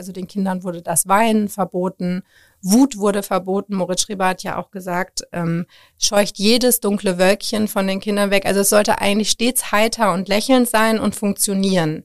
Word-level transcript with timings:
Also 0.00 0.12
den 0.12 0.26
Kindern 0.26 0.64
wurde 0.64 0.80
das 0.80 1.08
Weinen 1.08 1.50
verboten, 1.50 2.22
Wut 2.62 2.96
wurde 2.96 3.22
verboten. 3.22 3.74
Moritz 3.74 4.00
Schrieber 4.00 4.28
hat 4.28 4.42
ja 4.42 4.56
auch 4.56 4.70
gesagt, 4.70 5.24
ähm, 5.30 5.66
scheucht 5.98 6.38
jedes 6.38 6.80
dunkle 6.80 7.18
Wölkchen 7.18 7.68
von 7.68 7.86
den 7.86 8.00
Kindern 8.00 8.30
weg. 8.30 8.46
Also 8.46 8.60
es 8.60 8.70
sollte 8.70 9.02
eigentlich 9.02 9.28
stets 9.28 9.72
heiter 9.72 10.14
und 10.14 10.26
lächelnd 10.26 10.70
sein 10.70 10.98
und 10.98 11.14
funktionieren. 11.14 12.04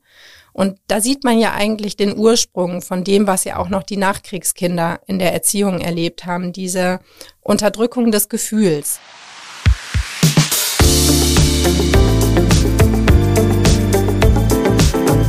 Und 0.51 0.77
da 0.87 0.99
sieht 0.99 1.23
man 1.23 1.39
ja 1.39 1.53
eigentlich 1.53 1.95
den 1.95 2.17
Ursprung 2.17 2.81
von 2.81 3.05
dem, 3.05 3.27
was 3.27 3.45
ja 3.45 3.55
auch 3.55 3.69
noch 3.69 3.83
die 3.83 3.95
Nachkriegskinder 3.95 4.99
in 5.07 5.17
der 5.17 5.31
Erziehung 5.31 5.79
erlebt 5.79 6.25
haben, 6.25 6.51
diese 6.51 6.99
Unterdrückung 7.39 8.11
des 8.11 8.27
Gefühls. 8.27 8.99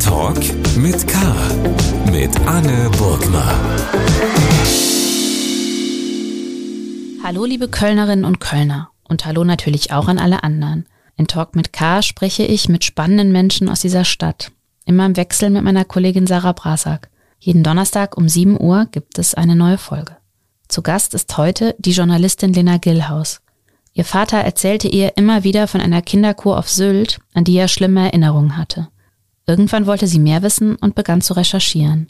Talk 0.02 0.38
mit 0.76 1.06
K. 1.06 1.85
Mit 2.18 2.34
Anne 2.46 2.88
Burgner. 2.96 3.60
Hallo 7.22 7.44
liebe 7.44 7.68
Kölnerinnen 7.68 8.24
und 8.24 8.40
Kölner 8.40 8.88
und 9.04 9.26
hallo 9.26 9.44
natürlich 9.44 9.92
auch 9.92 10.08
an 10.08 10.18
alle 10.18 10.42
anderen. 10.42 10.86
In 11.18 11.26
Talk 11.26 11.54
mit 11.54 11.74
K 11.74 12.00
spreche 12.00 12.44
ich 12.44 12.70
mit 12.70 12.84
spannenden 12.84 13.32
Menschen 13.32 13.68
aus 13.68 13.80
dieser 13.80 14.06
Stadt. 14.06 14.50
Immer 14.86 15.04
im 15.04 15.18
Wechsel 15.18 15.50
mit 15.50 15.62
meiner 15.62 15.84
Kollegin 15.84 16.26
Sarah 16.26 16.52
Brasak. 16.52 17.10
Jeden 17.38 17.62
Donnerstag 17.62 18.16
um 18.16 18.30
7 18.30 18.58
Uhr 18.58 18.86
gibt 18.92 19.18
es 19.18 19.34
eine 19.34 19.54
neue 19.54 19.76
Folge. 19.76 20.16
Zu 20.68 20.80
Gast 20.80 21.12
ist 21.12 21.36
heute 21.36 21.74
die 21.78 21.92
Journalistin 21.92 22.54
Lena 22.54 22.78
Gillhaus. 22.78 23.42
Ihr 23.92 24.06
Vater 24.06 24.38
erzählte 24.38 24.88
ihr 24.88 25.18
immer 25.18 25.44
wieder 25.44 25.68
von 25.68 25.82
einer 25.82 26.00
Kinderkur 26.00 26.58
auf 26.58 26.70
Sylt, 26.70 27.18
an 27.34 27.44
die 27.44 27.58
er 27.58 27.68
schlimme 27.68 28.06
Erinnerungen 28.06 28.56
hatte. 28.56 28.88
Irgendwann 29.46 29.86
wollte 29.86 30.06
sie 30.06 30.18
mehr 30.18 30.42
wissen 30.42 30.76
und 30.76 30.94
begann 30.94 31.20
zu 31.20 31.34
recherchieren. 31.34 32.08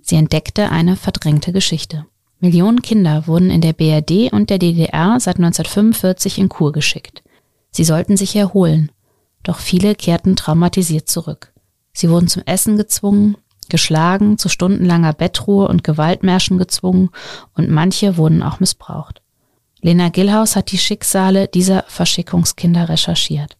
Sie 0.00 0.16
entdeckte 0.16 0.70
eine 0.70 0.96
verdrängte 0.96 1.52
Geschichte. 1.52 2.06
Millionen 2.38 2.82
Kinder 2.82 3.26
wurden 3.26 3.50
in 3.50 3.60
der 3.60 3.72
BRD 3.72 4.32
und 4.32 4.50
der 4.50 4.58
DDR 4.58 5.18
seit 5.18 5.36
1945 5.36 6.38
in 6.38 6.48
Kur 6.48 6.72
geschickt. 6.72 7.22
Sie 7.70 7.84
sollten 7.84 8.16
sich 8.16 8.36
erholen, 8.36 8.92
doch 9.42 9.58
viele 9.58 9.94
kehrten 9.94 10.36
traumatisiert 10.36 11.08
zurück. 11.08 11.52
Sie 11.92 12.10
wurden 12.10 12.28
zum 12.28 12.42
Essen 12.46 12.76
gezwungen, 12.76 13.36
geschlagen, 13.68 14.38
zu 14.38 14.48
stundenlanger 14.48 15.12
Bettruhe 15.12 15.66
und 15.66 15.82
Gewaltmärschen 15.82 16.58
gezwungen 16.58 17.10
und 17.54 17.70
manche 17.70 18.16
wurden 18.16 18.42
auch 18.42 18.60
missbraucht. 18.60 19.22
Lena 19.80 20.08
Gillhaus 20.10 20.56
hat 20.56 20.72
die 20.72 20.78
Schicksale 20.78 21.48
dieser 21.48 21.84
Verschickungskinder 21.88 22.88
recherchiert. 22.88 23.56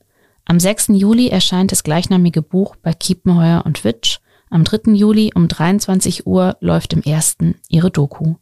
Am 0.48 0.61
6. 0.61 0.91
Juli 0.92 1.28
erscheint 1.28 1.72
das 1.72 1.83
gleichnamige 1.83 2.41
Buch 2.41 2.77
bei 2.77 2.92
Kiepenheuer 2.92 3.66
und 3.66 3.83
Witsch. 3.83 4.19
Am 4.48 4.62
3. 4.62 4.92
Juli 4.92 5.33
um 5.34 5.48
23 5.48 6.25
Uhr 6.25 6.56
läuft 6.61 6.92
im 6.92 7.02
ersten 7.02 7.56
ihre 7.69 7.91
Doku. 7.91 8.36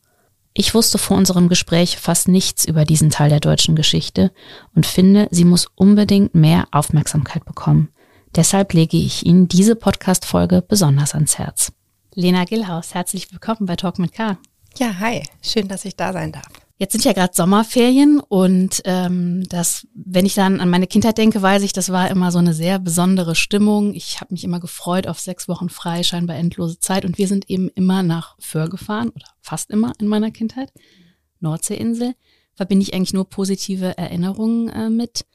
Ich 0.53 0.75
wusste 0.75 0.99
vor 0.99 1.17
unserem 1.17 1.49
Gespräch 1.49 1.97
fast 1.97 2.29
nichts 2.29 2.67
über 2.67 2.85
diesen 2.85 3.09
Teil 3.09 3.31
der 3.31 3.41
deutschen 3.41 3.75
Geschichte 3.75 4.33
und 4.75 4.85
finde, 4.85 5.29
sie 5.31 5.47
muss 5.47 5.67
unbedingt 5.77 6.35
mehr 6.35 6.67
Aufmerksamkeit 6.73 7.47
bekommen. 7.47 7.89
Deshalb 8.37 8.75
lege 8.75 8.99
ich 8.99 9.25
Ihnen 9.25 9.49
diese 9.49 9.75
Podcast-Folge 9.75 10.61
besonders 10.61 11.15
ans 11.15 11.39
Herz. 11.39 11.73
Lena 12.15 12.45
Gillhaus, 12.45 12.93
herzlich 12.93 13.33
willkommen 13.33 13.65
bei 13.65 13.77
Talk 13.77 13.99
mit 13.99 14.13
K. 14.13 14.37
Ja, 14.77 14.99
hi, 15.01 15.23
schön, 15.41 15.69
dass 15.69 15.87
ich 15.87 15.97
da 15.97 16.13
sein 16.13 16.33
darf. 16.33 16.64
Jetzt 16.77 16.91
sind 16.91 17.05
ja 17.05 17.13
gerade 17.13 17.33
Sommerferien 17.35 18.19
und 18.19 18.83
ähm, 18.85 19.45
das, 19.49 19.87
wenn 19.95 20.27
ich 20.27 20.35
dann 20.35 20.61
an 20.61 20.69
meine 20.69 20.89
Kindheit 20.89 21.19
denke, 21.19 21.41
weiß 21.41 21.63
ich, 21.63 21.73
das 21.73 21.91
war 21.91 22.11
immer 22.11 22.33
so 22.33 22.39
eine 22.39 22.53
sehr 22.53 22.81
besondere 22.81 23.37
Stimmung. 23.37 23.95
Ich 23.95 24.21
habe 24.21 24.35
mich 24.35 24.43
immer 24.43 24.59
gefreut 24.59 25.07
auf 25.07 25.21
sechs 25.21 25.47
Wochen 25.47 25.69
frei, 25.69 26.03
scheinbar 26.03 26.37
endlose 26.37 26.81
Zeit. 26.81 27.05
Und 27.05 27.17
wir 27.17 27.29
sind 27.29 27.49
eben 27.49 27.69
immer 27.69 28.03
nach 28.03 28.37
Föhr 28.41 28.69
gefahren 28.69 29.11
oder 29.11 29.27
fast 29.41 29.71
immer 29.71 29.93
in 30.01 30.09
meiner 30.09 30.33
Kindheit. 30.33 30.73
Nordseeinsel. 31.39 32.15
Verbinde 32.55 32.83
ich 32.83 32.95
eigentlich 32.95 33.15
nur 33.15 33.29
positive 33.29 33.97
Erinnerungen 33.97 34.69
äh, 34.69 34.91
mit. 34.91 35.27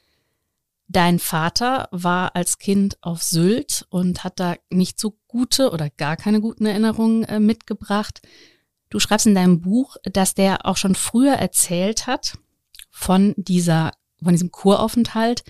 Dein 0.90 1.20
Vater 1.20 1.88
war 1.92 2.36
als 2.36 2.58
Kind 2.58 2.98
auf 3.02 3.24
Sylt 3.24 3.86
und 3.90 4.26
hat 4.26 4.40
da 4.42 4.56
nicht 4.70 5.00
so 5.00 5.18
gute 5.28 5.72
oder 5.72 5.90
gar 5.90 6.18
keine 6.18 6.42
guten 6.42 6.66
Erinnerungen 6.66 7.24
äh, 7.24 7.40
mitgebracht. 7.40 8.22
Du 8.90 9.00
schreibst 9.00 9.28
in 9.28 9.36
deinem 9.36 9.62
Buch, 9.62 9.98
dass 10.04 10.34
der 10.34 10.66
auch 10.66 10.78
schon 10.78 10.96
früher 10.96 11.34
erzählt 11.34 12.08
hat 12.08 12.38
von 12.90 13.34
dieser, 13.38 13.92
von 14.22 14.34
diesem 14.34 14.52
Kuraufenthalt, 14.52 15.44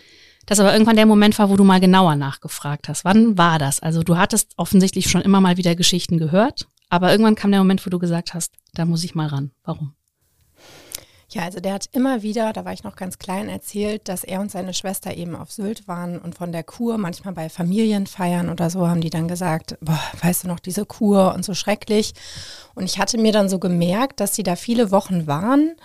dass 0.46 0.60
aber 0.60 0.74
irgendwann 0.74 0.96
der 0.96 1.06
Moment 1.06 1.38
war, 1.40 1.50
wo 1.50 1.56
du 1.56 1.64
mal 1.64 1.80
genauer 1.80 2.16
nachgefragt 2.16 2.90
hast. 2.90 3.06
Wann 3.06 3.38
war 3.38 3.60
das? 3.60 3.80
Also 3.80 4.04
du 4.04 4.18
hattest 4.18 4.54
offensichtlich 4.58 5.10
schon 5.10 5.22
immer 5.22 5.42
mal 5.42 5.58
wieder 5.58 5.76
Geschichten 5.76 6.18
gehört, 6.18 6.68
aber 6.90 7.12
irgendwann 7.12 7.36
kam 7.36 7.52
der 7.52 7.62
Moment, 7.62 7.86
wo 7.86 7.90
du 7.90 8.00
gesagt 8.00 8.34
hast, 8.34 8.54
da 8.74 8.86
muss 8.86 9.04
ich 9.04 9.16
mal 9.16 9.28
ran. 9.28 9.52
Warum? 9.64 9.94
Ja, 11.32 11.44
also 11.44 11.60
der 11.60 11.74
hat 11.74 11.86
immer 11.92 12.24
wieder, 12.24 12.54
da 12.54 12.66
war 12.66 12.74
ich 12.74 12.84
noch 12.84 12.96
ganz 12.96 13.20
klein, 13.20 13.50
erzählt, 13.50 14.08
dass 14.08 14.24
er 14.24 14.42
und 14.42 14.50
seine 14.50 14.74
Schwester 14.74 15.16
eben 15.16 15.36
auf 15.36 15.52
Sylt 15.52 15.88
waren 15.88 16.18
und 16.18 16.34
von 16.34 16.52
der 16.52 16.64
Kur, 16.64 16.98
manchmal 16.98 17.36
bei 17.36 17.50
Familienfeiern 17.50 18.50
oder 18.50 18.72
so, 18.72 18.88
haben 18.88 19.02
die 19.02 19.12
dann 19.12 19.28
gesagt, 19.28 19.78
boah, 19.80 20.02
weißt 20.24 20.44
du 20.44 20.48
noch, 20.48 20.60
diese 20.60 20.88
Kur 20.88 21.36
und 21.36 21.46
so 21.46 21.54
schrecklich. 21.54 22.14
Und 22.74 22.86
ich 22.86 22.98
hatte 22.98 23.20
mir 23.20 23.32
dann 23.32 23.48
so 23.48 23.60
gemerkt, 23.60 24.20
dass 24.20 24.34
sie 24.34 24.42
da 24.42 24.56
viele 24.56 24.90
Wochen 24.90 25.28
waren 25.28 25.76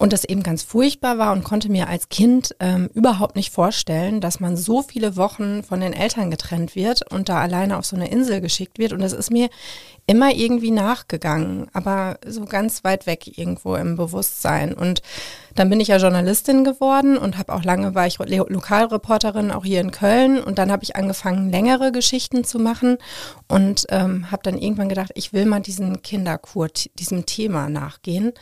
und 0.00 0.14
das 0.14 0.24
eben 0.24 0.42
ganz 0.42 0.62
furchtbar 0.62 1.18
war 1.18 1.32
und 1.32 1.44
konnte 1.44 1.70
mir 1.70 1.88
als 1.88 2.08
Kind 2.08 2.56
ähm, 2.58 2.88
überhaupt 2.94 3.36
nicht 3.36 3.50
vorstellen, 3.52 4.22
dass 4.22 4.40
man 4.40 4.56
so 4.56 4.82
viele 4.82 5.16
Wochen 5.16 5.62
von 5.62 5.80
den 5.80 5.92
Eltern 5.92 6.30
getrennt 6.30 6.74
wird 6.74 7.10
und 7.12 7.28
da 7.28 7.38
alleine 7.38 7.76
auf 7.76 7.84
so 7.84 7.96
eine 7.96 8.10
Insel 8.10 8.40
geschickt 8.40 8.78
wird. 8.78 8.94
Und 8.94 9.00
das 9.00 9.12
ist 9.12 9.30
mir 9.30 9.50
immer 10.10 10.34
irgendwie 10.34 10.72
nachgegangen, 10.72 11.68
aber 11.72 12.18
so 12.26 12.44
ganz 12.44 12.82
weit 12.82 13.06
weg 13.06 13.38
irgendwo 13.38 13.76
im 13.76 13.94
Bewusstsein. 13.94 14.74
Und 14.74 15.02
dann 15.54 15.70
bin 15.70 15.78
ich 15.78 15.86
ja 15.86 15.98
Journalistin 15.98 16.64
geworden 16.64 17.16
und 17.16 17.38
habe 17.38 17.52
auch 17.52 17.62
lange 17.62 17.94
war 17.94 18.08
ich 18.08 18.18
Lokalreporterin 18.18 19.52
auch 19.52 19.64
hier 19.64 19.80
in 19.80 19.92
Köln 19.92 20.42
und 20.42 20.58
dann 20.58 20.72
habe 20.72 20.82
ich 20.82 20.96
angefangen 20.96 21.52
längere 21.52 21.92
Geschichten 21.92 22.42
zu 22.42 22.58
machen 22.58 22.98
und 23.46 23.86
ähm, 23.90 24.32
habe 24.32 24.42
dann 24.42 24.58
irgendwann 24.58 24.88
gedacht, 24.88 25.12
ich 25.14 25.32
will 25.32 25.46
mal 25.46 25.60
diesen 25.60 26.02
Kinderkur, 26.02 26.66
diesem 26.98 27.24
Thema 27.24 27.68
nachgehen. 27.68 28.32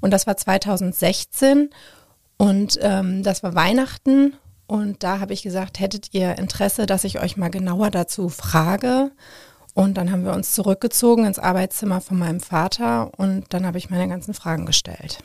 Und 0.00 0.10
das 0.10 0.26
war 0.26 0.36
2016 0.36 1.70
und 2.38 2.76
ähm, 2.82 3.22
das 3.22 3.44
war 3.44 3.54
Weihnachten 3.54 4.34
und 4.66 5.04
da 5.04 5.20
habe 5.20 5.32
ich 5.32 5.44
gesagt, 5.44 5.78
hättet 5.78 6.12
ihr 6.12 6.38
Interesse, 6.38 6.86
dass 6.86 7.04
ich 7.04 7.22
euch 7.22 7.36
mal 7.36 7.50
genauer 7.50 7.92
dazu 7.92 8.28
frage? 8.28 9.12
Und 9.74 9.94
dann 9.96 10.12
haben 10.12 10.24
wir 10.24 10.32
uns 10.32 10.52
zurückgezogen 10.54 11.26
ins 11.26 11.40
Arbeitszimmer 11.40 12.00
von 12.00 12.16
meinem 12.16 12.40
Vater 12.40 13.10
und 13.18 13.52
dann 13.52 13.66
habe 13.66 13.78
ich 13.78 13.90
meine 13.90 14.08
ganzen 14.08 14.32
Fragen 14.32 14.66
gestellt. 14.66 15.18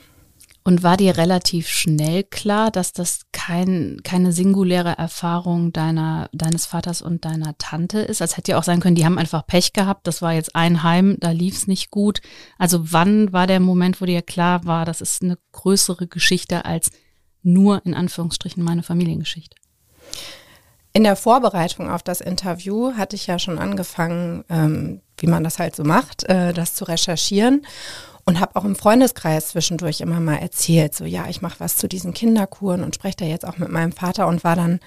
Und 0.62 0.82
war 0.82 0.98
dir 0.98 1.16
relativ 1.16 1.68
schnell 1.68 2.22
klar, 2.22 2.70
dass 2.70 2.92
das 2.92 3.20
kein, 3.32 3.98
keine 4.02 4.32
singuläre 4.32 4.98
Erfahrung 4.98 5.72
deiner, 5.72 6.28
deines 6.32 6.66
Vaters 6.66 7.00
und 7.00 7.24
deiner 7.24 7.56
Tante 7.56 8.00
ist? 8.00 8.20
Als 8.20 8.36
hätte 8.36 8.52
ja 8.52 8.58
auch 8.58 8.62
sein 8.62 8.80
können, 8.80 8.94
die 8.94 9.06
haben 9.06 9.18
einfach 9.18 9.46
Pech 9.46 9.72
gehabt, 9.72 10.06
das 10.06 10.20
war 10.20 10.34
jetzt 10.34 10.54
ein 10.54 10.82
Heim, 10.82 11.16
da 11.18 11.30
lief 11.30 11.54
es 11.54 11.66
nicht 11.66 11.90
gut. 11.90 12.20
Also 12.58 12.92
wann 12.92 13.32
war 13.32 13.46
der 13.46 13.60
Moment, 13.60 14.02
wo 14.02 14.04
dir 14.04 14.20
klar 14.20 14.66
war, 14.66 14.84
das 14.84 15.00
ist 15.00 15.22
eine 15.22 15.38
größere 15.52 16.08
Geschichte 16.08 16.66
als 16.66 16.90
nur 17.42 17.84
in 17.86 17.94
Anführungsstrichen 17.94 18.62
meine 18.62 18.82
Familiengeschichte? 18.82 19.56
In 20.92 21.04
der 21.04 21.16
Vorbereitung 21.16 21.88
auf 21.88 22.02
das 22.02 22.20
Interview 22.20 22.94
hatte 22.96 23.14
ich 23.14 23.28
ja 23.28 23.38
schon 23.38 23.58
angefangen, 23.58 24.44
ähm, 24.48 25.00
wie 25.18 25.28
man 25.28 25.44
das 25.44 25.58
halt 25.58 25.76
so 25.76 25.84
macht, 25.84 26.24
äh, 26.24 26.52
das 26.52 26.74
zu 26.74 26.84
recherchieren 26.84 27.64
und 28.24 28.40
habe 28.40 28.56
auch 28.56 28.64
im 28.64 28.74
Freundeskreis 28.74 29.48
zwischendurch 29.48 30.00
immer 30.00 30.20
mal 30.20 30.36
erzählt, 30.36 30.94
so 30.94 31.04
ja, 31.04 31.28
ich 31.28 31.42
mache 31.42 31.60
was 31.60 31.76
zu 31.76 31.88
diesen 31.88 32.12
Kinderkuren 32.12 32.82
und 32.82 32.94
spreche 32.94 33.18
da 33.18 33.24
jetzt 33.24 33.46
auch 33.46 33.58
mit 33.58 33.70
meinem 33.70 33.92
Vater 33.92 34.26
und 34.26 34.42
war 34.42 34.56
dann 34.56 34.80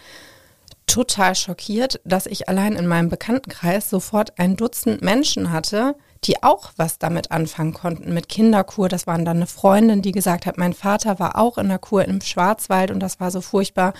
total 0.88 1.36
schockiert, 1.36 2.02
dass 2.04 2.26
ich 2.26 2.50
allein 2.50 2.74
in 2.74 2.88
meinem 2.88 3.10
Bekanntenkreis 3.10 3.90
sofort 3.90 4.38
ein 4.38 4.58
Dutzend 4.58 5.02
Menschen 5.02 5.52
hatte, 5.52 5.96
die 6.28 6.44
auch 6.44 6.72
was 6.78 6.98
damit 7.00 7.32
anfangen 7.32 7.74
konnten 7.74 8.14
mit 8.14 8.30
Kinderkur. 8.30 8.90
Das 8.90 9.08
waren 9.08 9.26
dann 9.26 9.38
eine 9.38 9.48
Freundin, 9.48 10.02
die 10.02 10.12
gesagt 10.12 10.46
hat, 10.46 10.58
mein 10.58 10.74
Vater 10.74 11.20
war 11.20 11.38
auch 11.38 11.58
in 11.58 11.70
der 11.70 11.80
Kur 11.80 12.06
im 12.06 12.22
Schwarzwald 12.22 12.92
und 12.92 13.00
das 13.00 13.20
war 13.20 13.32
so 13.32 13.42
furchtbar. 13.42 13.94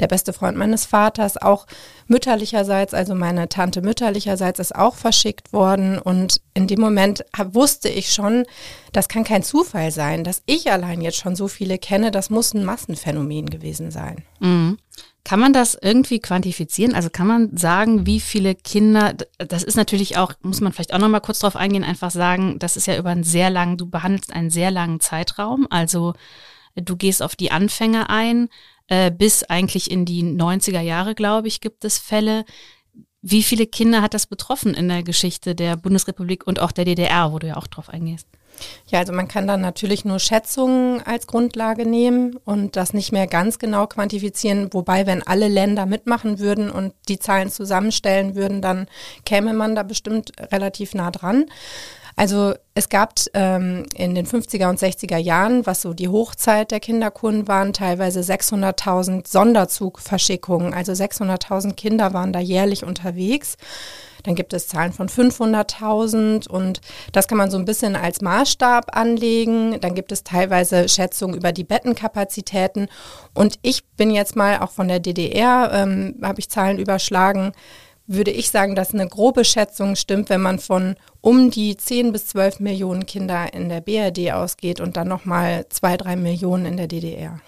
Der 0.00 0.06
beste 0.08 0.32
Freund 0.32 0.56
meines 0.56 0.84
Vaters, 0.86 1.36
auch 1.36 1.66
mütterlicherseits, 2.06 2.94
also 2.94 3.14
meine 3.14 3.48
Tante 3.48 3.82
mütterlicherseits 3.82 4.58
ist 4.58 4.74
auch 4.74 4.94
verschickt 4.94 5.52
worden 5.52 5.98
und 5.98 6.40
in 6.54 6.66
dem 6.66 6.80
Moment 6.80 7.24
wusste 7.52 7.88
ich 7.88 8.12
schon, 8.12 8.44
das 8.92 9.08
kann 9.08 9.24
kein 9.24 9.42
Zufall 9.42 9.90
sein, 9.90 10.24
dass 10.24 10.42
ich 10.46 10.72
allein 10.72 11.00
jetzt 11.00 11.18
schon 11.18 11.36
so 11.36 11.48
viele 11.48 11.78
kenne, 11.78 12.10
das 12.10 12.30
muss 12.30 12.54
ein 12.54 12.64
Massenphänomen 12.64 13.50
gewesen 13.50 13.90
sein. 13.90 14.24
Mhm. 14.40 14.78
Kann 15.28 15.40
man 15.40 15.52
das 15.52 15.76
irgendwie 15.78 16.20
quantifizieren? 16.20 16.94
Also 16.94 17.10
kann 17.10 17.26
man 17.26 17.54
sagen, 17.54 18.06
wie 18.06 18.18
viele 18.18 18.54
Kinder, 18.54 19.12
das 19.36 19.62
ist 19.62 19.76
natürlich 19.76 20.16
auch, 20.16 20.32
muss 20.40 20.62
man 20.62 20.72
vielleicht 20.72 20.94
auch 20.94 20.98
nochmal 20.98 21.20
kurz 21.20 21.40
drauf 21.40 21.54
eingehen, 21.54 21.84
einfach 21.84 22.10
sagen, 22.10 22.58
das 22.58 22.78
ist 22.78 22.86
ja 22.86 22.96
über 22.96 23.10
einen 23.10 23.24
sehr 23.24 23.50
langen, 23.50 23.76
du 23.76 23.84
behandelst 23.84 24.32
einen 24.32 24.48
sehr 24.48 24.70
langen 24.70 25.00
Zeitraum. 25.00 25.66
Also 25.68 26.14
du 26.76 26.96
gehst 26.96 27.22
auf 27.22 27.36
die 27.36 27.50
Anfänger 27.50 28.08
ein, 28.08 28.48
äh, 28.86 29.10
bis 29.10 29.44
eigentlich 29.44 29.90
in 29.90 30.06
die 30.06 30.22
90er 30.22 30.80
Jahre, 30.80 31.14
glaube 31.14 31.46
ich, 31.48 31.60
gibt 31.60 31.84
es 31.84 31.98
Fälle. 31.98 32.46
Wie 33.20 33.42
viele 33.42 33.66
Kinder 33.66 34.00
hat 34.00 34.14
das 34.14 34.26
betroffen 34.26 34.74
in 34.74 34.88
der 34.88 35.02
Geschichte 35.02 35.54
der 35.54 35.76
Bundesrepublik 35.76 36.46
und 36.46 36.60
auch 36.60 36.70
der 36.70 36.84
DDR, 36.84 37.32
wo 37.32 37.38
du 37.38 37.48
ja 37.48 37.56
auch 37.56 37.66
drauf 37.66 37.88
eingehst? 37.88 38.28
Ja, 38.88 39.00
also 39.00 39.12
man 39.12 39.28
kann 39.28 39.46
dann 39.46 39.60
natürlich 39.60 40.04
nur 40.04 40.18
Schätzungen 40.18 41.00
als 41.02 41.26
Grundlage 41.26 41.86
nehmen 41.86 42.36
und 42.44 42.76
das 42.76 42.94
nicht 42.94 43.12
mehr 43.12 43.26
ganz 43.26 43.58
genau 43.58 43.86
quantifizieren. 43.86 44.72
Wobei, 44.72 45.06
wenn 45.06 45.26
alle 45.26 45.48
Länder 45.48 45.86
mitmachen 45.86 46.38
würden 46.38 46.70
und 46.70 46.94
die 47.08 47.18
Zahlen 47.18 47.50
zusammenstellen 47.50 48.34
würden, 48.34 48.62
dann 48.62 48.86
käme 49.24 49.52
man 49.52 49.74
da 49.74 49.82
bestimmt 49.82 50.32
relativ 50.52 50.94
nah 50.94 51.10
dran. 51.10 51.46
Also 52.18 52.54
es 52.74 52.88
gab 52.88 53.14
ähm, 53.32 53.86
in 53.94 54.16
den 54.16 54.26
50er 54.26 54.68
und 54.68 54.80
60er 54.80 55.18
Jahren, 55.18 55.66
was 55.66 55.82
so 55.82 55.94
die 55.94 56.08
Hochzeit 56.08 56.72
der 56.72 56.80
Kinderkunden 56.80 57.46
waren, 57.46 57.72
teilweise 57.72 58.18
600.000 58.18 59.28
Sonderzugverschickungen. 59.28 60.74
Also 60.74 60.90
600.000 60.90 61.74
Kinder 61.74 62.14
waren 62.14 62.32
da 62.32 62.40
jährlich 62.40 62.84
unterwegs. 62.84 63.56
Dann 64.24 64.34
gibt 64.34 64.52
es 64.52 64.66
Zahlen 64.66 64.92
von 64.92 65.08
500.000 65.08 66.48
und 66.48 66.80
das 67.12 67.28
kann 67.28 67.38
man 67.38 67.52
so 67.52 67.56
ein 67.56 67.64
bisschen 67.64 67.94
als 67.94 68.20
Maßstab 68.20 68.96
anlegen. 68.96 69.80
Dann 69.80 69.94
gibt 69.94 70.10
es 70.10 70.24
teilweise 70.24 70.88
Schätzungen 70.88 71.36
über 71.36 71.52
die 71.52 71.62
Bettenkapazitäten. 71.62 72.88
Und 73.32 73.60
ich 73.62 73.86
bin 73.90 74.10
jetzt 74.10 74.34
mal 74.34 74.58
auch 74.58 74.72
von 74.72 74.88
der 74.88 74.98
DDR, 74.98 75.70
ähm, 75.72 76.16
habe 76.20 76.40
ich 76.40 76.50
Zahlen 76.50 76.80
überschlagen 76.80 77.52
würde 78.08 78.30
ich 78.30 78.50
sagen, 78.50 78.74
dass 78.74 78.94
eine 78.94 79.06
grobe 79.06 79.44
Schätzung 79.44 79.94
stimmt, 79.94 80.30
wenn 80.30 80.40
man 80.40 80.58
von 80.58 80.96
um 81.20 81.50
die 81.50 81.76
10 81.76 82.10
bis 82.10 82.26
12 82.28 82.58
Millionen 82.58 83.06
Kinder 83.06 83.52
in 83.52 83.68
der 83.68 83.82
BRD 83.82 84.32
ausgeht 84.32 84.80
und 84.80 84.96
dann 84.96 85.08
nochmal 85.08 85.66
2, 85.68 85.98
3 85.98 86.16
Millionen 86.16 86.64
in 86.64 86.76
der 86.78 86.88
DDR. 86.88 87.40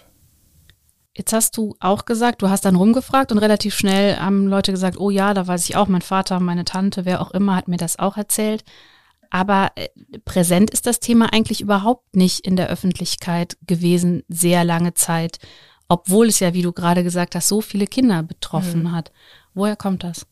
Jetzt 1.17 1.33
hast 1.33 1.57
du 1.57 1.75
auch 1.81 2.05
gesagt, 2.05 2.43
du 2.43 2.51
hast 2.51 2.65
dann 2.65 2.77
rumgefragt 2.77 3.33
und 3.33 3.39
relativ 3.39 3.75
schnell 3.75 4.17
haben 4.17 4.47
Leute 4.47 4.71
gesagt, 4.71 5.01
oh 5.01 5.11
ja, 5.11 5.35
da 5.35 5.47
weiß 5.47 5.69
ich 5.69 5.77
auch, 5.77 5.89
mein 5.89 6.03
Vater, 6.03 6.39
meine 6.41 6.65
Tante, 6.65 7.05
wer 7.05 7.21
auch 7.21 7.31
immer 7.31 7.57
hat 7.57 7.67
mir 7.67 7.79
das 7.79 7.99
auch 7.99 8.17
erzählt. 8.17 8.63
Aber 9.31 9.73
äh, 9.77 9.89
präsent 10.25 10.71
ist 10.71 10.87
das 10.87 11.01
Thema 11.01 11.33
eigentlich 11.33 11.63
überhaupt 11.63 12.17
nicht 12.17 12.47
in 12.47 12.57
der 12.57 12.69
Öffentlichkeit 12.69 13.57
gewesen, 13.67 14.25
sehr 14.29 14.65
lange 14.65 14.93
Zeit, 14.95 15.39
obwohl 15.89 16.29
es 16.29 16.41
ja, 16.41 16.53
wie 16.53 16.63
du 16.63 16.73
gerade 16.73 17.03
gesagt 17.03 17.35
hast, 17.35 17.49
so 17.49 17.61
viele 17.61 17.87
Kinder 17.87 18.23
betroffen 18.23 18.83
mhm. 18.83 18.93
hat. 18.93 19.11
Woher 19.55 19.77
kommt 19.77 20.05
das? 20.05 20.27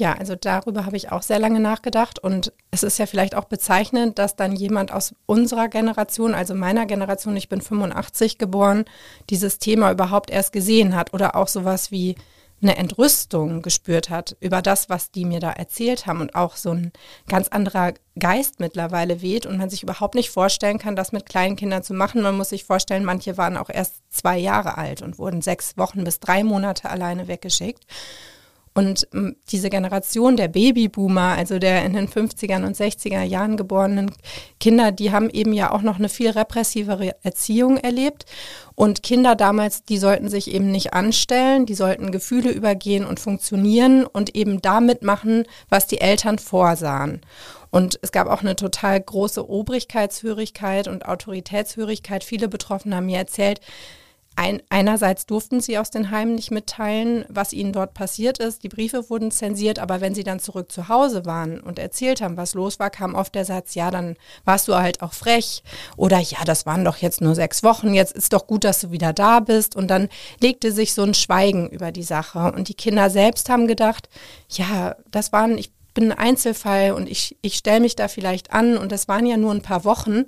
Ja, 0.00 0.14
also 0.14 0.34
darüber 0.34 0.86
habe 0.86 0.96
ich 0.96 1.12
auch 1.12 1.20
sehr 1.20 1.38
lange 1.38 1.60
nachgedacht 1.60 2.18
und 2.18 2.54
es 2.70 2.82
ist 2.82 2.98
ja 2.98 3.04
vielleicht 3.04 3.34
auch 3.34 3.44
bezeichnend, 3.44 4.18
dass 4.18 4.34
dann 4.34 4.56
jemand 4.56 4.92
aus 4.92 5.14
unserer 5.26 5.68
Generation, 5.68 6.32
also 6.32 6.54
meiner 6.54 6.86
Generation, 6.86 7.36
ich 7.36 7.50
bin 7.50 7.60
85 7.60 8.38
geboren, 8.38 8.86
dieses 9.28 9.58
Thema 9.58 9.92
überhaupt 9.92 10.30
erst 10.30 10.54
gesehen 10.54 10.96
hat 10.96 11.12
oder 11.12 11.36
auch 11.36 11.48
sowas 11.48 11.90
wie 11.90 12.14
eine 12.62 12.78
Entrüstung 12.78 13.60
gespürt 13.60 14.08
hat 14.08 14.38
über 14.40 14.62
das, 14.62 14.88
was 14.88 15.10
die 15.10 15.26
mir 15.26 15.38
da 15.38 15.50
erzählt 15.50 16.06
haben 16.06 16.22
und 16.22 16.34
auch 16.34 16.56
so 16.56 16.70
ein 16.70 16.92
ganz 17.28 17.48
anderer 17.48 17.92
Geist 18.18 18.58
mittlerweile 18.58 19.20
weht 19.20 19.44
und 19.44 19.58
man 19.58 19.68
sich 19.68 19.82
überhaupt 19.82 20.14
nicht 20.14 20.30
vorstellen 20.30 20.78
kann, 20.78 20.96
das 20.96 21.12
mit 21.12 21.26
kleinen 21.26 21.56
Kindern 21.56 21.82
zu 21.82 21.92
machen. 21.92 22.22
Man 22.22 22.38
muss 22.38 22.48
sich 22.48 22.64
vorstellen, 22.64 23.04
manche 23.04 23.36
waren 23.36 23.58
auch 23.58 23.68
erst 23.68 23.96
zwei 24.08 24.38
Jahre 24.38 24.78
alt 24.78 25.02
und 25.02 25.18
wurden 25.18 25.42
sechs 25.42 25.76
Wochen 25.76 26.04
bis 26.04 26.20
drei 26.20 26.42
Monate 26.42 26.88
alleine 26.88 27.28
weggeschickt. 27.28 27.84
Und 28.72 29.08
ähm, 29.12 29.36
diese 29.50 29.68
Generation 29.68 30.36
der 30.36 30.46
Babyboomer, 30.48 31.34
also 31.36 31.58
der 31.58 31.84
in 31.84 31.94
den 31.94 32.08
50er 32.08 32.64
und 32.64 32.76
60er 32.76 33.22
Jahren 33.22 33.56
geborenen 33.56 34.12
Kinder, 34.60 34.92
die 34.92 35.10
haben 35.10 35.28
eben 35.28 35.52
ja 35.52 35.72
auch 35.72 35.82
noch 35.82 35.98
eine 35.98 36.08
viel 36.08 36.30
repressivere 36.30 37.16
Erziehung 37.22 37.78
erlebt. 37.78 38.26
Und 38.76 39.02
Kinder 39.02 39.34
damals, 39.34 39.82
die 39.84 39.98
sollten 39.98 40.28
sich 40.28 40.54
eben 40.54 40.70
nicht 40.70 40.94
anstellen, 40.94 41.66
die 41.66 41.74
sollten 41.74 42.12
Gefühle 42.12 42.50
übergehen 42.52 43.04
und 43.04 43.18
funktionieren 43.18 44.06
und 44.06 44.36
eben 44.36 44.62
damit 44.62 45.02
machen, 45.02 45.44
was 45.68 45.88
die 45.88 46.00
Eltern 46.00 46.38
vorsahen. 46.38 47.22
Und 47.70 47.98
es 48.02 48.12
gab 48.12 48.28
auch 48.28 48.40
eine 48.40 48.56
total 48.56 49.00
große 49.00 49.48
Obrigkeitshörigkeit 49.48 50.86
und 50.88 51.06
Autoritätshörigkeit. 51.06 52.24
Viele 52.24 52.48
Betroffene 52.48 52.96
haben 52.96 53.06
mir 53.06 53.18
erzählt, 53.18 53.60
ein, 54.40 54.62
einerseits 54.70 55.26
durften 55.26 55.60
sie 55.60 55.76
aus 55.76 55.90
den 55.90 56.10
Heimen 56.10 56.34
nicht 56.34 56.50
mitteilen, 56.50 57.26
was 57.28 57.52
ihnen 57.52 57.74
dort 57.74 57.92
passiert 57.92 58.38
ist. 58.38 58.62
Die 58.62 58.70
Briefe 58.70 59.10
wurden 59.10 59.30
zensiert, 59.30 59.78
aber 59.78 60.00
wenn 60.00 60.14
sie 60.14 60.24
dann 60.24 60.40
zurück 60.40 60.72
zu 60.72 60.88
Hause 60.88 61.26
waren 61.26 61.60
und 61.60 61.78
erzählt 61.78 62.22
haben, 62.22 62.38
was 62.38 62.54
los 62.54 62.78
war, 62.78 62.88
kam 62.88 63.14
oft 63.14 63.34
der 63.34 63.44
Satz, 63.44 63.74
ja, 63.74 63.90
dann 63.90 64.16
warst 64.46 64.66
du 64.66 64.74
halt 64.74 65.02
auch 65.02 65.12
frech. 65.12 65.62
Oder 65.98 66.20
ja, 66.20 66.38
das 66.46 66.64
waren 66.64 66.86
doch 66.86 66.96
jetzt 66.96 67.20
nur 67.20 67.34
sechs 67.34 67.62
Wochen, 67.62 67.92
jetzt 67.92 68.16
ist 68.16 68.32
doch 68.32 68.46
gut, 68.46 68.64
dass 68.64 68.80
du 68.80 68.90
wieder 68.90 69.12
da 69.12 69.40
bist. 69.40 69.76
Und 69.76 69.88
dann 69.88 70.08
legte 70.40 70.72
sich 70.72 70.94
so 70.94 71.02
ein 71.02 71.12
Schweigen 71.12 71.68
über 71.68 71.92
die 71.92 72.02
Sache. 72.02 72.50
Und 72.52 72.68
die 72.68 72.74
Kinder 72.74 73.10
selbst 73.10 73.50
haben 73.50 73.66
gedacht, 73.66 74.08
ja, 74.48 74.96
das 75.10 75.32
waren, 75.32 75.58
ich 75.58 75.70
bin 75.92 76.12
ein 76.12 76.18
Einzelfall 76.18 76.92
und 76.92 77.10
ich, 77.10 77.36
ich 77.42 77.56
stelle 77.56 77.80
mich 77.80 77.94
da 77.94 78.08
vielleicht 78.08 78.54
an 78.54 78.78
und 78.78 78.90
das 78.90 79.06
waren 79.06 79.26
ja 79.26 79.36
nur 79.36 79.52
ein 79.52 79.60
paar 79.60 79.84
Wochen. 79.84 80.24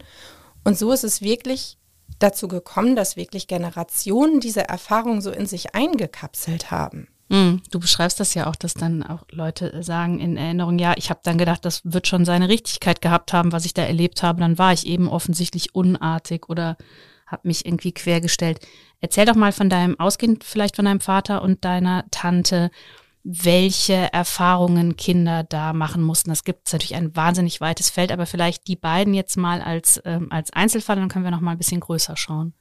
Und 0.64 0.78
so 0.78 0.92
ist 0.92 1.02
es 1.02 1.22
wirklich 1.22 1.78
dazu 2.18 2.48
gekommen, 2.48 2.96
dass 2.96 3.16
wirklich 3.16 3.46
Generationen 3.46 4.40
diese 4.40 4.68
Erfahrung 4.68 5.20
so 5.20 5.30
in 5.30 5.46
sich 5.46 5.74
eingekapselt 5.74 6.70
haben. 6.70 7.08
Hm, 7.30 7.62
du 7.70 7.80
beschreibst 7.80 8.20
das 8.20 8.34
ja 8.34 8.46
auch, 8.46 8.56
dass 8.56 8.74
dann 8.74 9.02
auch 9.02 9.24
Leute 9.30 9.82
sagen 9.82 10.20
in 10.20 10.36
Erinnerung, 10.36 10.78
ja, 10.78 10.92
ich 10.96 11.08
habe 11.08 11.20
dann 11.22 11.38
gedacht, 11.38 11.64
das 11.64 11.80
wird 11.84 12.06
schon 12.06 12.26
seine 12.26 12.48
Richtigkeit 12.48 13.00
gehabt 13.00 13.32
haben, 13.32 13.52
was 13.52 13.64
ich 13.64 13.72
da 13.72 13.82
erlebt 13.82 14.22
habe. 14.22 14.40
Dann 14.40 14.58
war 14.58 14.74
ich 14.74 14.86
eben 14.86 15.08
offensichtlich 15.08 15.74
unartig 15.74 16.50
oder 16.50 16.76
habe 17.26 17.48
mich 17.48 17.64
irgendwie 17.64 17.92
quergestellt. 17.92 18.60
Erzähl 19.00 19.24
doch 19.24 19.34
mal 19.34 19.52
von 19.52 19.70
deinem, 19.70 19.98
ausgehend 19.98 20.44
vielleicht 20.44 20.76
von 20.76 20.84
deinem 20.84 21.00
Vater 21.00 21.40
und 21.40 21.64
deiner 21.64 22.04
Tante, 22.10 22.70
welche 23.24 24.12
Erfahrungen 24.12 24.96
Kinder 24.96 25.44
da 25.44 25.72
machen 25.72 26.02
mussten. 26.02 26.30
Das 26.30 26.44
gibt 26.44 26.72
natürlich 26.72 26.96
ein 26.96 27.14
wahnsinnig 27.14 27.60
weites 27.60 27.88
Feld, 27.88 28.10
aber 28.10 28.26
vielleicht 28.26 28.66
die 28.66 28.76
beiden 28.76 29.14
jetzt 29.14 29.36
mal 29.36 29.62
als, 29.62 30.00
ähm, 30.04 30.28
als 30.30 30.52
Einzelfall, 30.52 30.96
dann 30.96 31.08
können 31.08 31.24
wir 31.24 31.30
noch 31.30 31.40
mal 31.40 31.52
ein 31.52 31.58
bisschen 31.58 31.80
größer 31.80 32.16
schauen. 32.16 32.52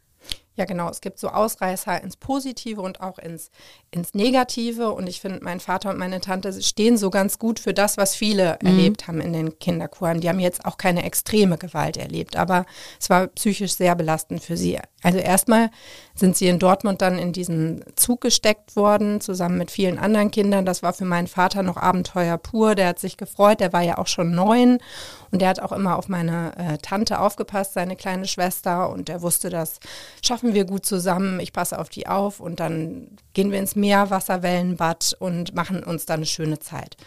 Ja, 0.55 0.65
genau. 0.65 0.89
Es 0.89 0.99
gibt 0.99 1.17
so 1.17 1.29
Ausreißer 1.29 2.03
ins 2.03 2.17
Positive 2.17 2.81
und 2.81 2.99
auch 2.99 3.17
ins, 3.19 3.51
ins 3.89 4.13
Negative. 4.13 4.91
Und 4.91 5.07
ich 5.07 5.21
finde, 5.21 5.39
mein 5.41 5.61
Vater 5.61 5.89
und 5.89 5.97
meine 5.97 6.19
Tante 6.19 6.61
stehen 6.61 6.97
so 6.97 7.09
ganz 7.09 7.39
gut 7.39 7.59
für 7.59 7.73
das, 7.73 7.95
was 7.97 8.15
viele 8.15 8.59
mhm. 8.61 8.67
erlebt 8.67 9.07
haben 9.07 9.21
in 9.21 9.31
den 9.31 9.59
Kinderkuren. 9.59 10.19
Die 10.19 10.27
haben 10.27 10.39
jetzt 10.39 10.65
auch 10.65 10.77
keine 10.77 11.03
extreme 11.03 11.57
Gewalt 11.57 11.95
erlebt, 11.95 12.35
aber 12.35 12.65
es 12.99 13.09
war 13.09 13.27
psychisch 13.27 13.73
sehr 13.75 13.95
belastend 13.95 14.43
für 14.43 14.57
sie. 14.57 14.77
Also 15.03 15.19
erstmal 15.19 15.71
sind 16.15 16.35
sie 16.35 16.47
in 16.47 16.59
Dortmund 16.59 17.01
dann 17.01 17.17
in 17.17 17.31
diesen 17.31 17.83
Zug 17.95 18.21
gesteckt 18.21 18.75
worden, 18.75 19.21
zusammen 19.21 19.57
mit 19.57 19.71
vielen 19.71 19.97
anderen 19.97 20.31
Kindern. 20.31 20.65
Das 20.65 20.83
war 20.83 20.93
für 20.93 21.05
meinen 21.05 21.27
Vater 21.27 21.63
noch 21.63 21.77
Abenteuer 21.77 22.37
pur. 22.37 22.75
Der 22.75 22.89
hat 22.89 22.99
sich 22.99 23.15
gefreut, 23.15 23.61
der 23.61 23.73
war 23.73 23.81
ja 23.81 23.97
auch 23.97 24.07
schon 24.07 24.35
neun 24.35 24.79
und 25.31 25.41
der 25.41 25.49
hat 25.49 25.59
auch 25.61 25.71
immer 25.71 25.97
auf 25.97 26.09
meine 26.09 26.51
äh, 26.57 26.77
Tante 26.77 27.19
aufgepasst, 27.19 27.73
seine 27.73 27.95
kleine 27.95 28.27
Schwester. 28.27 28.89
Und 28.89 29.07
der 29.07 29.21
wusste, 29.21 29.49
das 29.49 29.79
schaffen 30.41 30.55
wir 30.55 30.65
gut 30.65 30.87
zusammen. 30.87 31.39
Ich 31.39 31.53
passe 31.53 31.77
auf 31.77 31.89
die 31.89 32.07
auf 32.07 32.39
und 32.39 32.59
dann 32.59 33.09
gehen 33.33 33.51
wir 33.51 33.59
ins 33.59 33.75
Meer, 33.75 34.09
Wasserwellenbad 34.09 35.15
und 35.19 35.53
machen 35.53 35.83
uns 35.83 36.07
da 36.07 36.15
eine 36.15 36.25
schöne 36.25 36.57
Zeit. 36.57 36.97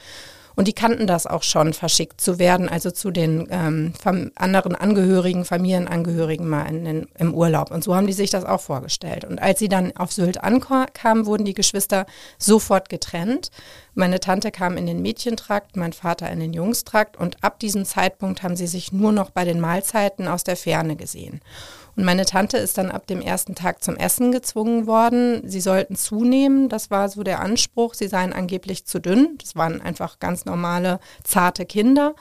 Und 0.55 0.69
die 0.69 0.73
kannten 0.73 1.09
das 1.09 1.27
auch 1.27 1.43
schon, 1.43 1.73
verschickt 1.73 2.21
zu 2.21 2.39
werden, 2.39 2.69
also 2.69 2.93
zu 2.93 3.11
den 3.11 3.49
ähm, 3.51 3.93
anderen 4.37 4.77
Angehörigen, 4.77 5.45
Familienangehörigen 5.45 6.49
mal 6.49 6.67
in, 6.67 7.09
im 7.19 7.35
Urlaub. 7.35 7.73
Und 7.73 7.83
so 7.83 7.97
haben 7.97 8.07
die 8.07 8.13
sich 8.13 8.31
das 8.31 8.45
auch 8.45 8.61
vorgestellt. 8.61 9.25
Und 9.25 9.43
als 9.43 9.59
sie 9.59 9.69
dann 9.69 9.97
auf 9.97 10.13
Sylt 10.13 10.45
ankamen, 10.45 11.27
wurden 11.27 11.45
die 11.45 11.55
Geschwister 11.55 12.07
sofort 12.39 12.89
getrennt. 12.89 13.51
Meine 13.95 14.21
Tante 14.21 14.53
kam 14.53 14.77
in 14.77 14.87
den 14.87 15.03
Mädchentrakt, 15.03 15.75
mein 15.75 15.93
Vater 15.93 16.31
in 16.31 16.39
den 16.39 16.53
Jungstrakt. 16.53 17.17
Und 17.17 17.43
ab 17.43 17.59
diesem 17.59 17.85
Zeitpunkt 17.85 18.45
haben 18.45 18.55
sie 18.55 18.69
sich 18.69 18.93
nur 18.93 19.11
noch 19.11 19.31
bei 19.31 19.45
den 19.45 19.59
Mahlzeiten 19.59 20.29
aus 20.29 20.45
der 20.45 20.57
Ferne 20.57 20.95
gesehen. 20.95 21.41
Und 21.97 22.05
meine 22.05 22.25
Tante 22.25 22.57
ist 22.57 22.77
dann 22.79 22.91
ab 22.91 23.07
dem 23.07 23.21
ersten 23.21 23.55
Tag 23.55 23.83
zum 23.83 23.97
Essen 23.97 24.33
gezwungen 24.33 24.87
worden. 24.87 25.43
Sie 25.49 25.61
sollten 25.61 25.97
zunehmen, 25.97 26.69
das 26.69 26.91
war 26.91 27.09
so 27.09 27.23
der 27.23 27.41
Anspruch. 27.41 27.95
Sie 27.95 28.09
seien 28.09 28.33
angeblich 28.33 28.85
zu 28.85 29.01
dünn. 29.01 29.39
Das 29.41 29.55
waren 29.55 29.81
einfach 29.81 30.19
ganz 30.19 30.45
normale, 30.45 30.99
zarte 31.23 31.67
Kinder. 31.67 32.15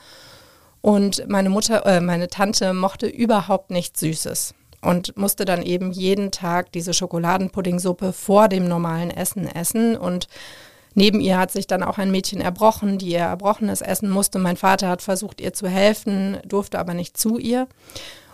Und 0.82 1.28
meine 1.30 1.50
Mutter, 1.50 1.86
äh, 1.86 2.02
meine 2.02 2.28
Tante 2.28 2.74
mochte 2.74 3.08
überhaupt 3.08 3.72
nichts 3.72 4.02
Süßes 4.02 4.54
und 4.84 5.16
musste 5.18 5.46
dann 5.46 5.64
eben 5.64 5.92
jeden 5.92 6.30
Tag 6.30 6.72
diese 6.72 6.94
Schokoladenpuddingsuppe 6.94 8.14
vor 8.14 8.50
dem 8.50 8.68
normalen 8.68 9.10
Essen 9.10 9.48
essen. 9.48 9.96
Und 9.96 10.28
neben 10.94 11.22
ihr 11.22 11.40
hat 11.40 11.52
sich 11.52 11.68
dann 11.68 11.84
auch 11.84 11.98
ein 11.98 12.12
Mädchen 12.12 12.42
erbrochen, 12.42 12.98
die 12.98 13.12
ihr 13.12 13.20
Erbrochenes 13.20 13.82
essen 13.82 14.10
musste. 14.10 14.40
Mein 14.40 14.58
Vater 14.58 14.90
hat 14.90 15.02
versucht, 15.02 15.42
ihr 15.42 15.54
zu 15.54 15.68
helfen, 15.68 16.38
durfte 16.46 16.80
aber 16.80 16.94
nicht 16.94 17.18
zu 17.18 17.38
ihr. 17.38 17.68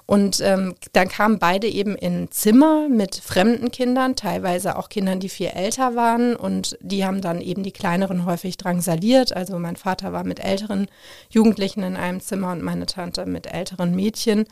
Und 0.10 0.42
ähm, 0.42 0.74
dann 0.94 1.08
kamen 1.08 1.38
beide 1.38 1.68
eben 1.68 1.96
in 1.96 2.32
Zimmer 2.32 2.90
mit 2.90 3.14
fremden 3.14 3.70
Kindern, 3.70 4.16
teilweise 4.16 4.76
auch 4.76 4.90
Kindern, 4.90 5.20
die 5.20 5.30
viel 5.30 5.50
älter 5.50 5.96
waren. 5.96 6.36
Und 6.36 6.80
die 6.82 7.06
haben 7.06 7.22
dann 7.22 7.42
eben 7.42 7.62
die 7.62 7.72
kleineren 7.72 8.26
häufig 8.26 8.58
drangsaliert. 8.58 9.36
Also 9.36 9.60
mein 9.60 9.76
Vater 9.76 10.12
war 10.12 10.24
mit 10.24 10.40
älteren 10.40 10.88
Jugendlichen 11.30 11.84
in 11.84 11.96
einem 11.96 12.22
Zimmer 12.22 12.54
und 12.54 12.64
meine 12.64 12.88
Tante 12.88 13.28
mit 13.28 13.54
älteren 13.54 13.96
Mädchen. 13.96 14.46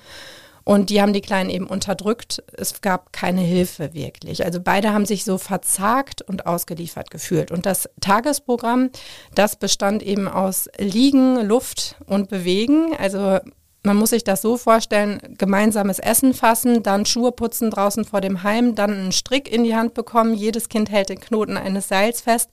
Und 0.64 0.92
die 0.92 1.02
haben 1.02 1.14
die 1.14 1.22
Kleinen 1.22 1.50
eben 1.50 1.66
unterdrückt. 1.66 2.44
Es 2.54 2.82
gab 2.82 3.12
keine 3.12 3.42
Hilfe 3.42 3.96
wirklich. 3.96 4.46
Also 4.46 4.60
beide 4.62 4.94
haben 4.94 5.08
sich 5.08 5.24
so 5.24 5.40
verzagt 5.40 6.22
und 6.22 6.46
ausgeliefert 6.46 7.10
gefühlt. 7.10 7.50
Und 7.50 7.66
das 7.66 7.90
Tagesprogramm, 8.00 8.92
das 9.34 9.56
bestand 9.56 10.04
eben 10.04 10.28
aus 10.28 10.70
Liegen, 10.78 11.42
Luft 11.48 11.96
und 12.06 12.30
Bewegen. 12.30 12.96
Also 13.00 13.40
man 13.88 13.98
muss 13.98 14.12
sich 14.12 14.24
das 14.24 14.41
so 14.41 14.58
vorstellen, 14.58 15.20
gemeinsames 15.38 15.98
Essen 15.98 16.34
fassen, 16.34 16.84
dann 16.84 17.06
Schuhe 17.06 17.32
putzen 17.32 17.72
draußen 17.72 18.06
vor 18.06 18.22
dem 18.22 18.44
Heim, 18.44 18.75
dann 18.75 18.91
einen 18.91 19.12
Strick 19.13 19.51
in 19.51 19.63
die 19.63 19.75
Hand 19.75 19.94
bekommen. 19.94 20.34
Jedes 20.34 20.70
Kind 20.70 20.91
hält 20.91 21.10
den 21.10 21.20
Knoten 21.20 21.58
eines 21.58 21.88
Seils 21.88 22.22
fest 22.22 22.50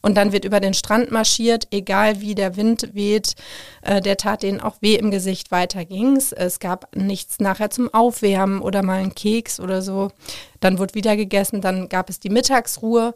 und 0.00 0.16
dann 0.16 0.32
wird 0.32 0.46
über 0.46 0.60
den 0.60 0.74
Strand 0.74 1.10
marschiert, 1.10 1.68
egal 1.70 2.20
wie 2.20 2.34
der 2.34 2.56
Wind 2.56 2.94
weht. 2.94 3.34
Äh, 3.82 4.00
der 4.00 4.16
tat 4.16 4.42
denen 4.42 4.60
auch 4.60 4.76
weh 4.80 4.94
im 4.94 5.10
Gesicht. 5.10 5.50
Weiter 5.50 5.84
ging's. 5.84 6.32
Es 6.32 6.58
gab 6.58 6.96
nichts 6.96 7.38
nachher 7.40 7.70
zum 7.70 7.92
Aufwärmen 7.92 8.60
oder 8.60 8.82
mal 8.82 9.00
einen 9.00 9.14
Keks 9.14 9.60
oder 9.60 9.82
so. 9.82 10.10
Dann 10.60 10.78
wurde 10.78 10.94
wieder 10.94 11.16
gegessen. 11.16 11.60
Dann 11.60 11.88
gab 11.88 12.08
es 12.08 12.20
die 12.20 12.30
Mittagsruhe. 12.30 13.12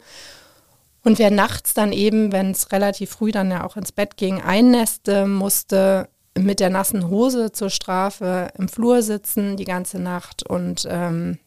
Und 1.03 1.19
wer 1.19 1.31
nachts 1.31 1.73
dann 1.73 1.91
eben, 1.91 2.31
wenn 2.31 2.51
es 2.51 2.71
relativ 2.71 3.11
früh 3.11 3.31
dann 3.31 3.51
ja 3.51 3.65
auch 3.65 3.75
ins 3.75 3.91
Bett 3.91 4.15
ging, 4.15 4.41
einnäste, 4.41 5.25
musste 5.25 6.07
mit 6.37 6.59
der 6.59 6.69
nassen 6.69 7.09
Hose 7.09 7.51
zur 7.51 7.69
Strafe 7.69 8.49
im 8.57 8.67
Flur 8.67 9.01
sitzen 9.01 9.57
die 9.57 9.65
ganze 9.65 9.99
Nacht 9.99 10.43
und 10.43 10.87
ähm, 10.89 11.37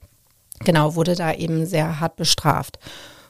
genau 0.61 0.95
wurde 0.95 1.15
da 1.15 1.33
eben 1.35 1.67
sehr 1.67 2.01
hart 2.01 2.17
bestraft. 2.17 2.79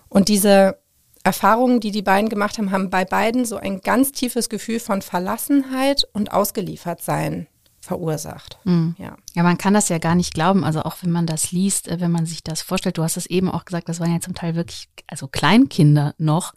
Und 0.08 0.28
diese 0.28 0.78
Erfahrungen, 1.24 1.80
die 1.80 1.90
die 1.90 2.02
beiden 2.02 2.28
gemacht 2.28 2.58
haben, 2.58 2.70
haben 2.70 2.90
bei 2.90 3.04
beiden 3.04 3.44
so 3.44 3.56
ein 3.56 3.80
ganz 3.80 4.12
tiefes 4.12 4.48
Gefühl 4.48 4.78
von 4.78 5.02
Verlassenheit 5.02 6.06
und 6.12 6.32
Ausgeliefertsein 6.32 7.48
verursacht. 7.80 8.58
Mhm. 8.64 8.94
Ja. 8.98 9.16
ja, 9.34 9.42
man 9.42 9.58
kann 9.58 9.74
das 9.74 9.88
ja 9.88 9.98
gar 9.98 10.14
nicht 10.14 10.34
glauben. 10.34 10.64
Also 10.64 10.82
auch 10.82 10.96
wenn 11.02 11.10
man 11.10 11.26
das 11.26 11.52
liest, 11.52 11.88
äh, 11.88 12.00
wenn 12.00 12.10
man 12.10 12.26
sich 12.26 12.44
das 12.44 12.62
vorstellt, 12.62 12.98
du 12.98 13.02
hast 13.02 13.16
es 13.16 13.26
eben 13.26 13.50
auch 13.50 13.64
gesagt, 13.64 13.88
das 13.88 14.00
waren 14.00 14.12
ja 14.12 14.20
zum 14.20 14.34
Teil 14.34 14.54
wirklich, 14.54 14.88
also 15.06 15.28
Kleinkinder 15.28 16.14
noch, 16.18 16.52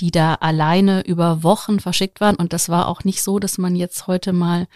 die 0.00 0.10
da 0.10 0.34
alleine 0.34 1.02
über 1.02 1.42
Wochen 1.42 1.78
verschickt 1.78 2.20
waren. 2.20 2.36
Und 2.36 2.52
das 2.52 2.68
war 2.68 2.88
auch 2.88 3.04
nicht 3.04 3.22
so, 3.22 3.38
dass 3.38 3.58
man 3.58 3.76
jetzt 3.76 4.06
heute 4.06 4.32
mal 4.32 4.66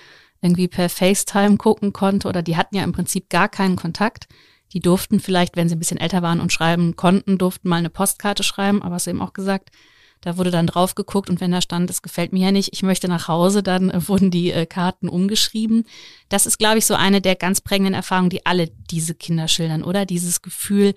irgendwie 0.43 0.69
per 0.69 0.90
FaceTime 0.90 1.57
gucken 1.57 1.93
konnte 1.93 2.28
oder 2.28 2.43
die 2.43 2.57
hatten 2.57 2.76
ja 2.76 2.85
im 2.85 2.93
Prinzip 2.93 3.31
gar 3.31 3.49
keinen 3.49 3.76
Kontakt. 3.76 4.28
Die 4.75 4.81
durften 4.81 5.21
vielleicht, 5.21 5.57
wenn 5.57 5.69
sie 5.69 5.76
ein 5.76 5.78
bisschen 5.78 5.99
älter 6.00 6.21
waren 6.21 6.40
und 6.40 6.52
schreiben 6.52 6.97
konnten, 6.97 7.38
durften 7.38 7.69
mal 7.69 7.76
eine 7.76 7.90
Postkarte 7.90 8.43
schreiben, 8.43 8.83
aber 8.83 8.97
du 8.97 9.11
eben 9.11 9.23
auch 9.23 9.33
gesagt, 9.33 9.71
da 10.21 10.38
wurde 10.38 10.50
dann 10.50 10.66
drauf 10.66 10.95
geguckt 10.95 11.28
und 11.28 11.40
wenn 11.40 11.52
da 11.52 11.61
stand, 11.61 11.90
es 11.90 12.00
gefällt 12.00 12.33
mir 12.33 12.47
ja 12.47 12.52
nicht, 12.52 12.73
ich 12.73 12.83
möchte 12.83 13.09
nach 13.09 13.28
Hause, 13.28 13.62
dann 13.62 13.90
äh, 13.90 14.09
wurden 14.09 14.31
die 14.31 14.50
äh, 14.52 14.64
Karten 14.66 15.09
umgeschrieben. 15.09 15.85
Das 16.31 16.47
ist, 16.47 16.59
glaube 16.59 16.78
ich, 16.78 16.87
so 16.87 16.95
eine 16.95 17.21
der 17.21 17.37
ganz 17.37 17.61
prägenden 17.61 17.93
Erfahrungen, 17.95 18.31
die 18.31 18.47
alle 18.47 18.69
diese 18.90 19.14
Kinder 19.14 19.49
schildern, 19.49 19.83
oder? 19.83 20.07
Dieses 20.07 20.40
Gefühl, 20.40 20.95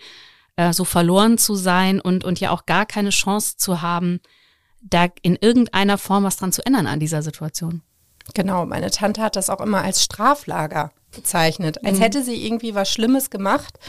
äh, 0.57 0.73
so 0.73 0.83
verloren 0.83 1.37
zu 1.37 1.55
sein 1.55 2.01
und, 2.01 2.25
und 2.25 2.39
ja 2.39 2.51
auch 2.51 2.65
gar 2.65 2.85
keine 2.85 3.11
Chance 3.11 3.55
zu 3.57 3.81
haben, 3.81 4.19
da 4.81 5.07
in 5.21 5.37
irgendeiner 5.39 5.97
Form 5.97 6.23
was 6.23 6.37
dran 6.37 6.51
zu 6.51 6.65
ändern 6.65 6.87
an 6.87 6.99
dieser 6.99 7.21
Situation. 7.21 7.81
Genau, 8.33 8.65
meine 8.65 8.91
Tante 8.91 9.21
hat 9.21 9.37
das 9.37 9.49
auch 9.49 9.61
immer 9.61 9.81
als 9.81 10.03
Straflager 10.03 10.91
bezeichnet, 11.11 11.85
als 11.85 11.97
mhm. 11.97 12.01
hätte 12.01 12.23
sie 12.23 12.45
irgendwie 12.45 12.75
was 12.75 12.91
Schlimmes 12.91 13.29
gemacht 13.29 13.79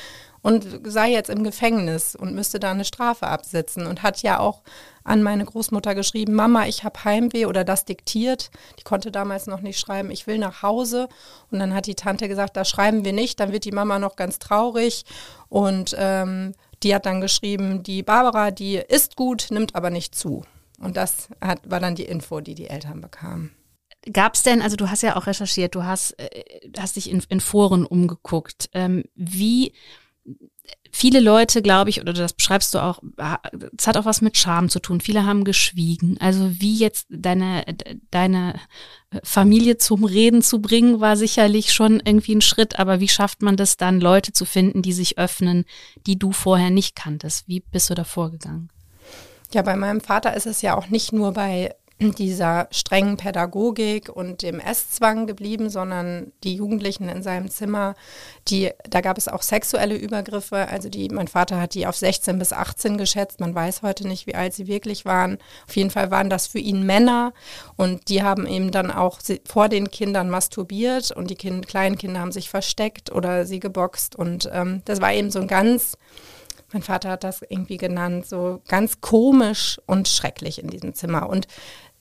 und 0.42 0.66
sei 0.84 1.10
jetzt 1.10 1.30
im 1.30 1.44
Gefängnis 1.44 2.14
und 2.14 2.34
müsste 2.34 2.60
da 2.60 2.70
eine 2.70 2.84
Strafe 2.84 3.26
absitzen 3.26 3.86
und 3.86 4.02
hat 4.02 4.22
ja 4.22 4.38
auch 4.38 4.62
an 5.04 5.22
meine 5.22 5.44
Großmutter 5.44 5.94
geschrieben, 5.94 6.34
Mama, 6.34 6.66
ich 6.66 6.84
habe 6.84 7.04
Heimweh 7.04 7.46
oder 7.46 7.64
das 7.64 7.84
diktiert. 7.84 8.50
Die 8.78 8.84
konnte 8.84 9.10
damals 9.10 9.46
noch 9.46 9.60
nicht 9.60 9.80
schreiben, 9.80 10.10
ich 10.10 10.26
will 10.26 10.38
nach 10.38 10.62
Hause. 10.62 11.08
Und 11.50 11.58
dann 11.58 11.74
hat 11.74 11.86
die 11.86 11.94
Tante 11.94 12.28
gesagt, 12.28 12.56
das 12.56 12.68
schreiben 12.68 13.04
wir 13.04 13.12
nicht, 13.12 13.40
dann 13.40 13.52
wird 13.52 13.64
die 13.64 13.72
Mama 13.72 13.98
noch 13.98 14.16
ganz 14.16 14.38
traurig. 14.38 15.04
Und 15.48 15.96
ähm, 15.98 16.52
die 16.82 16.94
hat 16.94 17.06
dann 17.06 17.20
geschrieben, 17.20 17.82
die 17.82 18.02
Barbara, 18.02 18.50
die 18.50 18.76
isst 18.76 19.16
gut, 19.16 19.46
nimmt 19.50 19.74
aber 19.74 19.90
nicht 19.90 20.14
zu. 20.14 20.44
Und 20.78 20.96
das 20.96 21.28
hat, 21.40 21.60
war 21.68 21.80
dann 21.80 21.96
die 21.96 22.04
Info, 22.04 22.40
die 22.40 22.54
die 22.54 22.68
Eltern 22.68 23.00
bekamen. 23.00 23.54
Gab 24.12 24.34
es 24.34 24.42
denn, 24.44 24.62
also 24.62 24.76
du 24.76 24.88
hast 24.88 25.02
ja 25.02 25.16
auch 25.16 25.26
recherchiert, 25.26 25.74
du 25.74 25.84
hast, 25.84 26.12
äh, 26.20 26.44
hast 26.78 26.96
dich 26.96 27.10
in, 27.10 27.22
in 27.28 27.40
Foren 27.40 27.84
umgeguckt. 27.84 28.70
Ähm, 28.72 29.04
wie 29.16 29.72
viele 30.90 31.20
Leute, 31.20 31.62
glaube 31.62 31.90
ich, 31.90 32.00
oder 32.00 32.12
das 32.12 32.32
beschreibst 32.32 32.74
du 32.74 32.78
auch, 32.78 33.00
es 33.76 33.86
hat 33.86 33.96
auch 33.96 34.04
was 34.04 34.20
mit 34.20 34.36
Scham 34.36 34.68
zu 34.68 34.80
tun. 34.80 35.00
Viele 35.00 35.24
haben 35.24 35.44
geschwiegen. 35.44 36.16
Also 36.20 36.50
wie 36.60 36.76
jetzt 36.76 37.06
deine, 37.08 37.64
deine 38.10 38.58
Familie 39.22 39.78
zum 39.78 40.04
Reden 40.04 40.42
zu 40.42 40.60
bringen, 40.60 41.00
war 41.00 41.16
sicherlich 41.16 41.72
schon 41.72 42.00
irgendwie 42.04 42.34
ein 42.34 42.40
Schritt. 42.40 42.78
Aber 42.78 43.00
wie 43.00 43.08
schafft 43.08 43.42
man 43.42 43.56
das 43.56 43.76
dann, 43.76 44.00
Leute 44.00 44.32
zu 44.32 44.44
finden, 44.44 44.82
die 44.82 44.92
sich 44.92 45.18
öffnen, 45.18 45.64
die 46.06 46.18
du 46.18 46.32
vorher 46.32 46.70
nicht 46.70 46.96
kanntest? 46.96 47.48
Wie 47.48 47.60
bist 47.60 47.90
du 47.90 47.94
da 47.94 48.04
vorgegangen? 48.04 48.70
Ja, 49.52 49.62
bei 49.62 49.76
meinem 49.76 50.00
Vater 50.00 50.34
ist 50.36 50.46
es 50.46 50.62
ja 50.62 50.76
auch 50.76 50.88
nicht 50.88 51.12
nur 51.12 51.32
bei 51.32 51.74
dieser 52.00 52.68
strengen 52.70 53.16
Pädagogik 53.16 54.08
und 54.08 54.42
dem 54.42 54.60
Esszwang 54.60 55.26
geblieben, 55.26 55.68
sondern 55.68 56.32
die 56.44 56.54
Jugendlichen 56.54 57.08
in 57.08 57.22
seinem 57.24 57.50
Zimmer, 57.50 57.96
die, 58.46 58.70
da 58.88 59.00
gab 59.00 59.18
es 59.18 59.26
auch 59.26 59.42
sexuelle 59.42 59.96
Übergriffe. 59.96 60.68
Also 60.68 60.88
die, 60.88 61.08
mein 61.08 61.26
Vater 61.26 61.60
hat 61.60 61.74
die 61.74 61.86
auf 61.86 61.96
16 61.96 62.38
bis 62.38 62.52
18 62.52 62.98
geschätzt. 62.98 63.40
Man 63.40 63.54
weiß 63.54 63.82
heute 63.82 64.06
nicht, 64.06 64.28
wie 64.28 64.36
alt 64.36 64.54
sie 64.54 64.68
wirklich 64.68 65.04
waren. 65.04 65.38
Auf 65.66 65.74
jeden 65.74 65.90
Fall 65.90 66.12
waren 66.12 66.30
das 66.30 66.46
für 66.46 66.60
ihn 66.60 66.86
Männer 66.86 67.32
und 67.76 68.08
die 68.08 68.22
haben 68.22 68.46
eben 68.46 68.70
dann 68.70 68.92
auch 68.92 69.18
vor 69.44 69.68
den 69.68 69.90
Kindern 69.90 70.30
masturbiert 70.30 71.10
und 71.10 71.30
die 71.30 71.36
kind, 71.36 71.66
kleinen 71.66 71.98
Kinder 71.98 72.20
haben 72.20 72.32
sich 72.32 72.48
versteckt 72.48 73.10
oder 73.10 73.44
sie 73.44 73.58
geboxt 73.58 74.14
und 74.14 74.48
ähm, 74.52 74.82
das 74.84 75.00
war 75.00 75.12
eben 75.12 75.30
so 75.30 75.40
ein 75.40 75.48
ganz 75.48 75.96
mein 76.72 76.82
Vater 76.82 77.10
hat 77.10 77.24
das 77.24 77.40
irgendwie 77.48 77.78
genannt, 77.78 78.26
so 78.26 78.60
ganz 78.68 79.00
komisch 79.00 79.80
und 79.86 80.06
schrecklich 80.06 80.62
in 80.62 80.68
diesem 80.68 80.94
Zimmer. 80.94 81.28
Und 81.28 81.46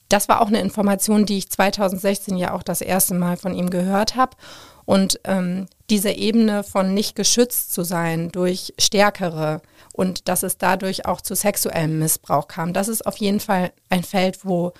das 0.08 0.28
war 0.28 0.40
auch 0.40 0.48
eine 0.48 0.60
Information, 0.60 1.26
die 1.26 1.38
ich 1.38 1.50
2016 1.50 2.36
ja 2.36 2.54
auch 2.54 2.62
das 2.62 2.80
erste 2.80 3.14
Mal 3.14 3.36
von 3.36 3.54
ihm 3.54 3.70
gehört 3.70 4.16
habe. 4.16 4.36
Und 4.84 5.20
ähm, 5.24 5.66
diese 5.90 6.10
Ebene 6.10 6.64
von 6.64 6.94
nicht 6.94 7.14
geschützt 7.14 7.74
zu 7.74 7.82
sein 7.82 8.30
durch 8.30 8.72
Stärkere 8.78 9.60
und 9.92 10.28
dass 10.28 10.42
es 10.42 10.56
dadurch 10.56 11.04
auch 11.04 11.20
zu 11.20 11.34
sexuellem 11.34 11.98
Missbrauch 11.98 12.48
kam, 12.48 12.72
das 12.72 12.88
ist 12.88 13.06
auf 13.06 13.18
jeden 13.18 13.40
Fall 13.40 13.72
ein 13.90 14.02
Feld, 14.02 14.46
wo 14.46 14.72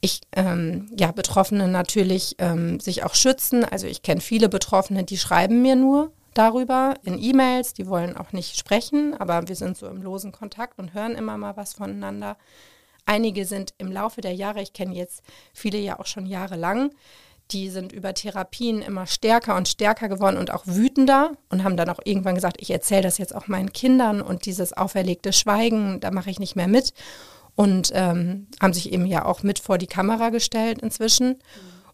ich 0.00 0.20
ähm, 0.36 0.88
ja 0.96 1.10
Betroffene 1.10 1.66
natürlich 1.66 2.36
ähm, 2.38 2.78
sich 2.78 3.04
auch 3.04 3.14
schützen. 3.14 3.64
Also 3.64 3.88
ich 3.88 4.02
kenne 4.02 4.20
viele 4.20 4.48
Betroffene, 4.48 5.02
die 5.02 5.18
schreiben 5.18 5.62
mir 5.62 5.74
nur 5.74 6.12
darüber 6.34 6.94
in 7.02 7.20
E-Mails, 7.20 7.74
die 7.74 7.88
wollen 7.88 8.16
auch 8.16 8.32
nicht 8.32 8.56
sprechen, 8.58 9.14
aber 9.18 9.48
wir 9.48 9.56
sind 9.56 9.76
so 9.76 9.86
im 9.86 10.02
losen 10.02 10.30
Kontakt 10.30 10.78
und 10.78 10.94
hören 10.94 11.14
immer 11.14 11.38
mal 11.38 11.56
was 11.56 11.74
voneinander. 11.74 12.36
Einige 13.06 13.44
sind 13.44 13.74
im 13.78 13.92
Laufe 13.92 14.20
der 14.20 14.34
Jahre, 14.34 14.62
ich 14.62 14.72
kenne 14.72 14.94
jetzt 14.94 15.22
viele 15.52 15.78
ja 15.78 15.98
auch 15.98 16.06
schon 16.06 16.26
jahrelang, 16.26 16.90
die 17.50 17.68
sind 17.68 17.92
über 17.92 18.14
Therapien 18.14 18.80
immer 18.80 19.06
stärker 19.06 19.56
und 19.56 19.68
stärker 19.68 20.08
geworden 20.08 20.38
und 20.38 20.50
auch 20.50 20.66
wütender 20.66 21.32
und 21.50 21.62
haben 21.62 21.76
dann 21.76 21.90
auch 21.90 22.00
irgendwann 22.04 22.34
gesagt, 22.34 22.56
ich 22.60 22.70
erzähle 22.70 23.02
das 23.02 23.18
jetzt 23.18 23.34
auch 23.34 23.48
meinen 23.48 23.72
Kindern 23.72 24.22
und 24.22 24.46
dieses 24.46 24.72
auferlegte 24.72 25.32
Schweigen, 25.32 26.00
da 26.00 26.10
mache 26.10 26.30
ich 26.30 26.38
nicht 26.38 26.56
mehr 26.56 26.68
mit. 26.68 26.92
Und 27.56 27.92
ähm, 27.94 28.48
haben 28.60 28.72
sich 28.72 28.92
eben 28.92 29.06
ja 29.06 29.24
auch 29.24 29.44
mit 29.44 29.60
vor 29.60 29.78
die 29.78 29.86
Kamera 29.86 30.30
gestellt 30.30 30.82
inzwischen. 30.82 31.36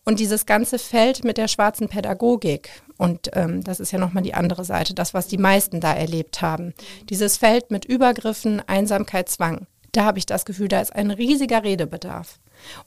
Und 0.07 0.19
dieses 0.19 0.47
ganze 0.47 0.79
Feld 0.79 1.23
mit 1.23 1.37
der 1.37 1.49
schwarzen 1.49 1.91
Pädagogik, 1.91 2.71
und 2.97 3.31
ähm, 3.35 3.63
das 3.63 3.79
ist 3.79 3.93
ja 3.93 3.99
nochmal 3.99 4.23
die 4.23 4.33
andere 4.33 4.65
Seite, 4.65 4.95
das, 4.95 5.13
was 5.13 5.27
die 5.27 5.37
meisten 5.37 5.81
da 5.81 5.93
erlebt 5.93 6.41
haben, 6.41 6.73
dieses 7.11 7.37
Feld 7.37 7.71
mit 7.71 7.85
Übergriffen, 7.85 8.63
Einsamkeit, 8.67 9.29
Zwang, 9.29 9.67
da 9.93 10.05
habe 10.05 10.19
ich 10.19 10.27
das 10.27 10.45
Gefühl, 10.45 10.69
da 10.69 10.81
ist 10.81 10.95
ein 10.95 11.11
riesiger 11.11 11.63
Redebedarf. 11.63 12.39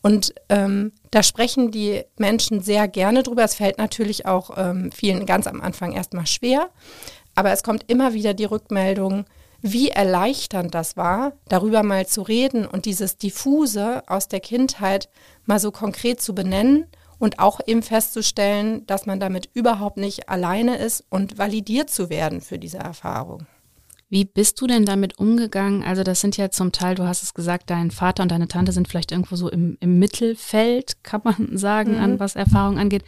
Und 0.01 0.33
ähm, 0.49 0.91
da 1.11 1.23
sprechen 1.23 1.71
die 1.71 2.03
Menschen 2.17 2.61
sehr 2.61 2.87
gerne 2.87 3.23
drüber. 3.23 3.43
Es 3.43 3.55
fällt 3.55 3.77
natürlich 3.77 4.25
auch 4.25 4.51
ähm, 4.55 4.91
vielen 4.91 5.25
ganz 5.25 5.47
am 5.47 5.61
Anfang 5.61 5.93
erstmal 5.93 6.27
schwer, 6.27 6.69
aber 7.35 7.51
es 7.51 7.63
kommt 7.63 7.89
immer 7.91 8.13
wieder 8.13 8.33
die 8.33 8.45
Rückmeldung, 8.45 9.25
wie 9.61 9.89
erleichternd 9.89 10.75
das 10.75 10.97
war, 10.97 11.33
darüber 11.47 11.83
mal 11.83 12.05
zu 12.05 12.21
reden 12.21 12.67
und 12.67 12.85
dieses 12.85 13.17
Diffuse 13.17 14.03
aus 14.07 14.27
der 14.27 14.41
Kindheit 14.41 15.09
mal 15.45 15.59
so 15.59 15.71
konkret 15.71 16.21
zu 16.21 16.35
benennen 16.35 16.85
und 17.17 17.39
auch 17.39 17.61
eben 17.65 17.81
festzustellen, 17.81 18.85
dass 18.87 19.05
man 19.05 19.21
damit 19.21 19.49
überhaupt 19.53 19.95
nicht 19.95 20.27
alleine 20.27 20.77
ist 20.77 21.05
und 21.09 21.37
validiert 21.37 21.89
zu 21.89 22.09
werden 22.09 22.41
für 22.41 22.59
diese 22.59 22.79
Erfahrung. 22.79 23.47
Wie 24.13 24.25
bist 24.25 24.61
du 24.61 24.67
denn 24.67 24.85
damit 24.85 25.17
umgegangen? 25.17 25.83
Also 25.83 26.03
das 26.03 26.21
sind 26.21 26.37
ja 26.37 26.51
zum 26.51 26.71
Teil, 26.71 26.93
du 26.93 27.07
hast 27.07 27.23
es 27.23 27.33
gesagt, 27.33 27.71
dein 27.71 27.89
Vater 27.89 28.21
und 28.21 28.29
deine 28.29 28.47
Tante 28.47 28.71
sind 28.71 28.87
vielleicht 28.87 29.11
irgendwo 29.11 29.35
so 29.35 29.49
im, 29.49 29.75
im 29.79 29.97
Mittelfeld, 29.97 31.03
kann 31.03 31.21
man 31.23 31.57
sagen, 31.57 31.93
mhm. 31.93 31.99
an 31.99 32.19
was 32.19 32.35
Erfahrung 32.35 32.77
angeht. 32.77 33.03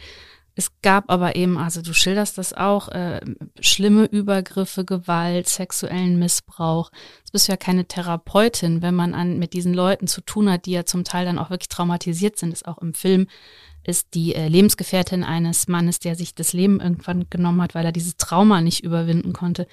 Es 0.56 0.72
gab 0.82 1.08
aber 1.08 1.36
eben, 1.36 1.58
also 1.58 1.80
du 1.80 1.92
schilderst 1.92 2.38
das 2.38 2.52
auch, 2.52 2.88
äh, 2.88 3.20
schlimme 3.60 4.06
Übergriffe, 4.06 4.84
Gewalt, 4.84 5.48
sexuellen 5.48 6.18
Missbrauch. 6.18 6.90
Jetzt 7.18 7.30
bist 7.30 7.46
du 7.46 7.52
ja 7.52 7.56
keine 7.56 7.84
Therapeutin, 7.84 8.82
wenn 8.82 8.96
man 8.96 9.14
an, 9.14 9.38
mit 9.38 9.52
diesen 9.52 9.74
Leuten 9.74 10.08
zu 10.08 10.22
tun 10.22 10.50
hat, 10.50 10.66
die 10.66 10.72
ja 10.72 10.86
zum 10.86 11.04
Teil 11.04 11.24
dann 11.24 11.38
auch 11.38 11.50
wirklich 11.50 11.68
traumatisiert 11.68 12.36
sind, 12.36 12.52
ist 12.52 12.66
auch 12.66 12.78
im 12.78 12.94
Film 12.94 13.28
ist 13.84 14.14
die 14.14 14.34
äh, 14.34 14.48
Lebensgefährtin 14.48 15.22
eines 15.22 15.68
Mannes, 15.68 16.00
der 16.00 16.16
sich 16.16 16.34
das 16.34 16.52
Leben 16.52 16.80
irgendwann 16.80 17.30
genommen 17.30 17.62
hat, 17.62 17.76
weil 17.76 17.84
er 17.84 17.92
dieses 17.92 18.16
Trauma 18.16 18.60
nicht 18.60 18.82
überwinden 18.82 19.32
konnte. 19.32 19.68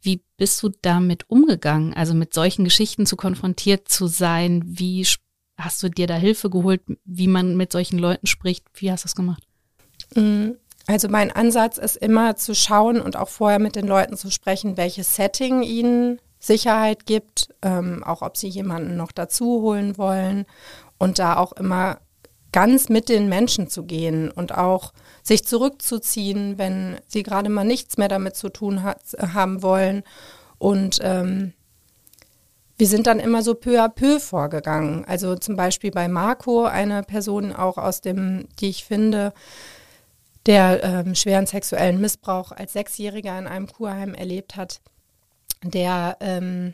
Wie 0.00 0.22
bist 0.36 0.62
du 0.62 0.70
damit 0.82 1.28
umgegangen? 1.28 1.94
Also 1.94 2.14
mit 2.14 2.32
solchen 2.34 2.64
Geschichten 2.64 3.06
zu 3.06 3.16
konfrontiert 3.16 3.88
zu 3.88 4.06
sein? 4.06 4.62
Wie 4.64 5.06
hast 5.56 5.82
du 5.82 5.88
dir 5.88 6.06
da 6.06 6.14
Hilfe 6.14 6.50
geholt, 6.50 6.82
wie 7.04 7.26
man 7.26 7.56
mit 7.56 7.72
solchen 7.72 7.98
Leuten 7.98 8.26
spricht? 8.26 8.64
Wie 8.74 8.90
hast 8.90 9.04
du 9.04 9.06
das 9.06 9.16
gemacht? 9.16 9.42
Mm, 10.14 10.50
also 10.86 11.08
mein 11.08 11.32
Ansatz 11.32 11.78
ist 11.78 11.96
immer 11.96 12.36
zu 12.36 12.54
schauen 12.54 13.00
und 13.00 13.16
auch 13.16 13.28
vorher 13.28 13.58
mit 13.58 13.76
den 13.76 13.86
Leuten 13.86 14.16
zu 14.16 14.30
sprechen, 14.30 14.76
welches 14.76 15.16
Setting 15.16 15.62
ihnen 15.62 16.20
Sicherheit 16.38 17.04
gibt, 17.04 17.54
ähm, 17.62 18.04
auch 18.04 18.22
ob 18.22 18.36
sie 18.36 18.48
jemanden 18.48 18.96
noch 18.96 19.12
dazu 19.12 19.60
holen 19.60 19.98
wollen 19.98 20.46
und 20.98 21.18
da 21.18 21.36
auch 21.36 21.52
immer 21.52 21.98
ganz 22.52 22.88
mit 22.88 23.08
den 23.08 23.28
Menschen 23.28 23.68
zu 23.68 23.84
gehen 23.84 24.30
und 24.30 24.56
auch 24.56 24.92
sich 25.22 25.44
zurückzuziehen, 25.44 26.58
wenn 26.58 26.96
sie 27.06 27.22
gerade 27.22 27.48
mal 27.50 27.64
nichts 27.64 27.98
mehr 27.98 28.08
damit 28.08 28.36
zu 28.36 28.48
tun 28.48 28.82
hat, 28.82 29.00
haben 29.18 29.62
wollen. 29.62 30.02
Und 30.58 30.98
ähm, 31.02 31.52
wir 32.78 32.86
sind 32.86 33.06
dann 33.06 33.18
immer 33.18 33.42
so 33.42 33.54
peu 33.54 33.82
à 33.82 33.88
peu 33.88 34.20
vorgegangen. 34.20 35.04
Also 35.04 35.34
zum 35.34 35.56
Beispiel 35.56 35.90
bei 35.90 36.08
Marco, 36.08 36.64
eine 36.64 37.02
Person 37.02 37.52
auch 37.52 37.76
aus 37.76 38.00
dem, 38.00 38.48
die 38.60 38.68
ich 38.68 38.84
finde, 38.84 39.32
der 40.46 40.82
ähm, 40.82 41.14
schweren 41.14 41.46
sexuellen 41.46 42.00
Missbrauch 42.00 42.52
als 42.52 42.72
Sechsjähriger 42.72 43.38
in 43.38 43.46
einem 43.46 43.66
Kurheim 43.66 44.14
erlebt 44.14 44.56
hat, 44.56 44.80
der 45.62 46.16
ähm, 46.20 46.72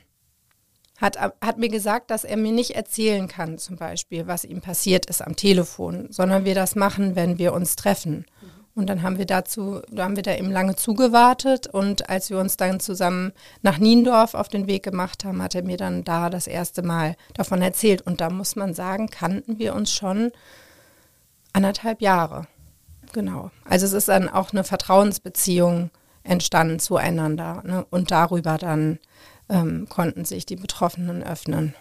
hat, 1.01 1.19
hat 1.19 1.59
mir 1.59 1.69
gesagt, 1.69 2.11
dass 2.11 2.25
er 2.25 2.37
mir 2.37 2.53
nicht 2.53 2.73
erzählen 2.73 3.29
kann, 3.29 3.59
zum 3.59 3.77
Beispiel, 3.77 4.27
was 4.27 4.45
ihm 4.45 4.61
passiert 4.61 5.07
ist 5.07 5.23
am 5.23 5.37
Telefon, 5.37 6.07
sondern 6.11 6.45
wir 6.45 6.55
das 6.55 6.77
machen, 6.77 7.17
wenn 7.17 7.39
wir 7.39 7.53
uns 7.53 7.77
treffen. 7.77 8.27
Und 8.77 8.89
dann 8.89 9.03
haben 9.03 9.19
wir 9.19 9.27
dazu, 9.27 9.83
da 9.89 10.05
haben 10.05 10.17
wir 10.17 10.25
da 10.25 10.35
eben 10.35 10.51
lange 10.51 10.75
zugewartet 10.75 11.69
und 11.69 12.09
als 12.09 12.31
wir 12.31 12.39
uns 12.39 12.57
dann 12.57 12.81
zusammen 12.81 13.33
nach 13.63 13.79
Niendorf 13.79 14.35
auf 14.35 14.49
den 14.49 14.67
Weg 14.67 14.83
gemacht 14.83 15.25
haben, 15.25 15.41
hat 15.43 15.55
er 15.55 15.63
mir 15.63 15.77
dann 15.77 16.03
da 16.03 16.29
das 16.29 16.49
erste 16.49 16.83
Mal 16.83 17.15
davon 17.35 17.63
erzählt. 17.63 18.03
Und 18.03 18.21
da 18.21 18.31
muss 18.31 18.57
man 18.57 18.75
sagen, 18.75 19.09
kannten 19.11 19.61
wir 19.61 19.77
uns 19.77 19.93
schon 19.93 20.33
anderthalb 21.53 22.03
Jahre. 22.03 22.49
Genau. 23.13 23.53
Also 23.65 23.87
es 23.87 23.93
ist 23.93 24.09
dann 24.09 24.29
auch 24.29 24.53
eine 24.53 24.65
Vertrauensbeziehung 24.65 25.91
entstanden 26.25 26.81
zueinander 26.81 27.63
ne? 27.65 27.87
und 27.91 28.11
darüber 28.11 28.59
dann 28.59 28.99
ähm, 29.49 29.89
konnten 29.89 30.25
sich 30.25 30.47
die 30.47 30.57
Betroffenen 30.57 31.23
öffnen. 31.23 31.75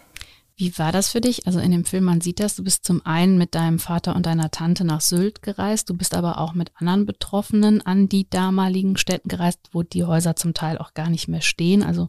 Wie 0.56 0.78
war 0.78 0.92
das 0.92 1.08
für 1.08 1.20
dich? 1.20 1.48
Also 1.48 1.58
in 1.58 1.72
dem 1.72 1.84
Film, 1.84 2.04
man 2.04 2.20
sieht 2.20 2.38
das, 2.38 2.54
du 2.54 2.62
bist 2.62 2.84
zum 2.84 3.04
einen 3.04 3.38
mit 3.38 3.56
deinem 3.56 3.80
Vater 3.80 4.14
und 4.14 4.24
deiner 4.24 4.52
Tante 4.52 4.84
nach 4.84 5.00
Sylt 5.00 5.42
gereist, 5.42 5.90
du 5.90 5.94
bist 5.94 6.14
aber 6.14 6.38
auch 6.38 6.54
mit 6.54 6.70
anderen 6.76 7.06
Betroffenen 7.06 7.84
an 7.84 8.08
die 8.08 8.30
damaligen 8.30 8.96
Städten 8.96 9.28
gereist, 9.28 9.58
wo 9.72 9.82
die 9.82 10.04
Häuser 10.04 10.36
zum 10.36 10.54
Teil 10.54 10.78
auch 10.78 10.94
gar 10.94 11.10
nicht 11.10 11.26
mehr 11.26 11.40
stehen. 11.40 11.82
Also 11.82 12.08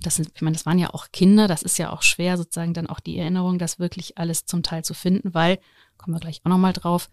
das 0.00 0.16
sind, 0.16 0.30
ich 0.34 0.40
meine, 0.40 0.54
das 0.56 0.64
waren 0.64 0.78
ja 0.78 0.94
auch 0.94 1.08
Kinder, 1.12 1.48
das 1.48 1.62
ist 1.62 1.76
ja 1.76 1.92
auch 1.92 2.00
schwer, 2.00 2.38
sozusagen 2.38 2.72
dann 2.72 2.86
auch 2.86 3.00
die 3.00 3.18
Erinnerung, 3.18 3.58
das 3.58 3.78
wirklich 3.78 4.16
alles 4.16 4.46
zum 4.46 4.62
Teil 4.62 4.84
zu 4.84 4.94
finden, 4.94 5.34
weil, 5.34 5.58
kommen 5.98 6.16
wir 6.16 6.20
gleich 6.20 6.40
auch 6.44 6.50
nochmal 6.50 6.72
drauf, 6.72 7.10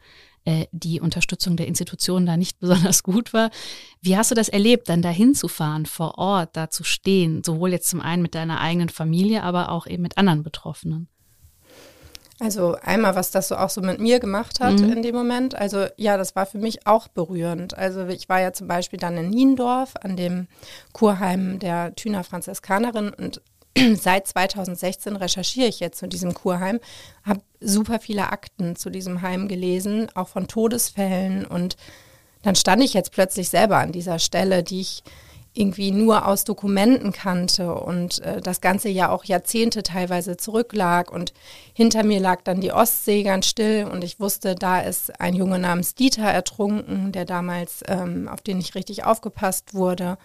äh, 0.50 0.68
die 0.72 1.00
Unterstützung 1.00 1.58
der 1.58 1.68
Institutionen 1.68 2.26
da 2.26 2.36
nicht 2.36 2.60
besonders 2.60 3.04
gut 3.04 3.34
war. 3.34 3.52
Wie 4.02 4.18
hast 4.18 4.32
du 4.32 4.36
das 4.36 4.50
erlebt, 4.50 4.90
dann 4.90 5.04
dahin 5.04 5.36
zu 5.36 5.48
fahren, 5.48 5.86
vor 5.86 6.18
Ort, 6.18 6.58
da 6.58 6.70
zu 6.70 6.84
stehen, 6.84 7.44
sowohl 7.44 7.72
jetzt 7.72 7.90
zum 7.90 8.02
einen 8.02 8.24
mit 8.24 8.34
deiner 8.34 8.60
eigenen 8.60 8.90
Familie, 8.90 9.44
aber 9.44 9.70
auch 9.70 9.86
eben 9.86 10.02
mit 10.02 10.18
anderen 10.18 10.42
Betroffenen? 10.42 11.08
Also 12.40 12.78
einmal, 12.82 13.16
was 13.16 13.32
das 13.32 13.50
so 13.50 13.58
auch 13.58 13.70
so 13.70 13.82
mit 13.82 14.00
mir 14.00 14.20
gemacht 14.20 14.62
hat 14.62 14.80
mhm. 14.80 14.94
in 14.94 15.04
dem 15.04 15.14
Moment. 15.14 15.56
Also 15.56 15.86
ja, 15.98 16.18
das 16.18 16.36
war 16.36 16.46
für 16.46 16.58
mich 16.58 16.88
auch 16.88 17.10
berührend. 17.10 17.78
Also 17.78 18.08
ich 18.08 18.30
war 18.30 18.40
ja 18.40 18.54
zum 18.54 18.68
Beispiel 18.68 18.98
dann 18.98 19.18
in 19.18 19.30
Niendorf 19.30 19.96
an 20.02 20.16
dem 20.16 20.48
Kurheim 20.94 21.60
der 21.60 21.94
Thüner 21.96 22.24
Franziskanerin 22.24 23.10
und 23.10 23.42
seit 23.96 24.28
2016 24.28 25.16
recherchiere 25.16 25.68
ich 25.68 25.80
jetzt 25.80 26.00
zu 26.00 26.08
diesem 26.08 26.34
Kurheim, 26.34 26.80
habe 27.24 27.42
super 27.60 28.00
viele 28.00 28.32
Akten 28.32 28.76
zu 28.76 28.90
diesem 28.90 29.22
Heim 29.22 29.48
gelesen, 29.48 30.10
auch 30.16 30.28
von 30.28 30.48
Todesfällen. 30.48 31.46
Und 31.46 31.78
dann 32.44 32.56
stand 32.56 32.84
ich 32.84 32.94
jetzt 32.94 33.12
plötzlich 33.12 33.50
selber 33.50 33.78
an 33.78 33.92
dieser 33.92 34.20
Stelle, 34.20 34.64
die 34.64 34.82
ich 34.82 35.04
irgendwie 35.54 35.92
nur 35.92 36.28
aus 36.28 36.44
Dokumenten 36.44 37.12
kannte 37.12 37.74
und 37.74 38.20
äh, 38.20 38.40
das 38.40 38.62
Ganze 38.62 38.88
ja 38.88 39.10
auch 39.10 39.26
Jahrzehnte 39.26 39.82
teilweise 39.82 40.38
zurücklag 40.38 41.12
und 41.12 41.34
hinter 41.74 42.04
mir 42.04 42.20
lag 42.20 42.44
dann 42.44 42.62
die 42.62 42.72
Ostsee 42.72 43.24
ganz 43.24 43.48
still 43.48 43.88
und 43.92 44.04
ich 44.04 44.20
wusste, 44.20 44.54
da 44.54 44.80
ist 44.82 45.20
ein 45.20 45.34
Junge 45.34 45.58
namens 45.58 45.96
Dieter 45.96 46.28
ertrunken, 46.28 47.12
der 47.12 47.26
damals, 47.26 47.82
ähm, 47.88 48.28
auf 48.28 48.42
den 48.42 48.60
ich 48.60 48.76
richtig 48.76 49.04
aufgepasst 49.06 49.74
wurde 49.74 50.18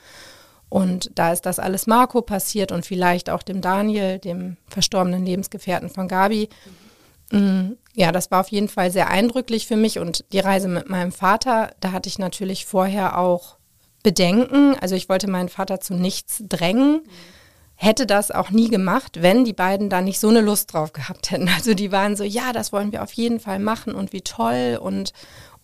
und 0.68 1.10
da 1.14 1.32
ist 1.32 1.46
das 1.46 1.58
alles 1.58 1.86
Marco 1.86 2.22
passiert 2.22 2.72
und 2.72 2.84
vielleicht 2.84 3.30
auch 3.30 3.42
dem 3.42 3.60
Daniel, 3.60 4.18
dem 4.18 4.56
verstorbenen 4.68 5.24
Lebensgefährten 5.24 5.88
von 5.88 6.08
Gabi. 6.08 6.48
Mhm. 7.30 7.76
Ja, 7.94 8.10
das 8.10 8.30
war 8.30 8.40
auf 8.40 8.48
jeden 8.48 8.68
Fall 8.68 8.90
sehr 8.90 9.08
eindrücklich 9.08 9.66
für 9.66 9.76
mich 9.76 9.98
und 9.98 10.24
die 10.32 10.40
Reise 10.40 10.68
mit 10.68 10.88
meinem 10.88 11.12
Vater, 11.12 11.72
da 11.80 11.92
hatte 11.92 12.08
ich 12.08 12.18
natürlich 12.18 12.66
vorher 12.66 13.18
auch 13.18 13.56
Bedenken. 14.02 14.76
Also 14.80 14.94
ich 14.94 15.08
wollte 15.08 15.28
meinen 15.28 15.48
Vater 15.48 15.80
zu 15.80 15.94
nichts 15.94 16.42
drängen. 16.48 17.02
Hätte 17.76 18.06
das 18.06 18.30
auch 18.30 18.50
nie 18.50 18.68
gemacht, 18.68 19.22
wenn 19.22 19.44
die 19.44 19.52
beiden 19.52 19.90
da 19.90 20.00
nicht 20.00 20.20
so 20.20 20.28
eine 20.28 20.40
Lust 20.40 20.72
drauf 20.72 20.92
gehabt 20.92 21.32
hätten. 21.32 21.48
Also 21.48 21.74
die 21.74 21.90
waren 21.90 22.14
so, 22.14 22.22
ja, 22.22 22.52
das 22.52 22.72
wollen 22.72 22.92
wir 22.92 23.02
auf 23.02 23.12
jeden 23.12 23.40
Fall 23.40 23.58
machen 23.58 23.94
und 23.94 24.12
wie 24.12 24.20
toll 24.20 24.78
und 24.80 25.12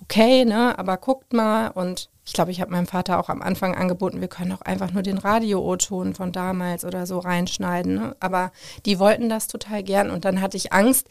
okay, 0.03 0.45
ne, 0.45 0.77
aber 0.79 0.97
guckt 0.97 1.33
mal 1.33 1.69
und 1.69 2.10
ich 2.25 2.33
glaube, 2.33 2.51
ich 2.51 2.61
habe 2.61 2.71
meinem 2.71 2.87
Vater 2.87 3.19
auch 3.19 3.29
am 3.29 3.43
Anfang 3.43 3.75
angeboten, 3.75 4.21
wir 4.21 4.29
können 4.29 4.53
auch 4.53 4.61
einfach 4.61 4.93
nur 4.93 5.03
den 5.03 5.19
Radio-O-Ton 5.19 6.15
von 6.15 6.33
damals 6.33 6.85
oder 6.85 7.07
so 7.07 7.19
reinschneiden. 7.19 7.95
Ne? 7.95 8.17
Aber 8.21 8.53
die 8.87 8.99
wollten 8.99 9.29
das 9.29 9.47
total 9.47 9.83
gern 9.83 10.11
und 10.11 10.25
dann 10.25 10.41
hatte 10.41 10.57
ich 10.57 10.73
Angst, 10.73 11.09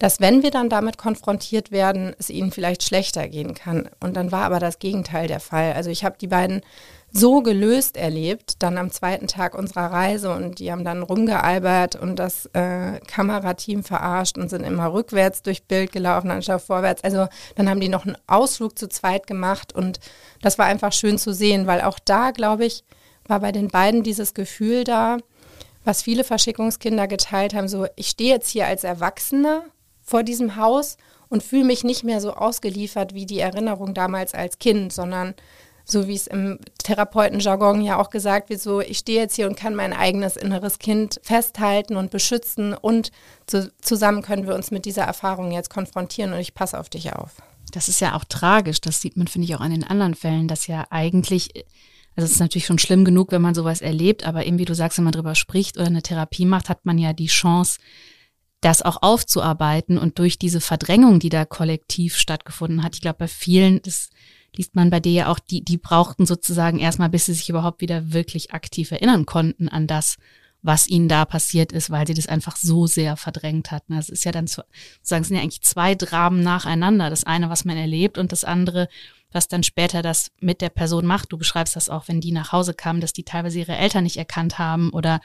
dass 0.00 0.18
wenn 0.18 0.42
wir 0.42 0.50
dann 0.50 0.70
damit 0.70 0.96
konfrontiert 0.96 1.70
werden, 1.70 2.14
es 2.18 2.30
ihnen 2.30 2.50
vielleicht 2.52 2.82
schlechter 2.82 3.28
gehen 3.28 3.54
kann. 3.54 3.90
Und 4.00 4.16
dann 4.16 4.32
war 4.32 4.44
aber 4.44 4.58
das 4.58 4.78
Gegenteil 4.78 5.28
der 5.28 5.40
Fall. 5.40 5.74
Also 5.74 5.90
ich 5.90 6.04
habe 6.04 6.16
die 6.18 6.26
beiden 6.26 6.62
so 7.12 7.42
gelöst 7.42 7.96
erlebt, 7.96 8.62
dann 8.62 8.78
am 8.78 8.90
zweiten 8.90 9.26
Tag 9.26 9.54
unserer 9.54 9.92
Reise 9.92 10.32
und 10.32 10.58
die 10.58 10.70
haben 10.70 10.84
dann 10.84 11.02
rumgealbert 11.02 11.96
und 11.96 12.16
das 12.16 12.46
äh, 12.52 13.00
Kamerateam 13.06 13.82
verarscht 13.82 14.38
und 14.38 14.48
sind 14.48 14.62
immer 14.62 14.92
rückwärts 14.92 15.42
durch 15.42 15.64
Bild 15.64 15.92
gelaufen, 15.92 16.30
anstatt 16.30 16.62
vorwärts. 16.62 17.02
Also 17.02 17.26
dann 17.56 17.68
haben 17.68 17.80
die 17.80 17.88
noch 17.88 18.06
einen 18.06 18.16
Ausflug 18.26 18.78
zu 18.78 18.88
zweit 18.88 19.26
gemacht 19.26 19.74
und 19.74 19.98
das 20.40 20.58
war 20.58 20.66
einfach 20.66 20.92
schön 20.92 21.18
zu 21.18 21.32
sehen, 21.32 21.66
weil 21.66 21.80
auch 21.80 21.98
da, 21.98 22.30
glaube 22.30 22.64
ich, 22.64 22.84
war 23.26 23.40
bei 23.40 23.52
den 23.52 23.68
beiden 23.68 24.02
dieses 24.02 24.34
Gefühl 24.34 24.84
da, 24.84 25.18
was 25.84 26.02
viele 26.02 26.24
Verschickungskinder 26.24 27.08
geteilt 27.08 27.54
haben, 27.54 27.68
so 27.68 27.86
ich 27.96 28.08
stehe 28.08 28.34
jetzt 28.34 28.50
hier 28.50 28.66
als 28.66 28.84
Erwachsener 28.84 29.64
vor 30.02 30.22
diesem 30.22 30.56
Haus 30.56 30.96
und 31.28 31.42
fühle 31.42 31.64
mich 31.64 31.84
nicht 31.84 32.04
mehr 32.04 32.20
so 32.20 32.34
ausgeliefert 32.34 33.14
wie 33.14 33.26
die 33.26 33.38
Erinnerung 33.38 33.94
damals 33.94 34.34
als 34.34 34.58
Kind, 34.58 34.92
sondern 34.92 35.34
so 35.90 36.06
wie 36.06 36.14
es 36.14 36.26
im 36.26 36.58
Therapeutenjargon 36.82 37.82
ja 37.82 37.98
auch 37.98 38.10
gesagt 38.10 38.50
wird, 38.50 38.60
so 38.60 38.80
ich 38.80 38.98
stehe 38.98 39.20
jetzt 39.20 39.36
hier 39.36 39.46
und 39.46 39.56
kann 39.56 39.74
mein 39.74 39.92
eigenes 39.92 40.36
inneres 40.36 40.78
Kind 40.78 41.20
festhalten 41.22 41.96
und 41.96 42.10
beschützen 42.10 42.74
und 42.74 43.10
zu, 43.46 43.72
zusammen 43.80 44.22
können 44.22 44.46
wir 44.46 44.54
uns 44.54 44.70
mit 44.70 44.84
dieser 44.84 45.02
Erfahrung 45.02 45.52
jetzt 45.52 45.70
konfrontieren 45.70 46.32
und 46.32 46.40
ich 46.40 46.54
passe 46.54 46.78
auf 46.78 46.88
dich 46.88 47.12
auf. 47.14 47.42
Das 47.72 47.88
ist 47.88 48.00
ja 48.00 48.16
auch 48.16 48.24
tragisch, 48.24 48.80
das 48.80 49.00
sieht 49.00 49.16
man, 49.16 49.26
finde 49.26 49.46
ich, 49.46 49.54
auch 49.54 49.60
an 49.60 49.70
den 49.70 49.84
anderen 49.84 50.14
Fällen, 50.14 50.48
dass 50.48 50.66
ja 50.66 50.86
eigentlich, 50.90 51.50
also 52.16 52.24
es 52.24 52.32
ist 52.32 52.40
natürlich 52.40 52.66
schon 52.66 52.78
schlimm 52.78 53.04
genug, 53.04 53.30
wenn 53.32 53.42
man 53.42 53.54
sowas 53.54 53.80
erlebt, 53.80 54.26
aber 54.26 54.46
eben 54.46 54.58
wie 54.58 54.64
du 54.64 54.74
sagst, 54.74 54.98
wenn 54.98 55.04
man 55.04 55.12
drüber 55.12 55.34
spricht 55.34 55.76
oder 55.76 55.86
eine 55.86 56.02
Therapie 56.02 56.46
macht, 56.46 56.68
hat 56.68 56.84
man 56.84 56.98
ja 56.98 57.12
die 57.12 57.26
Chance, 57.26 57.78
das 58.60 58.82
auch 58.82 59.02
aufzuarbeiten 59.02 59.98
und 59.98 60.18
durch 60.18 60.38
diese 60.38 60.60
Verdrängung, 60.60 61.18
die 61.18 61.30
da 61.30 61.44
kollektiv 61.44 62.16
stattgefunden 62.16 62.82
hat, 62.82 62.94
ich 62.94 63.00
glaube, 63.00 63.20
bei 63.20 63.28
vielen, 63.28 63.80
das 63.82 64.10
liest 64.56 64.74
man 64.74 64.90
bei 64.90 65.00
dir 65.00 65.12
ja 65.12 65.26
auch, 65.28 65.38
die, 65.38 65.64
die 65.64 65.78
brauchten 65.78 66.26
sozusagen 66.26 66.78
erstmal, 66.78 67.08
bis 67.08 67.26
sie 67.26 67.34
sich 67.34 67.48
überhaupt 67.48 67.80
wieder 67.80 68.12
wirklich 68.12 68.52
aktiv 68.52 68.90
erinnern 68.90 69.26
konnten 69.26 69.68
an 69.68 69.86
das, 69.86 70.16
was 70.62 70.88
ihnen 70.88 71.08
da 71.08 71.24
passiert 71.24 71.72
ist, 71.72 71.90
weil 71.90 72.06
sie 72.06 72.14
das 72.14 72.26
einfach 72.26 72.56
so 72.56 72.86
sehr 72.86 73.16
verdrängt 73.16 73.70
hatten. 73.70 73.94
Das 73.94 74.08
ist 74.08 74.24
ja 74.24 74.32
dann 74.32 74.46
sozusagen, 74.46 75.24
sind 75.24 75.36
ja 75.36 75.42
eigentlich 75.42 75.62
zwei 75.62 75.94
Dramen 75.94 76.42
nacheinander. 76.42 77.08
Das 77.08 77.24
eine, 77.24 77.48
was 77.48 77.64
man 77.64 77.76
erlebt 77.76 78.18
und 78.18 78.32
das 78.32 78.44
andere, 78.44 78.88
was 79.32 79.48
dann 79.48 79.62
später 79.62 80.02
das 80.02 80.30
mit 80.40 80.60
der 80.60 80.68
Person 80.68 81.06
macht. 81.06 81.32
Du 81.32 81.38
beschreibst 81.38 81.76
das 81.76 81.88
auch, 81.88 82.08
wenn 82.08 82.20
die 82.20 82.32
nach 82.32 82.52
Hause 82.52 82.74
kamen, 82.74 83.00
dass 83.00 83.12
die 83.12 83.24
teilweise 83.24 83.60
ihre 83.60 83.76
Eltern 83.76 84.04
nicht 84.04 84.18
erkannt 84.18 84.58
haben 84.58 84.90
oder 84.90 85.20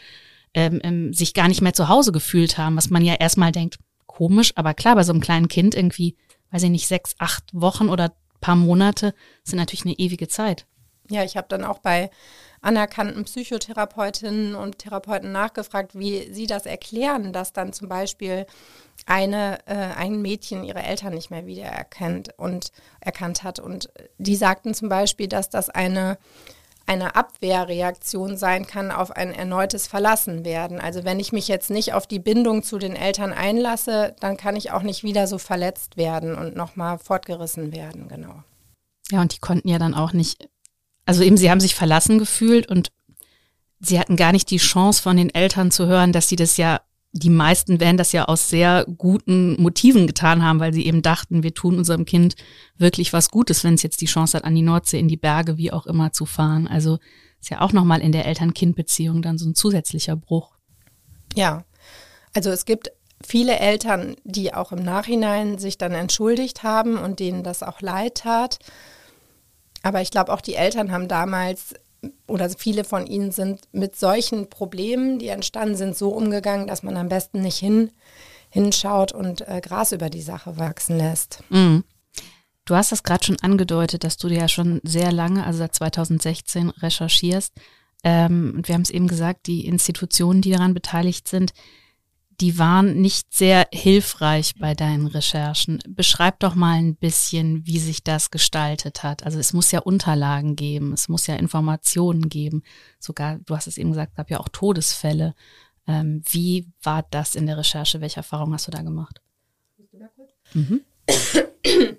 ähm, 0.54 0.80
ähm, 0.84 1.14
sich 1.14 1.34
gar 1.34 1.50
nicht 1.50 1.62
mehr 1.62 1.74
zu 1.74 1.90
Hause 1.90 2.14
gefühlt 2.14 2.58
haben, 2.58 2.78
was 2.78 2.90
man 2.90 3.04
ja 3.04 3.16
erstmal 3.16 3.52
denkt, 3.52 3.78
komisch, 4.06 4.54
aber 4.56 4.74
klar, 4.74 4.96
bei 4.96 5.04
so 5.04 5.12
einem 5.12 5.22
kleinen 5.22 5.50
Kind 5.50 5.76
irgendwie, 5.76 6.16
weiß 6.52 6.64
ich 6.64 6.70
nicht, 6.70 6.88
sechs, 6.88 7.16
acht 7.20 7.44
Wochen 7.52 7.90
oder 7.90 8.14
paar 8.42 8.56
Monate 8.56 9.14
sind 9.44 9.58
natürlich 9.58 9.86
eine 9.86 9.98
ewige 9.98 10.28
Zeit. 10.28 10.66
Ja, 11.10 11.24
ich 11.24 11.38
habe 11.38 11.48
dann 11.50 11.64
auch 11.64 11.80
bei 11.80 12.10
anerkannten 12.62 13.26
Psychotherapeutinnen 13.26 14.56
und 14.56 14.80
Therapeuten 14.80 15.32
nachgefragt, 15.32 15.92
wie 15.94 16.34
sie 16.34 16.48
das 16.48 16.66
erklären, 16.66 17.32
dass 17.32 17.54
dann 17.54 17.74
zum 17.74 17.88
Beispiel 17.88 18.48
eine, 19.06 19.60
äh, 19.68 19.76
ein 19.76 20.22
Mädchen 20.22 20.64
ihre 20.64 20.82
Eltern 20.82 21.14
nicht 21.14 21.30
mehr 21.30 21.46
wiedererkannt 21.46 22.30
und 22.38 22.72
erkannt 23.02 23.44
hat. 23.44 23.60
Und 23.60 23.92
die 24.18 24.36
sagten 24.36 24.74
zum 24.74 24.90
Beispiel, 24.90 25.28
dass 25.28 25.50
das 25.50 25.70
eine, 25.70 26.18
eine 26.88 27.16
Abwehrreaktion 27.16 28.38
sein 28.38 28.68
kann 28.68 28.92
auf 28.92 29.12
ein 29.12 29.34
erneutes 29.34 29.88
Verlassenwerden. 29.88 30.80
Also 30.80 31.04
wenn 31.04 31.20
ich 31.20 31.32
mich 31.32 31.48
jetzt 31.48 31.70
nicht 31.70 31.94
auf 31.94 32.06
die 32.06 32.20
Bindung 32.20 32.64
zu 32.64 32.78
den 32.78 32.96
Eltern 32.96 33.34
einlasse, 33.34 34.16
dann 34.20 34.38
kann 34.38 34.56
ich 34.56 34.72
auch 34.72 34.84
nicht 34.84 35.04
wieder 35.04 35.28
so 35.28 35.38
verletzt 35.38 35.98
werden 35.98 36.36
und 36.36 36.56
nochmal 36.56 37.00
fortgerissen 37.00 37.74
werden, 37.74 38.08
genau. 38.08 38.44
Ja, 39.12 39.22
und 39.22 39.34
die 39.34 39.40
konnten 39.40 39.68
ja 39.68 39.80
dann 39.80 39.94
auch 39.94 40.14
nicht, 40.14 40.50
also 41.06 41.24
eben, 41.24 41.38
sie 41.38 41.50
haben 41.50 41.60
sich 41.60 41.76
verlassen 41.76 42.20
gefühlt 42.20 42.68
und 42.68 42.92
sie 43.80 44.00
hatten 44.00 44.16
gar 44.16 44.32
nicht 44.32 44.50
die 44.52 44.58
Chance 44.58 45.02
von 45.02 45.18
den 45.18 45.34
Eltern 45.34 45.72
zu 45.72 45.88
hören, 45.88 46.12
dass 46.12 46.30
sie 46.30 46.36
das 46.36 46.58
ja 46.58 46.82
die 47.18 47.30
meisten 47.30 47.80
werden 47.80 47.96
das 47.96 48.12
ja 48.12 48.26
aus 48.26 48.50
sehr 48.50 48.86
guten 48.98 49.62
Motiven 49.62 50.06
getan 50.06 50.44
haben, 50.44 50.60
weil 50.60 50.74
sie 50.74 50.86
eben 50.86 51.02
dachten, 51.02 51.44
wir 51.44 51.54
tun 51.54 51.78
unserem 51.78 52.04
Kind 52.04 52.36
wirklich 52.78 53.14
was 53.14 53.32
Gutes, 53.32 53.64
wenn 53.64 53.76
es 53.76 53.84
jetzt 53.84 54.02
die 54.02 54.06
Chance 54.06 54.36
hat, 54.36 54.44
an 54.44 54.54
die 54.54 54.62
Nordsee, 54.62 55.00
in 55.00 55.08
die 55.08 55.16
Berge, 55.16 55.58
wie 55.58 55.72
auch 55.72 55.88
immer 55.88 56.12
zu 56.12 56.26
fahren. 56.26 56.68
Also 56.68 57.00
ist 57.40 57.50
ja 57.50 57.62
auch 57.62 57.72
nochmal 57.72 58.02
in 58.02 58.12
der 58.12 58.26
Eltern-Kind-Beziehung 58.26 59.22
dann 59.22 59.38
so 59.38 59.48
ein 59.48 59.56
zusätzlicher 59.56 60.18
Bruch. 60.18 60.58
Ja, 61.36 61.64
also 62.34 62.50
es 62.50 62.66
gibt 62.66 62.92
viele 63.26 63.60
Eltern, 63.60 64.18
die 64.26 64.54
auch 64.54 64.74
im 64.74 64.84
Nachhinein 64.84 65.58
sich 65.58 65.78
dann 65.78 65.94
entschuldigt 65.94 66.64
haben 66.64 66.98
und 66.98 67.22
denen 67.22 67.44
das 67.44 67.64
auch 67.64 67.80
leid 67.80 68.16
tat. 68.16 68.60
Aber 69.84 70.02
ich 70.02 70.12
glaube, 70.12 70.34
auch 70.34 70.42
die 70.42 70.56
Eltern 70.56 70.92
haben 70.92 71.08
damals 71.08 71.76
oder 72.28 72.50
viele 72.50 72.84
von 72.84 73.08
ihnen 73.08 73.32
sind 73.32 73.62
mit 73.72 73.96
solchen 73.96 74.50
Problemen, 74.50 75.20
die 75.20 75.28
entstanden 75.28 75.76
sind, 75.76 75.98
so 75.98 76.10
umgegangen, 76.10 76.68
dass 76.68 76.84
man 76.84 76.98
am 76.98 77.10
besten 77.10 77.42
nicht 77.42 77.58
hin, 77.58 77.92
hinschaut 78.50 79.12
und 79.12 79.48
äh, 79.48 79.62
Gras 79.62 79.92
über 79.92 80.10
die 80.10 80.22
Sache 80.22 80.58
wachsen 80.58 80.98
lässt. 80.98 81.40
Mhm. 81.50 81.84
Du 82.66 82.76
hast 82.76 82.92
das 82.92 83.04
gerade 83.04 83.24
schon 83.24 83.40
angedeutet, 83.42 84.04
dass 84.04 84.18
du 84.18 84.28
ja 84.28 84.48
schon 84.48 84.82
sehr 84.84 85.12
lange, 85.12 85.46
also 85.46 85.60
seit 85.60 85.76
2016, 85.76 86.70
recherchierst. 86.70 87.54
Ähm, 88.04 88.54
und 88.56 88.68
wir 88.68 88.74
haben 88.74 88.82
es 88.82 88.90
eben 88.90 89.08
gesagt, 89.08 89.46
die 89.46 89.68
Institutionen, 89.68 90.42
die 90.42 90.52
daran 90.52 90.74
beteiligt 90.74 91.28
sind, 91.28 91.54
die 92.42 92.60
waren 92.60 93.02
nicht 93.02 93.34
sehr 93.34 93.68
hilfreich 93.74 94.54
bei 94.60 94.74
deinen 94.74 95.08
Recherchen. 95.08 95.80
Beschreib 95.88 96.40
doch 96.40 96.56
mal 96.56 96.78
ein 96.78 96.96
bisschen, 96.96 97.66
wie 97.66 97.80
sich 97.80 98.04
das 98.04 98.32
gestaltet 98.32 99.04
hat. 99.04 99.24
Also 99.24 99.40
es 99.40 99.54
muss 99.54 99.72
ja 99.72 99.80
Unterlagen 99.80 100.56
geben, 100.56 100.94
es 100.94 101.08
muss 101.08 101.28
ja 101.28 101.36
Informationen 101.36 102.30
geben. 102.30 102.64
Sogar, 103.00 103.40
du 103.40 103.56
hast 103.56 103.68
es 103.68 103.78
eben 103.78 103.90
gesagt, 103.90 104.16
gab 104.16 104.30
ja 104.30 104.40
auch 104.40 104.50
Todesfälle. 104.50 105.34
Ähm, 105.88 106.24
wie 106.30 106.68
war 106.82 107.06
das 107.10 107.36
in 107.36 107.46
der 107.46 107.58
Recherche? 107.58 108.02
Welche 108.02 108.18
Erfahrungen 108.18 108.54
hast 108.54 108.68
du 108.68 108.72
da 108.72 108.82
gemacht? 108.82 109.22
Mhm. 110.54 110.82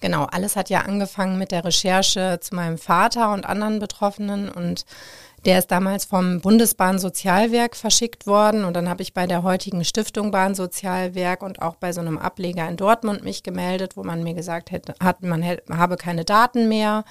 Genau, 0.00 0.24
alles 0.26 0.54
hat 0.54 0.70
ja 0.70 0.82
angefangen 0.82 1.38
mit 1.38 1.50
der 1.50 1.64
Recherche 1.64 2.38
zu 2.40 2.54
meinem 2.54 2.78
Vater 2.78 3.32
und 3.32 3.44
anderen 3.44 3.80
Betroffenen 3.80 4.48
und 4.48 4.84
der 5.44 5.58
ist 5.58 5.70
damals 5.70 6.04
vom 6.04 6.40
Bundesbahnsozialwerk 6.40 7.76
verschickt 7.76 8.26
worden 8.26 8.64
und 8.64 8.74
dann 8.74 8.88
habe 8.88 9.02
ich 9.02 9.14
bei 9.14 9.26
der 9.26 9.42
heutigen 9.42 9.84
Stiftung 9.84 10.30
Bahnsozialwerk 10.30 11.42
und 11.42 11.62
auch 11.62 11.76
bei 11.76 11.92
so 11.92 12.00
einem 12.00 12.18
Ableger 12.18 12.68
in 12.68 12.76
Dortmund 12.76 13.24
mich 13.24 13.42
gemeldet, 13.42 13.96
wo 13.96 14.02
man 14.02 14.22
mir 14.22 14.34
gesagt 14.34 14.70
hätte, 14.70 14.94
hat, 15.00 15.22
man 15.22 15.44
habe 15.44 15.96
keine 15.96 16.24
Daten 16.24 16.68
mehr. 16.68 17.04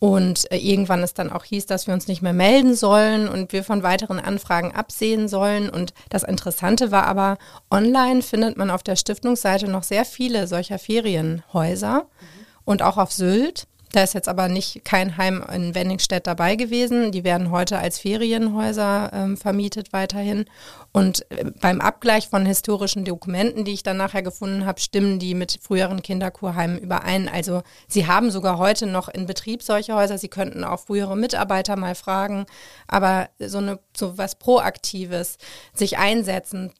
Und 0.00 0.50
äh, 0.52 0.58
irgendwann 0.58 1.02
es 1.02 1.12
dann 1.12 1.32
auch 1.32 1.44
hieß, 1.44 1.66
dass 1.66 1.88
wir 1.88 1.94
uns 1.94 2.06
nicht 2.06 2.22
mehr 2.22 2.32
melden 2.32 2.74
sollen 2.74 3.28
und 3.28 3.52
wir 3.52 3.64
von 3.64 3.82
weiteren 3.82 4.20
Anfragen 4.20 4.72
absehen 4.72 5.26
sollen. 5.26 5.68
Und 5.68 5.92
das 6.08 6.22
Interessante 6.22 6.92
war 6.92 7.06
aber, 7.06 7.36
online 7.70 8.22
findet 8.22 8.56
man 8.56 8.70
auf 8.70 8.84
der 8.84 8.94
Stiftungsseite 8.94 9.68
noch 9.68 9.82
sehr 9.82 10.04
viele 10.04 10.46
solcher 10.46 10.78
Ferienhäuser 10.78 12.02
mhm. 12.02 12.46
und 12.64 12.82
auch 12.82 12.96
auf 12.96 13.10
Sylt. 13.10 13.66
Da 13.92 14.02
ist 14.02 14.14
jetzt 14.14 14.28
aber 14.28 14.48
nicht 14.48 14.84
kein 14.84 15.16
Heim 15.16 15.44
in 15.52 15.74
Wenningstedt 15.74 16.26
dabei 16.26 16.56
gewesen. 16.56 17.12
Die 17.12 17.24
werden 17.24 17.50
heute 17.50 17.78
als 17.78 17.98
Ferienhäuser 17.98 19.10
ähm, 19.12 19.36
vermietet 19.36 19.92
weiterhin. 19.92 20.44
Und 20.92 21.30
äh, 21.30 21.50
beim 21.60 21.80
Abgleich 21.80 22.28
von 22.28 22.44
historischen 22.44 23.04
Dokumenten, 23.04 23.64
die 23.64 23.72
ich 23.72 23.82
dann 23.82 23.96
nachher 23.96 24.22
gefunden 24.22 24.66
habe, 24.66 24.80
stimmen 24.80 25.18
die 25.18 25.34
mit 25.34 25.58
früheren 25.62 26.02
Kinderkurheimen 26.02 26.78
überein. 26.78 27.28
Also 27.28 27.62
sie 27.86 28.06
haben 28.06 28.30
sogar 28.30 28.58
heute 28.58 28.86
noch 28.86 29.08
in 29.08 29.26
Betrieb 29.26 29.62
solche 29.62 29.94
Häuser. 29.94 30.18
Sie 30.18 30.28
könnten 30.28 30.64
auch 30.64 30.80
frühere 30.80 31.16
Mitarbeiter 31.16 31.76
mal 31.76 31.94
fragen. 31.94 32.46
Aber 32.86 33.28
so 33.38 33.58
eine 33.58 33.78
so 33.96 34.18
was 34.18 34.38
Proaktives, 34.38 35.38
sich 35.72 35.98
einsetzen, 35.98 36.72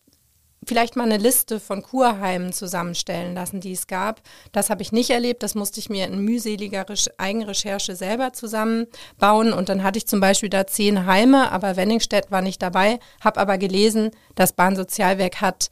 vielleicht 0.68 0.94
mal 0.94 1.04
eine 1.04 1.16
Liste 1.16 1.59
von 1.59 1.83
Kurheimen 1.83 2.52
zusammenstellen 2.52 3.35
lassen, 3.35 3.61
die 3.61 3.72
es 3.72 3.87
gab. 3.87 4.20
Das 4.52 4.70
habe 4.70 4.83
ich 4.83 4.92
nicht 4.92 5.11
erlebt. 5.11 5.42
Das 5.42 5.54
musste 5.54 5.81
ich 5.81 5.88
mir 5.88 6.07
in 6.07 6.20
mühseliger 6.20 6.85
Eigenrecherche 7.16 7.96
selber 7.96 8.33
zusammenbauen. 8.33 9.52
Und 9.52 9.68
dann 9.68 9.83
hatte 9.83 9.98
ich 9.98 10.07
zum 10.07 10.20
Beispiel 10.20 10.50
da 10.50 10.66
zehn 10.66 11.07
Heime, 11.07 11.50
aber 11.50 11.76
Wenningstedt 11.76 12.31
war 12.31 12.42
nicht 12.42 12.62
dabei, 12.62 13.00
habe 13.20 13.40
aber 13.40 13.59
gelesen, 13.59 14.11
das 14.35 14.52
Bahnsozialwerk 14.52 15.40
hat 15.40 15.70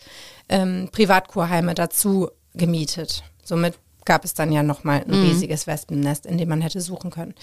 ähm, 0.49 0.89
Privatkurheime 0.91 1.75
dazu 1.75 2.31
gemietet. 2.55 3.23
Somit 3.45 3.75
gab 4.07 4.25
es 4.25 4.35
dann 4.35 4.53
ja 4.53 4.63
nochmal 4.63 5.05
ein 5.07 5.15
mhm. 5.15 5.27
riesiges 5.27 5.67
Wespennest, 5.67 6.27
in 6.27 6.39
dem 6.39 6.49
man 6.49 6.63
hätte 6.63 6.81
suchen 6.81 7.11
können. 7.11 7.35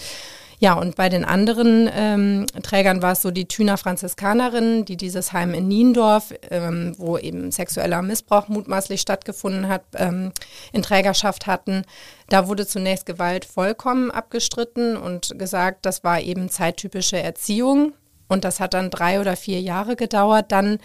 Ja, 0.59 0.75
und 0.75 0.95
bei 0.95 1.09
den 1.09 1.25
anderen 1.25 1.89
ähm, 1.93 2.45
Trägern 2.61 3.01
war 3.01 3.11
es 3.11 3.21
so 3.21 3.31
die 3.31 3.49
Thüner 3.49 3.77
Franziskanerinnen, 3.77 4.85
die 4.85 4.95
dieses 4.95 5.33
Heim 5.33 5.53
in 5.53 5.67
Niendorf, 5.67 6.33
ähm, 6.51 6.95
wo 6.97 7.17
eben 7.17 7.51
sexueller 7.51 8.01
Missbrauch 8.01 8.47
mutmaßlich 8.47 9.01
stattgefunden 9.01 9.67
hat, 9.67 9.83
ähm, 9.95 10.31
in 10.71 10.81
Trägerschaft 10.81 11.47
hatten. 11.47 11.83
Da 12.29 12.47
wurde 12.47 12.65
zunächst 12.65 13.05
Gewalt 13.05 13.43
vollkommen 13.43 14.09
abgestritten 14.09 14.95
und 14.95 15.37
gesagt, 15.37 15.85
das 15.85 16.05
war 16.05 16.21
eben 16.21 16.49
zeittypische 16.49 17.21
Erziehung. 17.21 17.91
Und 18.27 18.45
das 18.45 18.59
hat 18.59 18.73
dann 18.73 18.89
drei 18.89 19.19
oder 19.19 19.35
vier 19.35 19.61
Jahre 19.61 19.95
gedauert. 19.95 20.51
Dann 20.51 20.79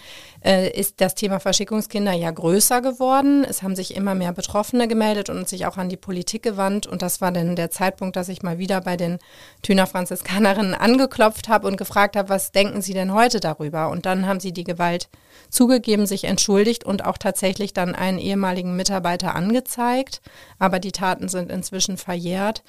äh, 0.45 0.71
ist 0.71 1.01
das 1.01 1.15
Thema 1.15 1.39
Verschickungskinder 1.39 2.13
ja 2.13 2.31
größer 2.31 2.81
geworden. 2.83 3.45
Es 3.45 3.63
haben 3.63 3.77
sich 3.77 3.95
immer 3.95 4.15
mehr 4.15 4.33
Betroffene 4.33 4.89
gemeldet 4.89 5.31
und 5.31 5.49
sich 5.49 5.67
auch 5.67 5.77
an 5.77 5.89
die 5.89 5.97
Politik 5.97 6.43
gewandt. 6.43 6.87
Und 6.87 7.01
das 7.01 7.21
war 7.21 7.33
dann 7.33 7.57
der 7.57 7.71
Zeitpunkt, 7.71 8.17
dass 8.17 8.29
ich 8.29 8.43
mal 8.43 8.59
wieder 8.59 8.81
bei 8.81 8.97
den 8.97 9.19
Thüner 9.63 9.87
Franziskanerinnen 9.87 10.75
angeklopft 10.75 11.49
habe 11.49 11.67
und 11.67 11.77
gefragt 11.77 12.17
habe, 12.17 12.29
was 12.29 12.53
denken 12.53 12.83
Sie 12.83 12.93
denn 12.93 13.15
heute 13.15 13.41
darüber? 13.41 13.89
Und 13.89 14.05
dann 14.05 14.27
haben 14.27 14.41
sie 14.41 14.53
die 14.53 14.65
Gewalt 14.65 15.09
zugegeben, 15.49 16.07
sich 16.07 16.25
entschuldigt 16.25 16.85
und 16.85 17.05
auch 17.05 17.19
tatsächlich 17.19 17.73
dann 17.73 17.95
einen 17.95 18.19
ehemaligen 18.19 18.77
Mitarbeiter 18.77 19.35
angezeigt. 19.35 20.21
Aber 20.59 20.81
die 20.81 20.93
Taten 20.93 21.29
sind 21.29 21.51
inzwischen 21.51 21.97
verjährt 21.97 22.63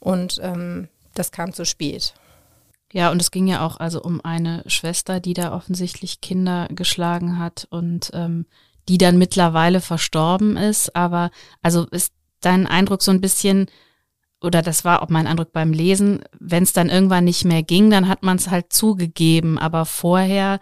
und 0.00 0.40
ähm, 0.42 0.88
das 1.14 1.30
kam 1.30 1.52
zu 1.52 1.64
spät. 1.64 2.14
Ja, 2.94 3.10
und 3.10 3.20
es 3.20 3.32
ging 3.32 3.48
ja 3.48 3.66
auch 3.66 3.78
also 3.78 4.00
um 4.00 4.20
eine 4.24 4.62
Schwester, 4.68 5.18
die 5.18 5.34
da 5.34 5.52
offensichtlich 5.52 6.20
Kinder 6.20 6.68
geschlagen 6.70 7.40
hat 7.40 7.66
und 7.70 8.12
ähm, 8.14 8.46
die 8.88 8.98
dann 8.98 9.18
mittlerweile 9.18 9.80
verstorben 9.80 10.56
ist. 10.56 10.94
Aber 10.94 11.32
also 11.60 11.88
ist 11.90 12.12
dein 12.40 12.68
Eindruck 12.68 13.02
so 13.02 13.10
ein 13.10 13.20
bisschen, 13.20 13.66
oder 14.40 14.62
das 14.62 14.84
war 14.84 15.02
auch 15.02 15.08
mein 15.08 15.26
Eindruck 15.26 15.52
beim 15.52 15.72
Lesen, 15.72 16.22
wenn 16.38 16.62
es 16.62 16.72
dann 16.72 16.88
irgendwann 16.88 17.24
nicht 17.24 17.44
mehr 17.44 17.64
ging, 17.64 17.90
dann 17.90 18.06
hat 18.06 18.22
man 18.22 18.36
es 18.36 18.48
halt 18.48 18.72
zugegeben. 18.72 19.58
Aber 19.58 19.86
vorher 19.86 20.60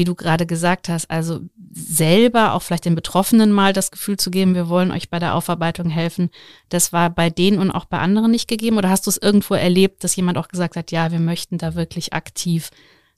wie 0.00 0.04
du 0.04 0.14
gerade 0.14 0.46
gesagt 0.46 0.88
hast, 0.88 1.10
also 1.10 1.40
selber 1.74 2.54
auch 2.54 2.62
vielleicht 2.62 2.86
den 2.86 2.94
Betroffenen 2.94 3.52
mal 3.52 3.74
das 3.74 3.90
Gefühl 3.90 4.16
zu 4.16 4.30
geben, 4.30 4.54
wir 4.54 4.70
wollen 4.70 4.92
euch 4.92 5.10
bei 5.10 5.18
der 5.18 5.34
Aufarbeitung 5.34 5.90
helfen, 5.90 6.30
das 6.70 6.90
war 6.94 7.10
bei 7.10 7.28
denen 7.28 7.58
und 7.58 7.70
auch 7.70 7.84
bei 7.84 7.98
anderen 7.98 8.30
nicht 8.30 8.48
gegeben? 8.48 8.78
Oder 8.78 8.88
hast 8.88 9.04
du 9.04 9.10
es 9.10 9.18
irgendwo 9.18 9.52
erlebt, 9.52 10.02
dass 10.02 10.16
jemand 10.16 10.38
auch 10.38 10.48
gesagt 10.48 10.76
hat, 10.76 10.90
ja, 10.90 11.12
wir 11.12 11.18
möchten 11.18 11.58
da 11.58 11.74
wirklich 11.74 12.14
aktiv 12.14 12.70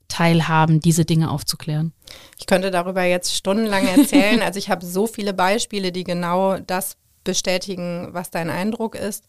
teilhaben, 0.09 0.81
diese 0.81 1.05
Dinge 1.05 1.31
aufzuklären? 1.31 1.93
Ich 2.37 2.47
könnte 2.47 2.69
darüber 2.69 3.03
jetzt 3.03 3.33
stundenlang 3.33 3.87
erzählen. 3.87 4.41
Also 4.43 4.59
ich 4.59 4.69
habe 4.69 4.85
so 4.85 5.07
viele 5.07 5.33
Beispiele, 5.33 5.93
die 5.93 6.03
genau 6.03 6.57
das 6.57 6.97
bestätigen, 7.23 8.09
was 8.11 8.31
dein 8.31 8.49
Eindruck 8.49 8.95
ist. 8.95 9.25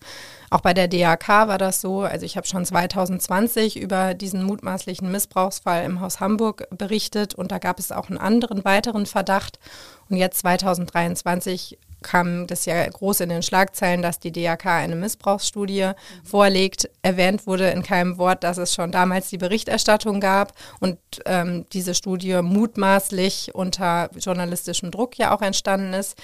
Auch 0.51 0.61
bei 0.61 0.75
der 0.75 0.89
DAK 0.89 1.29
war 1.29 1.59
das 1.59 1.81
so. 1.81 2.03
Also 2.03 2.27
ich 2.27 2.37
habe 2.37 2.47
schon 2.47 2.65
2020 2.65 3.77
über 3.77 4.15
diesen 4.15 4.43
mutmaßlichen 4.45 5.11
Missbrauchsfall 5.11 5.85
im 5.85 6.01
Haus 6.01 6.21
Hamburg 6.21 6.69
berichtet 6.71 7.35
und 7.35 7.53
da 7.53 7.59
gab 7.59 7.79
es 7.79 7.93
auch 7.93 8.09
einen 8.09 8.19
anderen 8.19 8.65
weiteren 8.65 9.07
Verdacht. 9.07 9.59
Und 10.09 10.17
jetzt 10.17 10.39
2023 10.41 11.79
kam 12.05 12.47
das 12.47 12.67
ja 12.67 12.87
groß 12.89 13.21
in 13.21 13.31
den 13.31 13.43
Schlagzeilen, 13.43 14.03
dass 14.03 14.21
die 14.21 14.31
DAK 14.31 14.67
eine 14.67 14.95
Missbrauchsstudie 14.95 15.91
vorlegt. 16.23 16.89
Erwähnt 17.03 17.49
wurde 17.49 17.71
in 17.71 17.83
keinem 17.83 18.19
Wort, 18.19 18.45
dass 18.45 18.59
es 18.59 18.75
schon 18.75 18.93
damals 18.93 19.31
die 19.31 19.39
Berichterstattung 19.39 20.21
gab 20.21 20.53
und 20.79 20.99
ähm, 21.27 21.67
diese 21.73 21.95
Studie 21.95 22.41
mutmaßlich 22.43 23.55
unter 23.55 24.11
journalistischem 24.17 24.93
Druck 24.93 25.19
ja 25.19 25.35
auch 25.35 25.43
entstanden 25.43 25.95
ist. 25.95 26.17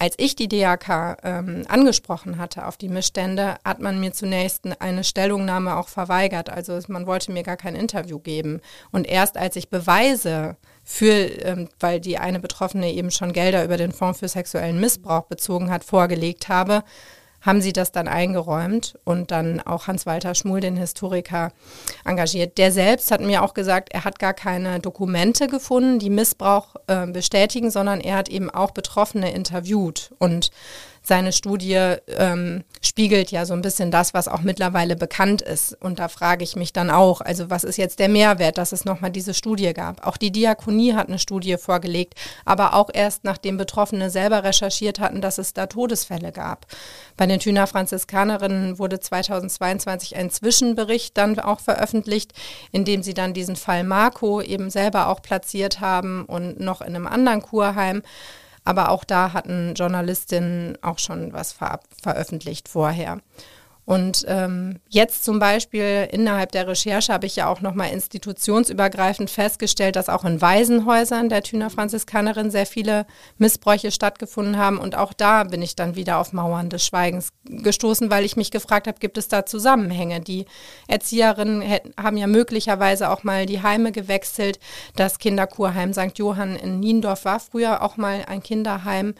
Als 0.00 0.14
ich 0.18 0.36
die 0.36 0.46
DAK 0.46 1.18
ähm, 1.24 1.64
angesprochen 1.68 2.38
hatte 2.38 2.66
auf 2.66 2.76
die 2.76 2.88
Missstände, 2.88 3.56
hat 3.64 3.80
man 3.80 3.98
mir 3.98 4.12
zunächst 4.12 4.64
eine 4.80 5.02
Stellungnahme 5.02 5.76
auch 5.76 5.88
verweigert. 5.88 6.50
Also 6.50 6.78
man 6.86 7.06
wollte 7.06 7.32
mir 7.32 7.42
gar 7.42 7.56
kein 7.56 7.74
Interview 7.74 8.20
geben. 8.20 8.60
Und 8.92 9.08
erst 9.08 9.36
als 9.36 9.56
ich 9.56 9.70
Beweise 9.70 10.56
für, 10.84 11.12
ähm, 11.12 11.68
weil 11.80 12.00
die 12.00 12.18
eine 12.18 12.38
Betroffene 12.38 12.92
eben 12.92 13.10
schon 13.10 13.32
Gelder 13.32 13.64
über 13.64 13.76
den 13.76 13.92
Fonds 13.92 14.20
für 14.20 14.28
sexuellen 14.28 14.78
Missbrauch 14.80 15.24
bezogen 15.24 15.70
hat, 15.70 15.82
vorgelegt 15.82 16.48
habe, 16.48 16.84
haben 17.40 17.60
sie 17.60 17.72
das 17.72 17.92
dann 17.92 18.08
eingeräumt 18.08 18.98
und 19.04 19.30
dann 19.30 19.60
auch 19.60 19.86
Hans-Walter 19.86 20.34
Schmuhl, 20.34 20.60
den 20.60 20.76
Historiker, 20.76 21.52
engagiert. 22.04 22.58
Der 22.58 22.72
selbst 22.72 23.10
hat 23.10 23.20
mir 23.20 23.42
auch 23.42 23.54
gesagt, 23.54 23.90
er 23.92 24.04
hat 24.04 24.18
gar 24.18 24.34
keine 24.34 24.80
Dokumente 24.80 25.46
gefunden, 25.46 25.98
die 25.98 26.10
Missbrauch 26.10 26.74
äh, 26.86 27.06
bestätigen, 27.06 27.70
sondern 27.70 28.00
er 28.00 28.16
hat 28.16 28.28
eben 28.28 28.50
auch 28.50 28.72
Betroffene 28.72 29.32
interviewt 29.32 30.12
und 30.18 30.50
seine 31.08 31.32
Studie 31.32 31.94
ähm, 32.18 32.64
spiegelt 32.82 33.30
ja 33.30 33.46
so 33.46 33.54
ein 33.54 33.62
bisschen 33.62 33.90
das, 33.90 34.12
was 34.12 34.28
auch 34.28 34.42
mittlerweile 34.42 34.94
bekannt 34.94 35.40
ist. 35.40 35.72
Und 35.80 35.98
da 35.98 36.08
frage 36.08 36.44
ich 36.44 36.54
mich 36.54 36.74
dann 36.74 36.90
auch, 36.90 37.22
also 37.22 37.48
was 37.48 37.64
ist 37.64 37.78
jetzt 37.78 37.98
der 37.98 38.10
Mehrwert, 38.10 38.58
dass 38.58 38.72
es 38.72 38.84
nochmal 38.84 39.10
diese 39.10 39.32
Studie 39.32 39.72
gab? 39.72 40.06
Auch 40.06 40.18
die 40.18 40.30
Diakonie 40.30 40.92
hat 40.92 41.08
eine 41.08 41.18
Studie 41.18 41.56
vorgelegt, 41.56 42.14
aber 42.44 42.74
auch 42.74 42.90
erst 42.92 43.24
nachdem 43.24 43.56
Betroffene 43.56 44.10
selber 44.10 44.44
recherchiert 44.44 45.00
hatten, 45.00 45.22
dass 45.22 45.38
es 45.38 45.54
da 45.54 45.66
Todesfälle 45.66 46.30
gab. 46.30 46.66
Bei 47.16 47.26
den 47.26 47.40
Thüner 47.40 47.66
Franziskanerinnen 47.66 48.78
wurde 48.78 49.00
2022 49.00 50.14
ein 50.14 50.28
Zwischenbericht 50.28 51.16
dann 51.16 51.40
auch 51.40 51.60
veröffentlicht, 51.60 52.34
in 52.70 52.84
dem 52.84 53.02
sie 53.02 53.14
dann 53.14 53.32
diesen 53.32 53.56
Fall 53.56 53.82
Marco 53.82 54.42
eben 54.42 54.68
selber 54.68 55.08
auch 55.08 55.22
platziert 55.22 55.80
haben 55.80 56.26
und 56.26 56.60
noch 56.60 56.82
in 56.82 56.94
einem 56.94 57.06
anderen 57.06 57.40
Kurheim. 57.40 58.02
Aber 58.68 58.90
auch 58.90 59.04
da 59.04 59.32
hatten 59.32 59.72
Journalistinnen 59.72 60.76
auch 60.82 60.98
schon 60.98 61.32
was 61.32 61.52
ver 61.54 61.80
veröffentlicht 62.02 62.68
vorher. 62.68 63.16
Und 63.88 64.26
ähm, 64.28 64.80
jetzt 64.90 65.24
zum 65.24 65.38
Beispiel 65.38 66.06
innerhalb 66.12 66.52
der 66.52 66.68
Recherche 66.68 67.10
habe 67.10 67.24
ich 67.24 67.36
ja 67.36 67.48
auch 67.48 67.62
nochmal 67.62 67.90
institutionsübergreifend 67.90 69.30
festgestellt, 69.30 69.96
dass 69.96 70.10
auch 70.10 70.26
in 70.26 70.42
Waisenhäusern 70.42 71.30
der 71.30 71.42
Thüner 71.42 71.70
Franziskanerin 71.70 72.50
sehr 72.50 72.66
viele 72.66 73.06
Missbräuche 73.38 73.90
stattgefunden 73.90 74.58
haben. 74.58 74.76
Und 74.76 74.94
auch 74.94 75.14
da 75.14 75.44
bin 75.44 75.62
ich 75.62 75.74
dann 75.74 75.96
wieder 75.96 76.18
auf 76.18 76.34
Mauern 76.34 76.68
des 76.68 76.84
Schweigens 76.84 77.30
gestoßen, 77.46 78.10
weil 78.10 78.26
ich 78.26 78.36
mich 78.36 78.50
gefragt 78.50 78.88
habe, 78.88 78.98
gibt 78.98 79.16
es 79.16 79.28
da 79.28 79.46
Zusammenhänge? 79.46 80.20
Die 80.20 80.44
Erzieherinnen 80.86 81.62
hätten, 81.62 81.94
haben 81.96 82.18
ja 82.18 82.26
möglicherweise 82.26 83.08
auch 83.08 83.24
mal 83.24 83.46
die 83.46 83.62
Heime 83.62 83.90
gewechselt. 83.90 84.58
Das 84.96 85.18
Kinderkurheim 85.18 85.94
St. 85.94 86.18
Johann 86.18 86.56
in 86.56 86.78
Niendorf 86.78 87.24
war 87.24 87.40
früher 87.40 87.80
auch 87.80 87.96
mal 87.96 88.22
ein 88.28 88.42
Kinderheim. 88.42 89.14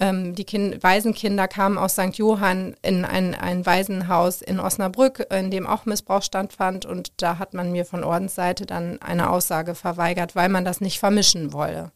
Ähm, 0.00 0.34
die 0.34 0.44
kind 0.44 0.82
Waisenkinder 0.82 1.48
kamen 1.48 1.78
aus 1.78 1.94
St. 1.94 2.14
Johann 2.14 2.76
in 2.82 3.04
ein, 3.04 3.34
ein 3.34 3.66
Waisenhaus 3.66 4.42
in 4.42 4.60
Osnabrück, 4.60 5.26
in 5.30 5.50
dem 5.50 5.66
auch 5.66 5.86
Missbrauch 5.86 6.22
stattfand. 6.22 6.86
Und 6.86 7.12
da 7.20 7.38
hat 7.38 7.54
man 7.54 7.72
mir 7.72 7.84
von 7.84 8.04
Ordensseite 8.04 8.64
dann 8.66 9.02
eine 9.02 9.30
Aussage 9.30 9.74
verweigert, 9.74 10.36
weil 10.36 10.48
man 10.48 10.64
das 10.64 10.80
nicht 10.80 11.00
vermischen 11.00 11.52
wolle. 11.52 11.90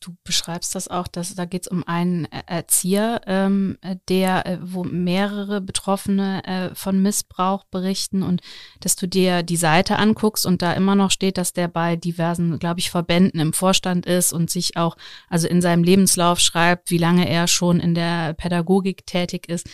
Du 0.00 0.16
beschreibst 0.22 0.76
das 0.76 0.86
auch, 0.86 1.08
dass 1.08 1.34
da 1.34 1.44
geht 1.44 1.62
es 1.62 1.68
um 1.68 1.82
einen 1.82 2.26
Erzieher, 2.26 3.20
ähm, 3.26 3.78
der, 4.08 4.46
äh, 4.46 4.58
wo 4.62 4.84
mehrere 4.84 5.60
Betroffene 5.60 6.44
äh, 6.44 6.74
von 6.76 7.02
Missbrauch 7.02 7.64
berichten 7.64 8.22
und 8.22 8.40
dass 8.78 8.94
du 8.94 9.08
dir 9.08 9.42
die 9.42 9.56
Seite 9.56 9.96
anguckst 9.96 10.46
und 10.46 10.62
da 10.62 10.72
immer 10.74 10.94
noch 10.94 11.10
steht, 11.10 11.36
dass 11.36 11.52
der 11.52 11.66
bei 11.66 11.96
diversen, 11.96 12.60
glaube 12.60 12.78
ich, 12.78 12.90
Verbänden 12.90 13.40
im 13.40 13.52
Vorstand 13.52 14.06
ist 14.06 14.32
und 14.32 14.50
sich 14.50 14.76
auch, 14.76 14.96
also 15.28 15.48
in 15.48 15.60
seinem 15.60 15.82
Lebenslauf 15.82 16.38
schreibt, 16.38 16.92
wie 16.92 16.98
lange 16.98 17.28
er 17.28 17.48
schon 17.48 17.80
in 17.80 17.96
der 17.96 18.34
Pädagogik 18.34 19.04
tätig 19.04 19.48
ist. 19.48 19.68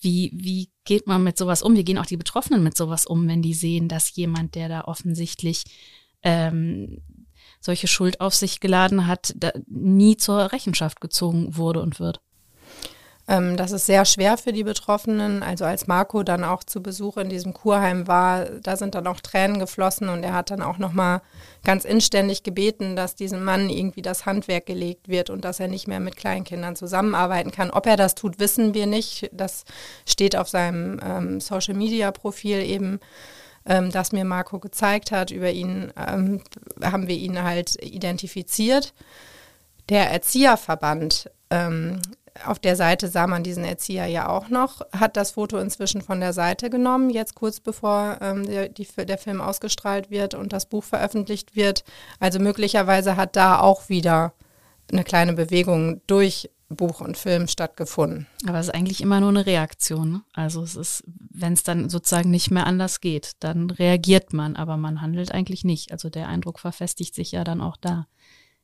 Wie, 0.00 0.32
wie 0.34 0.70
geht 0.84 1.06
man 1.06 1.22
mit 1.22 1.38
sowas 1.38 1.62
um? 1.62 1.76
Wie 1.76 1.84
gehen 1.84 1.98
auch 1.98 2.06
die 2.06 2.16
Betroffenen 2.16 2.64
mit 2.64 2.76
sowas 2.76 3.06
um, 3.06 3.28
wenn 3.28 3.42
die 3.42 3.54
sehen, 3.54 3.88
dass 3.88 4.14
jemand, 4.16 4.56
der 4.56 4.68
da 4.68 4.80
offensichtlich 4.82 5.64
ähm, 6.22 7.00
solche 7.60 7.88
Schuld 7.88 8.20
auf 8.20 8.34
sich 8.34 8.60
geladen 8.60 9.06
hat, 9.06 9.34
nie 9.66 10.16
zur 10.16 10.52
Rechenschaft 10.52 11.00
gezogen 11.00 11.56
wurde 11.56 11.80
und 11.80 12.00
wird. 12.00 12.20
Ähm, 13.28 13.58
das 13.58 13.72
ist 13.72 13.84
sehr 13.84 14.06
schwer 14.06 14.38
für 14.38 14.52
die 14.52 14.64
Betroffenen. 14.64 15.42
Also 15.42 15.66
als 15.66 15.86
Marco 15.86 16.22
dann 16.22 16.44
auch 16.44 16.64
zu 16.64 16.82
Besuch 16.82 17.18
in 17.18 17.28
diesem 17.28 17.52
Kurheim 17.52 18.08
war, 18.08 18.46
da 18.46 18.76
sind 18.76 18.94
dann 18.94 19.06
auch 19.06 19.20
Tränen 19.20 19.58
geflossen 19.58 20.08
und 20.08 20.22
er 20.22 20.32
hat 20.32 20.50
dann 20.50 20.62
auch 20.62 20.78
nochmal 20.78 21.20
ganz 21.62 21.84
inständig 21.84 22.42
gebeten, 22.42 22.96
dass 22.96 23.16
diesem 23.16 23.44
Mann 23.44 23.68
irgendwie 23.68 24.00
das 24.00 24.24
Handwerk 24.24 24.64
gelegt 24.64 25.08
wird 25.08 25.28
und 25.28 25.44
dass 25.44 25.60
er 25.60 25.68
nicht 25.68 25.86
mehr 25.86 26.00
mit 26.00 26.16
Kleinkindern 26.16 26.74
zusammenarbeiten 26.74 27.50
kann. 27.50 27.70
Ob 27.70 27.86
er 27.86 27.98
das 27.98 28.14
tut, 28.14 28.40
wissen 28.40 28.72
wir 28.72 28.86
nicht. 28.86 29.28
Das 29.32 29.64
steht 30.06 30.34
auf 30.34 30.48
seinem 30.48 30.98
ähm, 31.04 31.40
Social-Media-Profil 31.40 32.62
eben 32.62 32.98
ähm, 33.68 33.92
das 33.92 34.12
mir 34.12 34.24
Marco 34.24 34.58
gezeigt 34.58 35.12
hat. 35.12 35.30
Über 35.30 35.50
ihn 35.50 35.92
ähm, 35.96 36.42
haben 36.82 37.06
wir 37.06 37.16
ihn 37.16 37.42
halt 37.42 37.76
identifiziert. 37.84 38.94
Der 39.88 40.10
Erzieherverband, 40.10 41.30
ähm, 41.50 42.00
auf 42.44 42.58
der 42.58 42.76
Seite 42.76 43.08
sah 43.08 43.26
man 43.26 43.42
diesen 43.42 43.64
Erzieher 43.64 44.06
ja 44.06 44.28
auch 44.28 44.48
noch, 44.48 44.82
hat 44.92 45.16
das 45.16 45.32
Foto 45.32 45.58
inzwischen 45.58 46.02
von 46.02 46.20
der 46.20 46.32
Seite 46.32 46.70
genommen, 46.70 47.10
jetzt 47.10 47.34
kurz 47.34 47.60
bevor 47.60 48.18
ähm, 48.20 48.46
der, 48.46 48.68
die, 48.68 48.86
der 48.96 49.18
Film 49.18 49.40
ausgestrahlt 49.40 50.10
wird 50.10 50.34
und 50.34 50.52
das 50.52 50.66
Buch 50.66 50.84
veröffentlicht 50.84 51.56
wird. 51.56 51.84
Also 52.20 52.38
möglicherweise 52.38 53.16
hat 53.16 53.36
da 53.36 53.60
auch 53.60 53.88
wieder 53.88 54.32
eine 54.90 55.04
kleine 55.04 55.34
Bewegung 55.34 56.00
durch 56.06 56.50
Buch 56.68 57.00
und 57.00 57.16
Film 57.16 57.48
stattgefunden. 57.48 58.26
Aber 58.46 58.58
es 58.58 58.66
ist 58.68 58.74
eigentlich 58.74 59.00
immer 59.00 59.20
nur 59.20 59.30
eine 59.30 59.46
Reaktion. 59.46 60.12
Ne? 60.12 60.22
Also 60.34 60.62
es 60.62 60.76
ist, 60.76 61.04
wenn 61.06 61.54
es 61.54 61.62
dann 61.62 61.88
sozusagen 61.88 62.30
nicht 62.30 62.50
mehr 62.50 62.66
anders 62.66 63.00
geht, 63.00 63.32
dann 63.40 63.70
reagiert 63.70 64.32
man, 64.32 64.54
aber 64.54 64.76
man 64.76 65.00
handelt 65.00 65.32
eigentlich 65.32 65.64
nicht. 65.64 65.92
Also 65.92 66.10
der 66.10 66.28
Eindruck 66.28 66.58
verfestigt 66.58 67.14
sich 67.14 67.32
ja 67.32 67.44
dann 67.44 67.62
auch 67.62 67.76
da. 67.76 68.06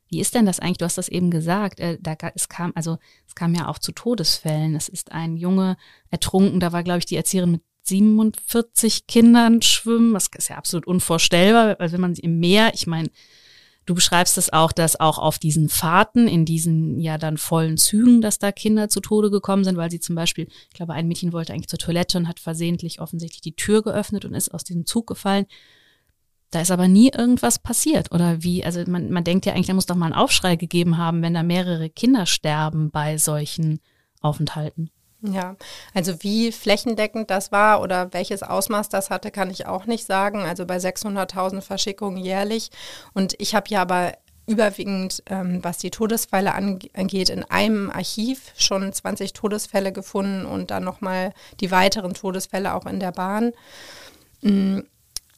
Wie 0.07 0.19
ist 0.19 0.35
denn 0.35 0.45
das 0.45 0.59
eigentlich? 0.59 0.77
Du 0.77 0.85
hast 0.85 0.99
das 0.99 1.09
eben 1.09 1.31
gesagt. 1.31 1.79
Äh, 1.79 1.97
da, 1.99 2.15
es 2.35 2.47
kam, 2.47 2.73
also 2.75 2.97
es 3.27 3.33
kam 3.33 3.55
ja 3.55 3.67
auch 3.67 3.79
zu 3.79 3.91
Todesfällen. 3.91 4.75
Es 4.75 4.87
ist 4.87 5.11
ein 5.11 5.35
Junge 5.35 5.77
ertrunken. 6.11 6.59
Da 6.59 6.71
war, 6.71 6.83
glaube 6.83 6.99
ich, 6.99 7.07
die 7.07 7.15
Erzieherin 7.15 7.53
mit 7.53 7.63
47 7.83 9.07
Kindern 9.07 9.63
schwimmen. 9.63 10.13
Das 10.13 10.29
ist 10.37 10.49
ja 10.49 10.57
absolut 10.57 10.85
unvorstellbar, 10.85 11.79
weil 11.79 11.91
wenn 11.91 12.01
man 12.01 12.13
sie 12.13 12.21
im 12.21 12.39
Meer, 12.39 12.71
ich 12.75 12.85
meine, 12.85 13.09
Du 13.85 13.93
beschreibst 13.93 14.37
es 14.37 14.51
auch, 14.51 14.71
dass 14.71 14.99
auch 14.99 15.19
auf 15.19 15.37
diesen 15.37 15.69
Fahrten, 15.69 16.27
in 16.27 16.43
diesen 16.45 16.99
ja 16.99 17.19
dann 17.19 17.37
vollen 17.37 17.77
Zügen, 17.77 18.19
dass 18.19 18.39
da 18.39 18.51
Kinder 18.51 18.89
zu 18.89 18.99
Tode 18.99 19.29
gekommen 19.29 19.63
sind, 19.63 19.77
weil 19.77 19.91
sie 19.91 19.99
zum 19.99 20.15
Beispiel, 20.15 20.47
ich 20.47 20.75
glaube, 20.75 20.93
ein 20.93 21.07
Mädchen 21.07 21.33
wollte 21.33 21.53
eigentlich 21.53 21.69
zur 21.69 21.79
Toilette 21.79 22.17
und 22.17 22.27
hat 22.27 22.39
versehentlich 22.39 22.99
offensichtlich 22.99 23.41
die 23.41 23.55
Tür 23.55 23.83
geöffnet 23.83 24.25
und 24.25 24.33
ist 24.33 24.53
aus 24.53 24.63
diesem 24.63 24.87
Zug 24.87 25.05
gefallen. 25.05 25.45
Da 26.49 26.61
ist 26.61 26.71
aber 26.71 26.87
nie 26.87 27.11
irgendwas 27.11 27.59
passiert. 27.59 28.11
Oder 28.11 28.41
wie, 28.41 28.63
also 28.63 28.83
man, 28.87 29.11
man 29.11 29.23
denkt 29.23 29.45
ja 29.45 29.53
eigentlich, 29.53 29.67
da 29.67 29.73
muss 29.73 29.85
doch 29.85 29.95
mal 29.95 30.07
einen 30.07 30.15
Aufschrei 30.15 30.55
gegeben 30.55 30.97
haben, 30.97 31.21
wenn 31.21 31.33
da 31.33 31.43
mehrere 31.43 31.89
Kinder 31.89 32.25
sterben 32.25 32.89
bei 32.89 33.17
solchen 33.17 33.79
Aufenthalten. 34.21 34.89
Ja, 35.33 35.55
also 35.93 36.21
wie 36.23 36.51
flächendeckend 36.51 37.29
das 37.29 37.51
war 37.51 37.81
oder 37.81 38.13
welches 38.13 38.43
Ausmaß 38.43 38.89
das 38.89 39.09
hatte, 39.09 39.31
kann 39.31 39.49
ich 39.49 39.65
auch 39.65 39.85
nicht 39.85 40.05
sagen. 40.05 40.43
Also 40.43 40.65
bei 40.65 40.77
600.000 40.77 41.61
Verschickungen 41.61 42.17
jährlich. 42.17 42.69
Und 43.13 43.35
ich 43.39 43.55
habe 43.55 43.69
ja 43.69 43.81
aber 43.81 44.13
überwiegend, 44.47 45.23
ähm, 45.27 45.63
was 45.63 45.79
die 45.79 45.89
Todesfälle 45.89 46.53
angeht, 46.53 47.29
in 47.29 47.43
einem 47.43 47.89
Archiv 47.89 48.53
schon 48.57 48.91
20 48.91 49.33
Todesfälle 49.33 49.91
gefunden 49.91 50.45
und 50.45 50.71
dann 50.71 50.83
nochmal 50.83 51.33
die 51.59 51.71
weiteren 51.71 52.13
Todesfälle 52.13 52.73
auch 52.75 52.85
in 52.85 52.99
der 52.99 53.11
Bahn. 53.11 53.53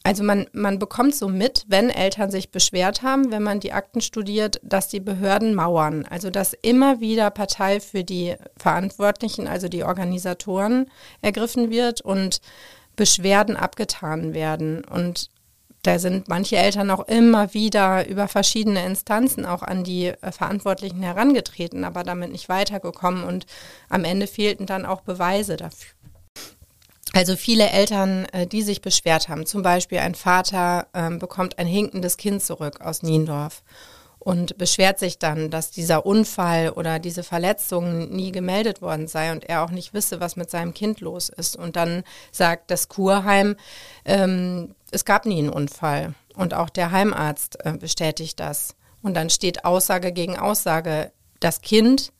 Also 0.08 0.24
man, 0.24 0.46
man 0.54 0.78
bekommt 0.78 1.14
so 1.14 1.28
mit, 1.28 1.66
wenn 1.68 1.90
Eltern 1.90 2.30
sich 2.30 2.50
beschwert 2.50 3.02
haben, 3.02 3.30
wenn 3.30 3.42
man 3.42 3.60
die 3.60 3.74
Akten 3.74 4.00
studiert, 4.00 4.58
dass 4.62 4.88
die 4.88 5.00
Behörden 5.00 5.54
mauern. 5.54 6.06
Also 6.08 6.30
dass 6.30 6.54
immer 6.54 7.00
wieder 7.00 7.28
Partei 7.28 7.78
für 7.78 8.04
die 8.04 8.34
Verantwortlichen, 8.56 9.46
also 9.46 9.68
die 9.68 9.84
Organisatoren, 9.84 10.90
ergriffen 11.20 11.68
wird 11.68 12.00
und 12.00 12.40
Beschwerden 12.96 13.54
abgetan 13.54 14.32
werden. 14.32 14.82
Und 14.82 15.28
da 15.82 15.98
sind 15.98 16.26
manche 16.26 16.56
Eltern 16.56 16.90
auch 16.90 17.06
immer 17.06 17.52
wieder 17.52 18.08
über 18.08 18.28
verschiedene 18.28 18.86
Instanzen 18.86 19.44
auch 19.44 19.62
an 19.62 19.84
die 19.84 20.06
äh, 20.06 20.32
Verantwortlichen 20.32 21.02
herangetreten, 21.02 21.84
aber 21.84 22.02
damit 22.02 22.32
nicht 22.32 22.48
weitergekommen. 22.48 23.24
Und 23.24 23.44
am 23.90 24.04
Ende 24.04 24.26
fehlten 24.26 24.64
dann 24.64 24.86
auch 24.86 25.02
Beweise 25.02 25.58
dafür. 25.58 25.97
Also 27.14 27.36
viele 27.36 27.70
Eltern, 27.70 28.26
äh, 28.26 28.46
die 28.46 28.62
sich 28.62 28.82
beschwert 28.82 29.28
haben, 29.28 29.46
zum 29.46 29.62
Beispiel 29.62 29.98
ein 29.98 30.14
Vater 30.14 30.88
ähm, 30.94 31.18
bekommt 31.18 31.58
ein 31.58 31.66
hinkendes 31.66 32.16
Kind 32.16 32.42
zurück 32.42 32.80
aus 32.80 33.02
Niendorf 33.02 33.62
und 34.18 34.58
beschwert 34.58 34.98
sich 34.98 35.18
dann, 35.18 35.50
dass 35.50 35.70
dieser 35.70 36.04
Unfall 36.04 36.70
oder 36.70 36.98
diese 36.98 37.22
Verletzung 37.22 38.10
nie 38.10 38.32
gemeldet 38.32 38.82
worden 38.82 39.08
sei 39.08 39.32
und 39.32 39.44
er 39.44 39.62
auch 39.62 39.70
nicht 39.70 39.94
wisse, 39.94 40.20
was 40.20 40.36
mit 40.36 40.50
seinem 40.50 40.74
Kind 40.74 41.00
los 41.00 41.28
ist. 41.28 41.56
Und 41.56 41.76
dann 41.76 42.02
sagt 42.30 42.70
das 42.70 42.88
Kurheim, 42.88 43.56
ähm, 44.04 44.74
es 44.90 45.04
gab 45.04 45.24
nie 45.24 45.38
einen 45.38 45.48
Unfall. 45.48 46.14
Und 46.34 46.52
auch 46.52 46.68
der 46.68 46.90
Heimarzt 46.90 47.64
äh, 47.64 47.72
bestätigt 47.72 48.38
das. 48.38 48.74
Und 49.02 49.14
dann 49.14 49.30
steht 49.30 49.64
Aussage 49.64 50.12
gegen 50.12 50.38
Aussage. 50.38 51.12
Das 51.40 51.62
Kind 51.62 52.12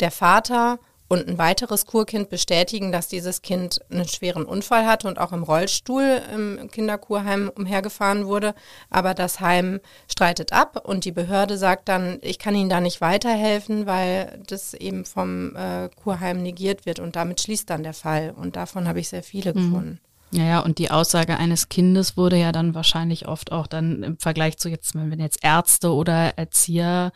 der 0.00 0.10
Vater 0.10 0.78
und 1.08 1.26
ein 1.26 1.38
weiteres 1.38 1.86
Kurkind 1.86 2.28
bestätigen, 2.28 2.92
dass 2.92 3.08
dieses 3.08 3.40
Kind 3.40 3.80
einen 3.90 4.06
schweren 4.06 4.44
Unfall 4.44 4.86
hatte 4.86 5.08
und 5.08 5.18
auch 5.18 5.32
im 5.32 5.42
Rollstuhl 5.42 6.20
im 6.34 6.70
Kinderkurheim 6.70 7.50
umhergefahren 7.54 8.26
wurde. 8.26 8.54
Aber 8.90 9.14
das 9.14 9.40
Heim 9.40 9.80
streitet 10.06 10.52
ab 10.52 10.86
und 10.86 11.06
die 11.06 11.12
Behörde 11.12 11.56
sagt 11.56 11.88
dann, 11.88 12.18
ich 12.20 12.38
kann 12.38 12.54
Ihnen 12.54 12.68
da 12.68 12.80
nicht 12.80 13.00
weiterhelfen, 13.00 13.86
weil 13.86 14.40
das 14.46 14.74
eben 14.74 15.06
vom 15.06 15.56
äh, 15.56 15.88
Kurheim 15.96 16.42
negiert 16.42 16.84
wird 16.84 17.00
und 17.00 17.16
damit 17.16 17.40
schließt 17.40 17.70
dann 17.70 17.82
der 17.82 17.94
Fall. 17.94 18.34
Und 18.36 18.56
davon 18.56 18.86
habe 18.86 19.00
ich 19.00 19.08
sehr 19.08 19.22
viele 19.22 19.54
mhm. 19.54 19.54
gefunden. 19.54 20.00
Ja, 20.30 20.44
ja, 20.44 20.60
und 20.60 20.76
die 20.78 20.90
Aussage 20.90 21.38
eines 21.38 21.70
Kindes 21.70 22.18
wurde 22.18 22.36
ja 22.36 22.52
dann 22.52 22.74
wahrscheinlich 22.74 23.26
oft 23.26 23.50
auch 23.50 23.66
dann 23.66 24.02
im 24.02 24.18
Vergleich 24.18 24.58
zu 24.58 24.68
jetzt, 24.68 24.94
wenn 24.94 25.20
jetzt 25.20 25.42
Ärzte 25.42 25.90
oder 25.94 26.36
Erzieher 26.36 27.12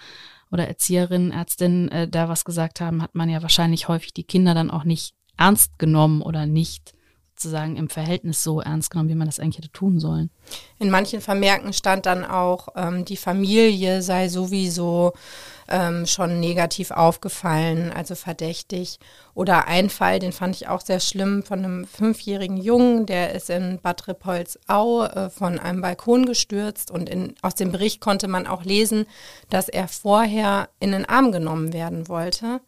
oder 0.52 0.68
Erzieherinnen, 0.68 1.32
Ärztinnen 1.32 1.88
äh, 1.88 2.08
da 2.08 2.28
was 2.28 2.44
gesagt 2.44 2.80
haben, 2.80 3.02
hat 3.02 3.14
man 3.14 3.28
ja 3.28 3.42
wahrscheinlich 3.42 3.88
häufig 3.88 4.12
die 4.12 4.24
Kinder 4.24 4.54
dann 4.54 4.70
auch 4.70 4.84
nicht 4.84 5.14
ernst 5.36 5.78
genommen 5.78 6.22
oder 6.22 6.46
nicht 6.46 6.94
sozusagen 7.42 7.76
im 7.76 7.88
Verhältnis 7.88 8.42
so 8.42 8.60
ernst 8.60 8.90
genommen, 8.90 9.08
wie 9.08 9.14
man 9.14 9.26
das 9.26 9.40
eigentlich 9.40 9.58
hätte 9.58 9.72
tun 9.72 9.98
sollen. 9.98 10.30
In 10.78 10.90
manchen 10.90 11.20
Vermerken 11.20 11.72
stand 11.72 12.06
dann 12.06 12.24
auch, 12.24 12.68
ähm, 12.76 13.04
die 13.04 13.16
Familie 13.16 14.02
sei 14.02 14.28
sowieso 14.28 15.12
ähm, 15.68 16.06
schon 16.06 16.40
negativ 16.40 16.90
aufgefallen, 16.90 17.92
also 17.92 18.14
verdächtig. 18.14 18.98
Oder 19.34 19.66
ein 19.66 19.90
Fall, 19.90 20.18
den 20.18 20.32
fand 20.32 20.56
ich 20.56 20.68
auch 20.68 20.80
sehr 20.80 21.00
schlimm, 21.00 21.42
von 21.42 21.60
einem 21.60 21.86
fünfjährigen 21.86 22.56
Jungen, 22.56 23.06
der 23.06 23.32
ist 23.34 23.50
in 23.50 23.78
Bad 23.80 24.06
Repolzau 24.08 25.04
äh, 25.04 25.30
von 25.30 25.58
einem 25.58 25.80
Balkon 25.80 26.26
gestürzt 26.26 26.90
und 26.90 27.08
in, 27.08 27.34
aus 27.42 27.54
dem 27.54 27.72
Bericht 27.72 28.00
konnte 28.00 28.28
man 28.28 28.46
auch 28.46 28.64
lesen, 28.64 29.06
dass 29.50 29.68
er 29.68 29.88
vorher 29.88 30.68
in 30.80 30.92
den 30.92 31.06
Arm 31.06 31.32
genommen 31.32 31.72
werden 31.72 32.08
wollte 32.08 32.60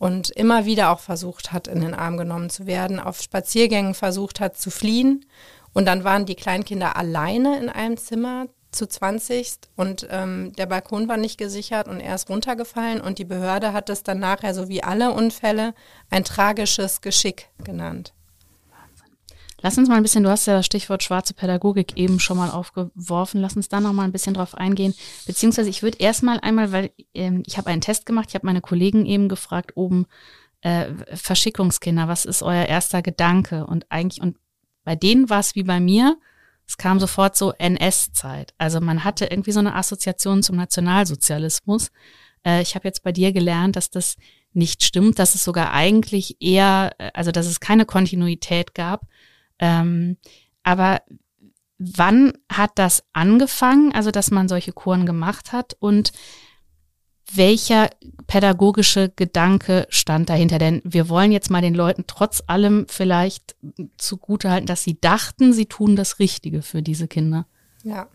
und 0.00 0.30
immer 0.30 0.64
wieder 0.64 0.90
auch 0.90 0.98
versucht 0.98 1.52
hat, 1.52 1.68
in 1.68 1.82
den 1.82 1.92
Arm 1.92 2.16
genommen 2.16 2.48
zu 2.48 2.66
werden, 2.66 2.98
auf 2.98 3.20
Spaziergängen 3.20 3.92
versucht 3.92 4.40
hat 4.40 4.56
zu 4.56 4.70
fliehen. 4.70 5.26
Und 5.74 5.84
dann 5.84 6.04
waren 6.04 6.24
die 6.24 6.36
Kleinkinder 6.36 6.96
alleine 6.96 7.58
in 7.58 7.68
einem 7.68 7.98
Zimmer 7.98 8.46
zu 8.72 8.86
20 8.86 9.58
und 9.76 10.08
ähm, 10.10 10.52
der 10.56 10.66
Balkon 10.66 11.06
war 11.06 11.18
nicht 11.18 11.36
gesichert 11.36 11.86
und 11.86 12.00
er 12.00 12.14
ist 12.14 12.30
runtergefallen 12.30 13.02
und 13.02 13.18
die 13.18 13.26
Behörde 13.26 13.74
hat 13.74 13.90
es 13.90 14.02
dann 14.02 14.20
nachher, 14.20 14.54
so 14.54 14.68
wie 14.70 14.82
alle 14.82 15.12
Unfälle, 15.12 15.74
ein 16.08 16.24
tragisches 16.24 17.02
Geschick 17.02 17.50
genannt. 17.62 18.14
Lass 19.62 19.76
uns 19.76 19.88
mal 19.88 19.96
ein 19.96 20.02
bisschen, 20.02 20.24
du 20.24 20.30
hast 20.30 20.46
ja 20.46 20.54
das 20.54 20.66
Stichwort 20.66 21.02
schwarze 21.02 21.34
Pädagogik 21.34 21.96
eben 21.96 22.18
schon 22.18 22.36
mal 22.36 22.50
aufgeworfen, 22.50 23.40
lass 23.40 23.56
uns 23.56 23.68
da 23.68 23.80
noch 23.80 23.92
mal 23.92 24.04
ein 24.04 24.12
bisschen 24.12 24.34
drauf 24.34 24.54
eingehen. 24.54 24.94
Beziehungsweise 25.26 25.68
ich 25.68 25.82
würde 25.82 25.98
erstmal 25.98 26.40
einmal, 26.40 26.72
weil 26.72 26.90
ähm, 27.14 27.42
ich 27.46 27.58
habe 27.58 27.68
einen 27.68 27.82
Test 27.82 28.06
gemacht, 28.06 28.26
ich 28.30 28.34
habe 28.34 28.46
meine 28.46 28.60
Kollegen 28.62 29.04
eben 29.04 29.28
gefragt, 29.28 29.72
oben 29.74 30.06
äh, 30.62 30.86
Verschickungskinder, 31.14 32.08
was 32.08 32.24
ist 32.24 32.42
euer 32.42 32.66
erster 32.66 33.02
Gedanke? 33.02 33.66
Und 33.66 33.86
eigentlich, 33.90 34.22
und 34.22 34.36
bei 34.84 34.96
denen 34.96 35.28
war 35.28 35.40
es 35.40 35.54
wie 35.54 35.62
bei 35.62 35.80
mir, 35.80 36.16
es 36.66 36.76
kam 36.76 37.00
sofort 37.00 37.36
so 37.36 37.52
NS-Zeit. 37.52 38.54
Also 38.56 38.80
man 38.80 39.04
hatte 39.04 39.26
irgendwie 39.26 39.52
so 39.52 39.58
eine 39.58 39.74
Assoziation 39.74 40.42
zum 40.42 40.56
Nationalsozialismus. 40.56 41.90
Äh, 42.46 42.62
ich 42.62 42.74
habe 42.74 42.88
jetzt 42.88 43.02
bei 43.02 43.12
dir 43.12 43.32
gelernt, 43.32 43.76
dass 43.76 43.90
das 43.90 44.16
nicht 44.52 44.82
stimmt, 44.82 45.18
dass 45.18 45.34
es 45.34 45.44
sogar 45.44 45.72
eigentlich 45.72 46.36
eher, 46.40 46.92
äh, 46.98 47.10
also 47.14 47.32
dass 47.32 47.46
es 47.46 47.60
keine 47.60 47.86
Kontinuität 47.86 48.74
gab. 48.74 49.06
Ähm, 49.60 50.16
aber 50.62 51.02
wann 51.78 52.32
hat 52.50 52.72
das 52.74 53.04
angefangen, 53.12 53.92
also 53.92 54.10
dass 54.10 54.30
man 54.30 54.48
solche 54.48 54.72
Kuren 54.72 55.06
gemacht 55.06 55.52
hat 55.52 55.76
und 55.78 56.12
welcher 57.32 57.90
pädagogische 58.26 59.12
Gedanke 59.14 59.86
stand 59.88 60.28
dahinter? 60.28 60.58
Denn 60.58 60.82
wir 60.84 61.08
wollen 61.08 61.32
jetzt 61.32 61.50
mal 61.50 61.62
den 61.62 61.74
Leuten 61.74 62.04
trotz 62.06 62.42
allem 62.46 62.86
vielleicht 62.88 63.56
zugutehalten, 63.96 64.66
dass 64.66 64.82
sie 64.82 65.00
dachten, 65.00 65.52
sie 65.52 65.66
tun 65.66 65.94
das 65.96 66.18
Richtige 66.18 66.62
für 66.62 66.82
diese 66.82 67.06
Kinder. 67.06 67.46
Ja. 67.84 68.08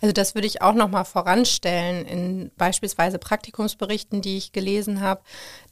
Also 0.00 0.12
das 0.12 0.34
würde 0.34 0.46
ich 0.46 0.62
auch 0.62 0.74
noch 0.74 0.88
mal 0.88 1.04
voranstellen 1.04 2.06
in 2.06 2.50
beispielsweise 2.56 3.18
Praktikumsberichten, 3.18 4.22
die 4.22 4.36
ich 4.36 4.52
gelesen 4.52 5.00
habe. 5.00 5.20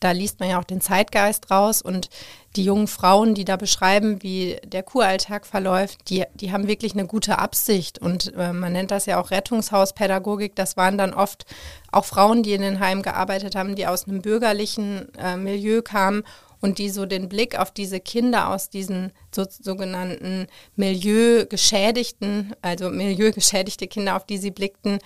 Da 0.00 0.12
liest 0.12 0.40
man 0.40 0.50
ja 0.50 0.58
auch 0.58 0.64
den 0.64 0.80
Zeitgeist 0.80 1.50
raus 1.50 1.82
und 1.82 2.08
die 2.56 2.64
jungen 2.64 2.88
Frauen, 2.88 3.34
die 3.34 3.44
da 3.44 3.56
beschreiben, 3.56 4.22
wie 4.22 4.56
der 4.64 4.82
Kuralltag 4.82 5.46
verläuft, 5.46 6.08
die, 6.08 6.24
die 6.34 6.50
haben 6.50 6.66
wirklich 6.66 6.94
eine 6.94 7.06
gute 7.06 7.38
Absicht 7.38 8.00
und 8.00 8.34
äh, 8.34 8.52
man 8.52 8.72
nennt 8.72 8.90
das 8.90 9.06
ja 9.06 9.20
auch 9.20 9.30
Rettungshauspädagogik. 9.30 10.56
Das 10.56 10.76
waren 10.76 10.98
dann 10.98 11.14
oft 11.14 11.46
auch 11.92 12.04
Frauen, 12.04 12.42
die 12.42 12.54
in 12.54 12.62
den 12.62 12.80
Heimen 12.80 13.02
gearbeitet 13.02 13.54
haben, 13.54 13.76
die 13.76 13.86
aus 13.86 14.08
einem 14.08 14.22
bürgerlichen 14.22 15.14
äh, 15.16 15.36
Milieu 15.36 15.82
kamen 15.82 16.24
und 16.60 16.78
die 16.78 16.90
so 16.90 17.06
den 17.06 17.28
Blick 17.28 17.58
auf 17.58 17.70
diese 17.70 18.00
Kinder 18.00 18.48
aus 18.50 18.70
diesen 18.70 19.12
so, 19.34 19.46
sogenannten 19.48 20.46
Milieugeschädigten, 20.76 22.54
also 22.62 22.90
Milieugeschädigte 22.90 23.86
Kinder, 23.86 24.16
auf 24.16 24.26
die 24.26 24.38
sie 24.38 24.50
blickten, 24.50 24.98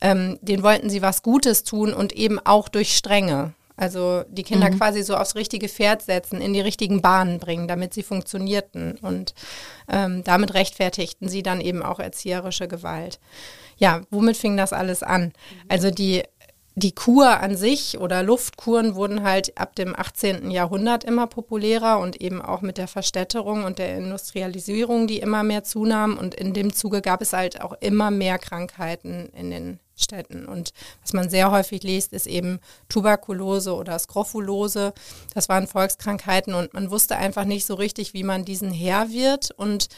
ähm, 0.00 0.38
denen 0.42 0.62
wollten 0.62 0.90
sie 0.90 1.02
was 1.02 1.22
Gutes 1.22 1.64
tun 1.64 1.92
und 1.92 2.12
eben 2.12 2.38
auch 2.38 2.68
durch 2.68 2.96
Strenge. 2.96 3.54
Also 3.76 4.22
die 4.28 4.42
Kinder 4.42 4.70
mhm. 4.70 4.78
quasi 4.78 5.02
so 5.02 5.16
aufs 5.16 5.34
richtige 5.34 5.68
Pferd 5.68 6.02
setzen, 6.02 6.40
in 6.40 6.52
die 6.52 6.60
richtigen 6.60 7.00
Bahnen 7.00 7.38
bringen, 7.38 7.68
damit 7.68 7.94
sie 7.94 8.02
funktionierten. 8.02 8.98
Und 9.00 9.34
ähm, 9.90 10.22
damit 10.24 10.54
rechtfertigten 10.54 11.28
sie 11.28 11.42
dann 11.42 11.60
eben 11.60 11.82
auch 11.82 11.98
erzieherische 11.98 12.68
Gewalt. 12.68 13.18
Ja, 13.78 14.02
womit 14.10 14.36
fing 14.36 14.56
das 14.56 14.72
alles 14.72 15.02
an? 15.02 15.32
Also 15.68 15.90
die 15.90 16.22
die 16.74 16.94
Kur 16.94 17.40
an 17.40 17.56
sich 17.56 17.98
oder 17.98 18.22
Luftkuren 18.22 18.94
wurden 18.94 19.22
halt 19.22 19.58
ab 19.58 19.76
dem 19.76 19.94
18. 19.94 20.50
Jahrhundert 20.50 21.04
immer 21.04 21.26
populärer 21.26 21.98
und 21.98 22.20
eben 22.20 22.40
auch 22.40 22.62
mit 22.62 22.78
der 22.78 22.88
Verstädterung 22.88 23.64
und 23.64 23.78
der 23.78 23.96
Industrialisierung, 23.98 25.06
die 25.06 25.18
immer 25.18 25.42
mehr 25.42 25.64
zunahm. 25.64 26.16
Und 26.16 26.34
in 26.34 26.54
dem 26.54 26.72
Zuge 26.72 27.02
gab 27.02 27.20
es 27.20 27.34
halt 27.34 27.60
auch 27.60 27.74
immer 27.80 28.10
mehr 28.10 28.38
Krankheiten 28.38 29.28
in 29.36 29.50
den 29.50 29.80
Städten. 29.96 30.46
Und 30.46 30.72
was 31.02 31.12
man 31.12 31.28
sehr 31.28 31.50
häufig 31.50 31.82
liest, 31.82 32.14
ist 32.14 32.26
eben 32.26 32.58
Tuberkulose 32.88 33.74
oder 33.74 33.98
Skrophulose. 33.98 34.94
Das 35.34 35.50
waren 35.50 35.66
Volkskrankheiten 35.66 36.54
und 36.54 36.72
man 36.72 36.90
wusste 36.90 37.16
einfach 37.16 37.44
nicht 37.44 37.66
so 37.66 37.74
richtig, 37.74 38.14
wie 38.14 38.24
man 38.24 38.46
diesen 38.46 38.72
Herr 38.72 39.10
wird. 39.10 39.50
Und 39.50 39.88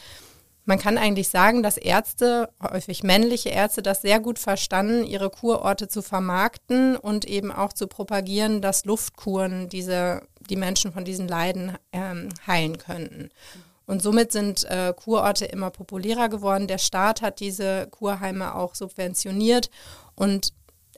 man 0.65 0.79
kann 0.79 0.97
eigentlich 0.97 1.29
sagen, 1.29 1.61
dass 1.61 1.77
Ärzte, 1.77 2.49
häufig 2.61 3.03
männliche 3.03 3.49
Ärzte, 3.49 3.83
das 3.83 4.01
sehr 4.01 4.19
gut 4.19 4.39
verstanden, 4.39 5.05
ihre 5.05 5.29
Kurorte 5.29 5.87
zu 5.87 6.01
vermarkten 6.01 6.97
und 6.97 7.25
eben 7.25 7.51
auch 7.51 7.71
zu 7.71 7.87
propagieren, 7.87 8.61
dass 8.61 8.85
Luftkuren 8.85 9.69
diese, 9.69 10.23
die 10.49 10.55
Menschen 10.55 10.91
von 10.91 11.05
diesen 11.05 11.27
Leiden 11.27 11.77
ähm, 11.91 12.29
heilen 12.47 12.79
könnten. 12.79 13.29
Und 13.85 14.01
somit 14.01 14.31
sind 14.31 14.63
äh, 14.63 14.93
Kurorte 14.95 15.45
immer 15.45 15.69
populärer 15.69 16.29
geworden. 16.29 16.67
Der 16.67 16.79
Staat 16.79 17.21
hat 17.21 17.39
diese 17.39 17.87
Kurheime 17.91 18.55
auch 18.55 18.73
subventioniert 18.73 19.69
und 20.15 20.51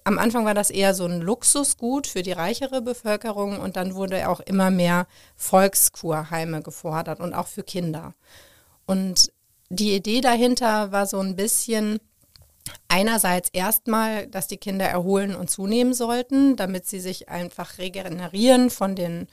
am 0.05 0.19
Anfang 0.19 0.45
war 0.45 0.53
das 0.53 0.69
eher 0.69 0.93
so 0.93 1.03
ein 1.03 1.19
Luxusgut 1.19 2.07
für 2.07 2.21
die 2.21 2.31
reichere 2.31 2.81
Bevölkerung 2.81 3.59
und 3.59 3.75
dann 3.75 3.93
wurde 3.93 4.29
auch 4.29 4.39
immer 4.39 4.71
mehr 4.71 5.05
Volkskurheime 5.35 6.61
gefordert 6.61 7.19
und 7.19 7.33
auch 7.33 7.47
für 7.47 7.63
Kinder. 7.63 8.13
Und 8.85 9.33
die 9.69 9.95
Idee 9.95 10.21
dahinter 10.21 10.91
war 10.91 11.05
so 11.05 11.19
ein 11.19 11.35
bisschen 11.35 11.99
einerseits 12.87 13.49
erstmal, 13.49 14.27
dass 14.27 14.47
die 14.47 14.57
Kinder 14.57 14.85
erholen 14.85 15.35
und 15.35 15.49
zunehmen 15.49 15.93
sollten, 15.93 16.55
damit 16.55 16.85
sie 16.85 16.99
sich 16.99 17.29
einfach 17.29 17.77
regenerieren 17.77 18.69
von 18.69 18.95
den 18.95 19.27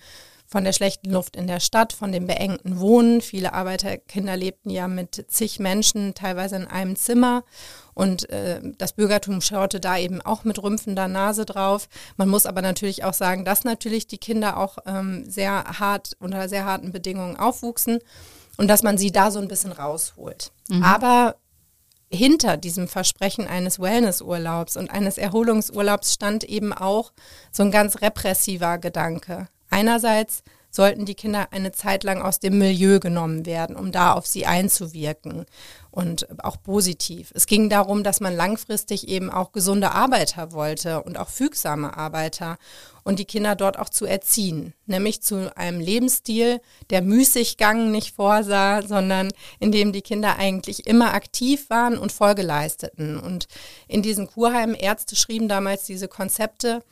von 0.46 0.62
der 0.62 0.72
schlechten 0.72 1.10
Luft 1.10 1.36
in 1.36 1.46
der 1.46 1.58
Stadt, 1.58 1.92
von 1.92 2.12
dem 2.12 2.26
beengten 2.26 2.78
Wohnen. 2.78 3.22
Viele 3.22 3.54
Arbeiterkinder 3.54 4.36
lebten 4.36 4.70
ja 4.70 4.88
mit 4.88 5.24
zig 5.28 5.58
Menschen, 5.58 6.14
teilweise 6.14 6.56
in 6.56 6.66
einem 6.66 6.96
Zimmer. 6.96 7.44
Und 7.94 8.28
äh, 8.28 8.60
das 8.76 8.92
Bürgertum 8.92 9.40
schaute 9.40 9.80
da 9.80 9.96
eben 9.98 10.20
auch 10.20 10.44
mit 10.44 10.62
rümpfender 10.62 11.08
Nase 11.08 11.46
drauf. 11.46 11.88
Man 12.18 12.28
muss 12.28 12.44
aber 12.46 12.60
natürlich 12.60 13.04
auch 13.04 13.14
sagen, 13.14 13.44
dass 13.44 13.64
natürlich 13.64 14.06
die 14.06 14.18
Kinder 14.18 14.58
auch 14.58 14.78
ähm, 14.86 15.24
sehr 15.28 15.64
hart 15.80 16.12
unter 16.20 16.48
sehr 16.48 16.66
harten 16.66 16.92
Bedingungen 16.92 17.36
aufwuchsen 17.36 17.98
und 18.56 18.68
dass 18.68 18.82
man 18.82 18.98
sie 18.98 19.12
da 19.12 19.30
so 19.30 19.38
ein 19.38 19.48
bisschen 19.48 19.72
rausholt. 19.72 20.52
Mhm. 20.68 20.82
Aber 20.82 21.36
hinter 22.10 22.56
diesem 22.56 22.88
Versprechen 22.88 23.46
eines 23.46 23.80
Wellnessurlaubs 23.80 24.76
und 24.76 24.90
eines 24.90 25.18
Erholungsurlaubs 25.18 26.12
stand 26.14 26.44
eben 26.44 26.72
auch 26.72 27.12
so 27.50 27.62
ein 27.62 27.70
ganz 27.70 28.00
repressiver 28.00 28.78
Gedanke. 28.78 29.48
Einerseits 29.70 30.42
sollten 30.74 31.04
die 31.04 31.14
Kinder 31.14 31.48
eine 31.52 31.70
Zeit 31.72 32.02
lang 32.02 32.20
aus 32.20 32.40
dem 32.40 32.58
Milieu 32.58 32.98
genommen 32.98 33.46
werden, 33.46 33.76
um 33.76 33.92
da 33.92 34.12
auf 34.12 34.26
sie 34.26 34.44
einzuwirken 34.44 35.46
und 35.92 36.26
auch 36.44 36.60
positiv. 36.60 37.30
Es 37.34 37.46
ging 37.46 37.68
darum, 37.68 38.02
dass 38.02 38.20
man 38.20 38.34
langfristig 38.34 39.06
eben 39.06 39.30
auch 39.30 39.52
gesunde 39.52 39.92
Arbeiter 39.92 40.50
wollte 40.50 41.02
und 41.04 41.16
auch 41.16 41.28
fügsame 41.28 41.96
Arbeiter 41.96 42.58
und 43.04 43.20
die 43.20 43.24
Kinder 43.24 43.54
dort 43.54 43.78
auch 43.78 43.88
zu 43.88 44.04
erziehen, 44.04 44.74
nämlich 44.86 45.22
zu 45.22 45.56
einem 45.56 45.78
Lebensstil, 45.78 46.60
der 46.90 47.02
Müßiggang 47.02 47.92
nicht 47.92 48.16
vorsah, 48.16 48.82
sondern 48.82 49.30
in 49.60 49.70
dem 49.70 49.92
die 49.92 50.02
Kinder 50.02 50.36
eigentlich 50.36 50.88
immer 50.88 51.14
aktiv 51.14 51.70
waren 51.70 51.96
und 51.96 52.10
Folge 52.10 52.42
leisteten. 52.42 53.20
Und 53.20 53.46
in 53.86 54.02
diesen 54.02 54.26
Kurheimen, 54.26 54.74
Ärzte 54.74 55.14
schrieben 55.14 55.48
damals 55.48 55.84
diese 55.84 56.08
Konzepte, 56.08 56.82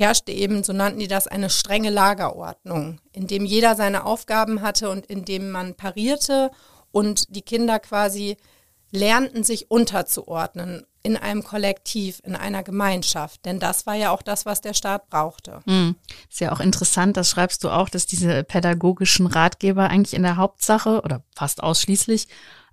herrschte 0.00 0.32
eben, 0.32 0.64
so 0.64 0.72
nannten 0.72 0.98
die 0.98 1.08
das, 1.08 1.26
eine 1.26 1.50
strenge 1.50 1.90
Lagerordnung, 1.90 2.98
in 3.12 3.26
dem 3.26 3.44
jeder 3.44 3.76
seine 3.76 4.04
Aufgaben 4.04 4.62
hatte 4.62 4.90
und 4.90 5.06
in 5.06 5.24
dem 5.24 5.50
man 5.50 5.74
parierte 5.74 6.50
und 6.90 7.34
die 7.36 7.42
Kinder 7.42 7.78
quasi 7.78 8.36
lernten, 8.90 9.44
sich 9.44 9.70
unterzuordnen 9.70 10.84
in 11.02 11.16
einem 11.16 11.44
Kollektiv, 11.44 12.20
in 12.24 12.36
einer 12.36 12.62
Gemeinschaft. 12.62 13.44
Denn 13.44 13.58
das 13.58 13.86
war 13.86 13.94
ja 13.94 14.10
auch 14.10 14.22
das, 14.22 14.44
was 14.44 14.60
der 14.60 14.74
Staat 14.74 15.08
brauchte. 15.08 15.60
Hm. 15.66 15.96
Ist 16.28 16.40
ja 16.40 16.52
auch 16.52 16.60
interessant, 16.60 17.16
das 17.16 17.30
schreibst 17.30 17.64
du 17.64 17.70
auch, 17.70 17.88
dass 17.88 18.06
diese 18.06 18.44
pädagogischen 18.44 19.26
Ratgeber 19.26 19.88
eigentlich 19.88 20.14
in 20.14 20.22
der 20.22 20.36
Hauptsache 20.36 21.00
oder 21.02 21.22
fast 21.34 21.62
ausschließlich 21.62 22.26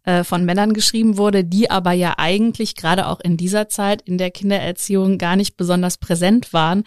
äh, 0.03 0.23
von 0.23 0.45
Männern 0.45 0.73
geschrieben 0.73 1.17
wurde, 1.17 1.43
die 1.43 1.69
aber 1.69 1.91
ja 1.91 2.15
eigentlich 2.17 2.75
gerade 2.75 3.07
auch 3.07 3.19
in 3.19 3.37
dieser 3.37 3.69
Zeit 3.69 4.01
in 4.01 4.17
der 4.17 4.31
Kindererziehung 4.31 5.17
gar 5.17 5.35
nicht 5.35 5.57
besonders 5.57 5.97
präsent 5.97 6.53
waren. 6.53 6.83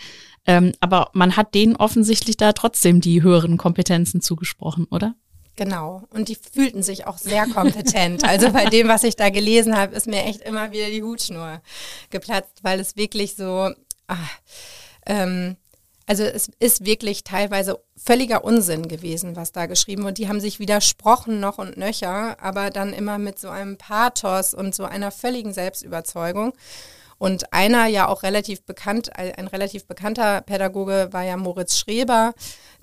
Ähm, 0.46 0.72
aber 0.80 1.10
man 1.12 1.36
hat 1.36 1.54
denen 1.54 1.76
offensichtlich 1.76 2.36
da 2.36 2.52
trotzdem 2.52 3.00
die 3.00 3.22
höheren 3.22 3.56
Kompetenzen 3.56 4.20
zugesprochen, 4.20 4.86
oder? 4.90 5.14
Genau. 5.56 6.04
Und 6.10 6.28
die 6.28 6.36
fühlten 6.36 6.82
sich 6.82 7.06
auch 7.06 7.18
sehr 7.18 7.46
kompetent. 7.46 8.24
Also 8.24 8.50
bei 8.50 8.64
dem, 8.64 8.88
was 8.88 9.04
ich 9.04 9.16
da 9.16 9.28
gelesen 9.28 9.76
habe, 9.76 9.94
ist 9.94 10.06
mir 10.06 10.24
echt 10.24 10.40
immer 10.40 10.72
wieder 10.72 10.86
die 10.86 11.02
Hutschnur 11.02 11.60
geplatzt, 12.08 12.60
weil 12.62 12.80
es 12.80 12.96
wirklich 12.96 13.36
so, 13.36 13.70
ach, 14.06 14.30
ähm, 15.06 15.56
also 16.06 16.24
es 16.24 16.50
ist 16.58 16.84
wirklich 16.84 17.22
teilweise 17.22 17.78
völliger 17.96 18.42
Unsinn 18.42 18.88
gewesen, 18.88 19.36
was 19.36 19.52
da 19.52 19.66
geschrieben 19.66 20.02
wurde. 20.02 20.14
Die 20.14 20.28
haben 20.28 20.40
sich 20.40 20.58
widersprochen 20.58 21.38
noch 21.38 21.58
und 21.58 21.76
nöcher, 21.76 22.36
aber 22.42 22.70
dann 22.70 22.92
immer 22.92 23.18
mit 23.18 23.38
so 23.38 23.48
einem 23.48 23.76
Pathos 23.76 24.54
und 24.54 24.74
so 24.74 24.84
einer 24.84 25.12
völligen 25.12 25.52
Selbstüberzeugung. 25.52 26.52
Und 27.20 27.52
einer 27.52 27.86
ja 27.86 28.08
auch 28.08 28.22
relativ 28.22 28.62
bekannt, 28.62 29.14
ein 29.14 29.46
relativ 29.46 29.84
bekannter 29.84 30.40
Pädagoge 30.40 31.08
war 31.10 31.22
ja 31.22 31.36
Moritz 31.36 31.76
Schreber, 31.76 32.32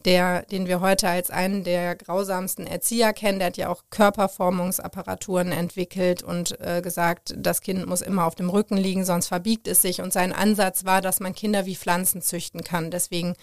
der, 0.06 0.44
den 0.44 0.68
wir 0.68 0.80
heute 0.80 1.10
als 1.10 1.32
einen 1.32 1.64
der 1.64 1.96
grausamsten 1.96 2.68
Erzieher 2.68 3.14
kennen. 3.14 3.40
Der 3.40 3.48
hat 3.48 3.58
ja 3.58 3.70
auch 3.70 3.82
Körperformungsapparaturen 3.90 5.52
entwickelt 5.52 6.22
und 6.22 6.62
äh, 6.62 6.84
gesagt, 6.84 7.34
das 7.36 7.62
Kind 7.62 7.88
muss 7.88 8.04
immer 8.04 8.28
auf 8.28 8.36
dem 8.36 8.52
Rücken 8.52 8.78
liegen, 8.78 9.06
sonst 9.06 9.26
verbiegt 9.26 9.68
es 9.68 9.82
sich. 9.82 10.02
Und 10.02 10.14
sein 10.14 10.34
Ansatz 10.34 10.86
war, 10.86 11.02
dass 11.02 11.20
man 11.20 11.34
Kinder 11.34 11.66
wie 11.66 11.76
Pflanzen 11.76 12.22
züchten 12.22 12.64
kann. 12.64 12.92
Deswegen 12.92 13.34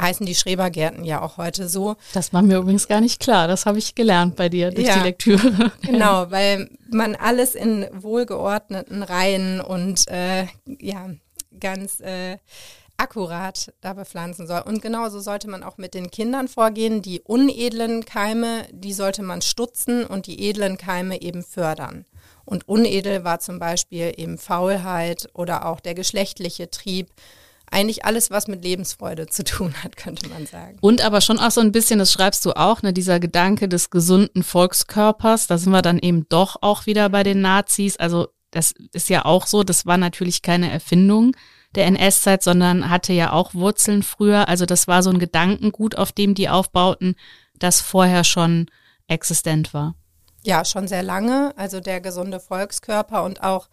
heißen 0.00 0.26
die 0.26 0.34
Schrebergärten 0.34 1.04
ja 1.04 1.22
auch 1.22 1.36
heute 1.36 1.68
so. 1.68 1.96
Das 2.12 2.32
war 2.32 2.42
mir 2.42 2.58
übrigens 2.58 2.88
gar 2.88 3.00
nicht 3.00 3.20
klar. 3.20 3.48
Das 3.48 3.66
habe 3.66 3.78
ich 3.78 3.94
gelernt 3.94 4.36
bei 4.36 4.48
dir 4.48 4.70
durch 4.70 4.86
ja, 4.86 4.98
die 4.98 5.04
Lektüre. 5.04 5.72
Genau, 5.82 6.30
weil 6.30 6.70
man 6.90 7.16
alles 7.16 7.54
in 7.54 7.86
wohlgeordneten 7.92 9.02
Reihen 9.02 9.60
und 9.60 10.08
äh, 10.08 10.46
ja, 10.78 11.10
ganz 11.58 12.00
äh, 12.00 12.38
akkurat 12.96 13.72
da 13.80 13.94
bepflanzen 13.94 14.46
soll. 14.46 14.60
Und 14.60 14.82
genauso 14.82 15.20
sollte 15.20 15.48
man 15.48 15.62
auch 15.62 15.78
mit 15.78 15.94
den 15.94 16.10
Kindern 16.10 16.48
vorgehen. 16.48 17.02
Die 17.02 17.20
unedlen 17.20 18.04
Keime, 18.04 18.66
die 18.72 18.92
sollte 18.92 19.22
man 19.22 19.42
stutzen 19.42 20.04
und 20.04 20.26
die 20.26 20.48
edlen 20.48 20.76
Keime 20.76 21.20
eben 21.22 21.42
fördern. 21.42 22.04
Und 22.44 22.68
unedel 22.68 23.24
war 23.24 23.40
zum 23.40 23.58
Beispiel 23.58 24.12
eben 24.16 24.36
Faulheit 24.36 25.28
oder 25.34 25.66
auch 25.66 25.80
der 25.80 25.94
geschlechtliche 25.94 26.70
Trieb 26.70 27.08
eigentlich 27.70 28.04
alles, 28.04 28.30
was 28.30 28.48
mit 28.48 28.64
Lebensfreude 28.64 29.26
zu 29.26 29.44
tun 29.44 29.74
hat, 29.82 29.96
könnte 29.96 30.28
man 30.28 30.46
sagen. 30.46 30.78
Und 30.80 31.02
aber 31.02 31.20
schon 31.20 31.38
auch 31.38 31.50
so 31.50 31.60
ein 31.60 31.72
bisschen, 31.72 31.98
das 31.98 32.12
schreibst 32.12 32.44
du 32.44 32.52
auch, 32.52 32.82
ne, 32.82 32.92
dieser 32.92 33.20
Gedanke 33.20 33.68
des 33.68 33.90
gesunden 33.90 34.42
Volkskörpers, 34.42 35.46
da 35.46 35.58
sind 35.58 35.72
wir 35.72 35.82
dann 35.82 35.98
eben 35.98 36.28
doch 36.28 36.56
auch 36.60 36.86
wieder 36.86 37.08
bei 37.08 37.22
den 37.22 37.40
Nazis. 37.40 37.96
Also 37.96 38.28
das 38.50 38.74
ist 38.92 39.08
ja 39.08 39.24
auch 39.24 39.46
so, 39.46 39.62
das 39.62 39.86
war 39.86 39.96
natürlich 39.96 40.42
keine 40.42 40.70
Erfindung 40.70 41.36
der 41.76 41.86
NS-Zeit, 41.86 42.42
sondern 42.42 42.90
hatte 42.90 43.12
ja 43.12 43.32
auch 43.32 43.54
Wurzeln 43.54 44.02
früher. 44.02 44.48
Also 44.48 44.66
das 44.66 44.88
war 44.88 45.02
so 45.02 45.10
ein 45.10 45.20
Gedankengut, 45.20 45.96
auf 45.96 46.10
dem 46.10 46.34
die 46.34 46.48
aufbauten, 46.48 47.14
das 47.58 47.80
vorher 47.80 48.24
schon 48.24 48.66
existent 49.06 49.72
war. 49.72 49.94
Ja, 50.42 50.64
schon 50.64 50.88
sehr 50.88 51.02
lange. 51.02 51.52
Also 51.56 51.80
der 51.80 52.00
gesunde 52.00 52.40
Volkskörper 52.40 53.22
und 53.22 53.42
auch 53.42 53.68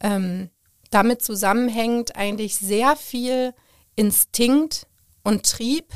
ähm, 0.00 0.50
damit 0.92 1.22
zusammenhängt 1.22 2.16
eigentlich 2.16 2.56
sehr 2.56 2.96
viel 2.96 3.54
Instinkt 3.96 4.86
und 5.24 5.44
Trieb 5.44 5.86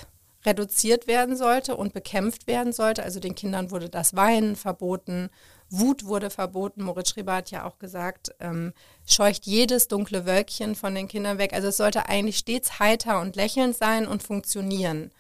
reduziert 0.45 1.07
werden 1.07 1.37
sollte 1.37 1.77
und 1.77 1.93
bekämpft 1.93 2.47
werden 2.47 2.73
sollte. 2.73 3.03
Also 3.03 3.21
den 3.21 3.35
Kindern 3.35 3.71
wurde 3.71 3.89
das 3.89 4.15
Weinen 4.17 4.57
verboten, 4.57 5.29
Wut 5.69 6.05
wurde 6.05 6.31
verboten. 6.31 6.83
Moritz 6.85 7.11
Schrieber 7.11 7.35
hat 7.35 7.51
ja 7.51 7.65
auch 7.65 7.79
gesagt, 7.79 8.31
ähm, 8.39 8.73
scheucht 9.05 9.47
jedes 9.47 9.89
dunkle 9.89 10.25
Wölkchen 10.25 10.77
von 10.77 10.95
den 10.95 11.09
Kindern 11.09 11.39
weg. 11.39 11.53
Also 11.53 11.69
es 11.69 11.77
sollte 11.77 12.09
eigentlich 12.09 12.39
stets 12.39 12.79
heiter 12.79 13.21
und 13.21 13.37
lächelnd 13.37 13.77
sein 13.77 14.07
und 14.07 14.23
funktionieren. 14.23 15.11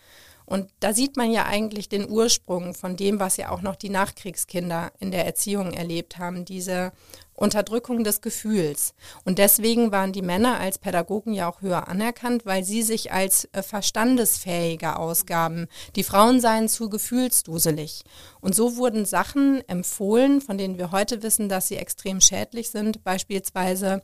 Und 0.46 0.70
da 0.78 0.94
sieht 0.94 1.16
man 1.16 1.32
ja 1.32 1.44
eigentlich 1.46 1.88
den 1.88 2.08
Ursprung 2.08 2.72
von 2.72 2.96
dem, 2.96 3.18
was 3.18 3.36
ja 3.36 3.50
auch 3.50 3.62
noch 3.62 3.74
die 3.74 3.88
Nachkriegskinder 3.88 4.92
in 5.00 5.10
der 5.10 5.26
Erziehung 5.26 5.72
erlebt 5.72 6.18
haben, 6.18 6.44
diese 6.44 6.92
Unterdrückung 7.36 8.02
des 8.02 8.20
Gefühls. 8.20 8.94
Und 9.24 9.38
deswegen 9.38 9.92
waren 9.92 10.12
die 10.12 10.22
Männer 10.22 10.58
als 10.58 10.78
Pädagogen 10.78 11.32
ja 11.32 11.48
auch 11.48 11.60
höher 11.60 11.88
anerkannt, 11.88 12.46
weil 12.46 12.64
sie 12.64 12.82
sich 12.82 13.12
als 13.12 13.48
äh, 13.52 13.62
verstandesfähiger 13.62 14.98
ausgaben. 14.98 15.68
Die 15.94 16.04
Frauen 16.04 16.40
seien 16.40 16.68
zu 16.68 16.88
gefühlsduselig. 16.88 18.04
Und 18.40 18.54
so 18.54 18.76
wurden 18.76 19.04
Sachen 19.04 19.62
empfohlen, 19.68 20.40
von 20.40 20.58
denen 20.58 20.78
wir 20.78 20.92
heute 20.92 21.22
wissen, 21.22 21.48
dass 21.48 21.68
sie 21.68 21.76
extrem 21.76 22.20
schädlich 22.20 22.70
sind, 22.70 23.04
beispielsweise 23.04 24.02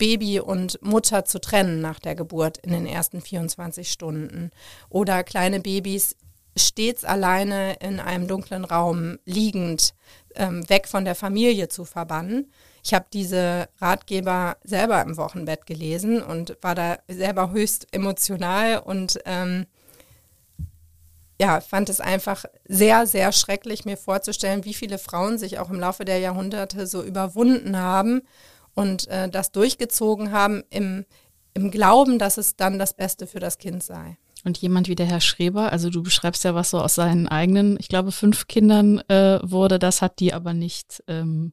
Baby 0.00 0.40
und 0.40 0.82
Mutter 0.82 1.26
zu 1.26 1.40
trennen 1.40 1.82
nach 1.82 2.00
der 2.00 2.14
Geburt 2.14 2.56
in 2.58 2.72
den 2.72 2.86
ersten 2.86 3.20
24 3.20 3.92
Stunden 3.92 4.50
oder 4.88 5.22
kleine 5.24 5.60
Babys 5.60 6.16
stets 6.56 7.04
alleine 7.04 7.74
in 7.74 8.00
einem 8.00 8.26
dunklen 8.26 8.64
Raum 8.64 9.18
liegend 9.24 9.94
ähm, 10.34 10.68
weg 10.68 10.88
von 10.88 11.04
der 11.04 11.14
Familie 11.14 11.68
zu 11.68 11.84
verbannen. 11.84 12.50
Ich 12.82 12.94
habe 12.94 13.06
diese 13.12 13.68
Ratgeber 13.78 14.56
selber 14.64 15.02
im 15.02 15.16
Wochenbett 15.16 15.66
gelesen 15.66 16.22
und 16.22 16.56
war 16.62 16.74
da 16.74 16.98
selber 17.08 17.50
höchst 17.50 17.86
emotional 17.92 18.78
und 18.78 19.18
ähm, 19.26 19.66
ja, 21.40 21.60
fand 21.62 21.88
es 21.88 22.00
einfach 22.00 22.44
sehr, 22.68 23.06
sehr 23.06 23.32
schrecklich, 23.32 23.86
mir 23.86 23.96
vorzustellen, 23.96 24.64
wie 24.66 24.74
viele 24.74 24.98
Frauen 24.98 25.38
sich 25.38 25.58
auch 25.58 25.70
im 25.70 25.80
Laufe 25.80 26.04
der 26.04 26.18
Jahrhunderte 26.18 26.86
so 26.86 27.02
überwunden 27.02 27.78
haben 27.78 28.22
und 28.74 29.08
äh, 29.08 29.28
das 29.28 29.50
durchgezogen 29.50 30.32
haben 30.32 30.64
im, 30.68 31.06
im 31.54 31.70
Glauben, 31.70 32.18
dass 32.18 32.36
es 32.36 32.56
dann 32.56 32.78
das 32.78 32.94
Beste 32.94 33.26
für 33.26 33.40
das 33.40 33.56
Kind 33.56 33.82
sei. 33.82 34.18
Und 34.44 34.58
jemand 34.58 34.88
wie 34.88 34.94
der 34.94 35.06
Herr 35.06 35.20
Schreber, 35.20 35.70
also 35.72 35.90
du 35.90 36.02
beschreibst 36.02 36.44
ja, 36.44 36.54
was 36.54 36.70
so 36.70 36.80
aus 36.80 36.94
seinen 36.94 37.28
eigenen, 37.28 37.76
ich 37.78 37.88
glaube, 37.88 38.12
fünf 38.12 38.46
Kindern 38.46 39.00
äh, 39.08 39.38
wurde, 39.42 39.78
das 39.78 40.00
hat 40.00 40.18
die 40.18 40.32
aber 40.32 40.54
nicht 40.54 41.02
ähm, 41.08 41.52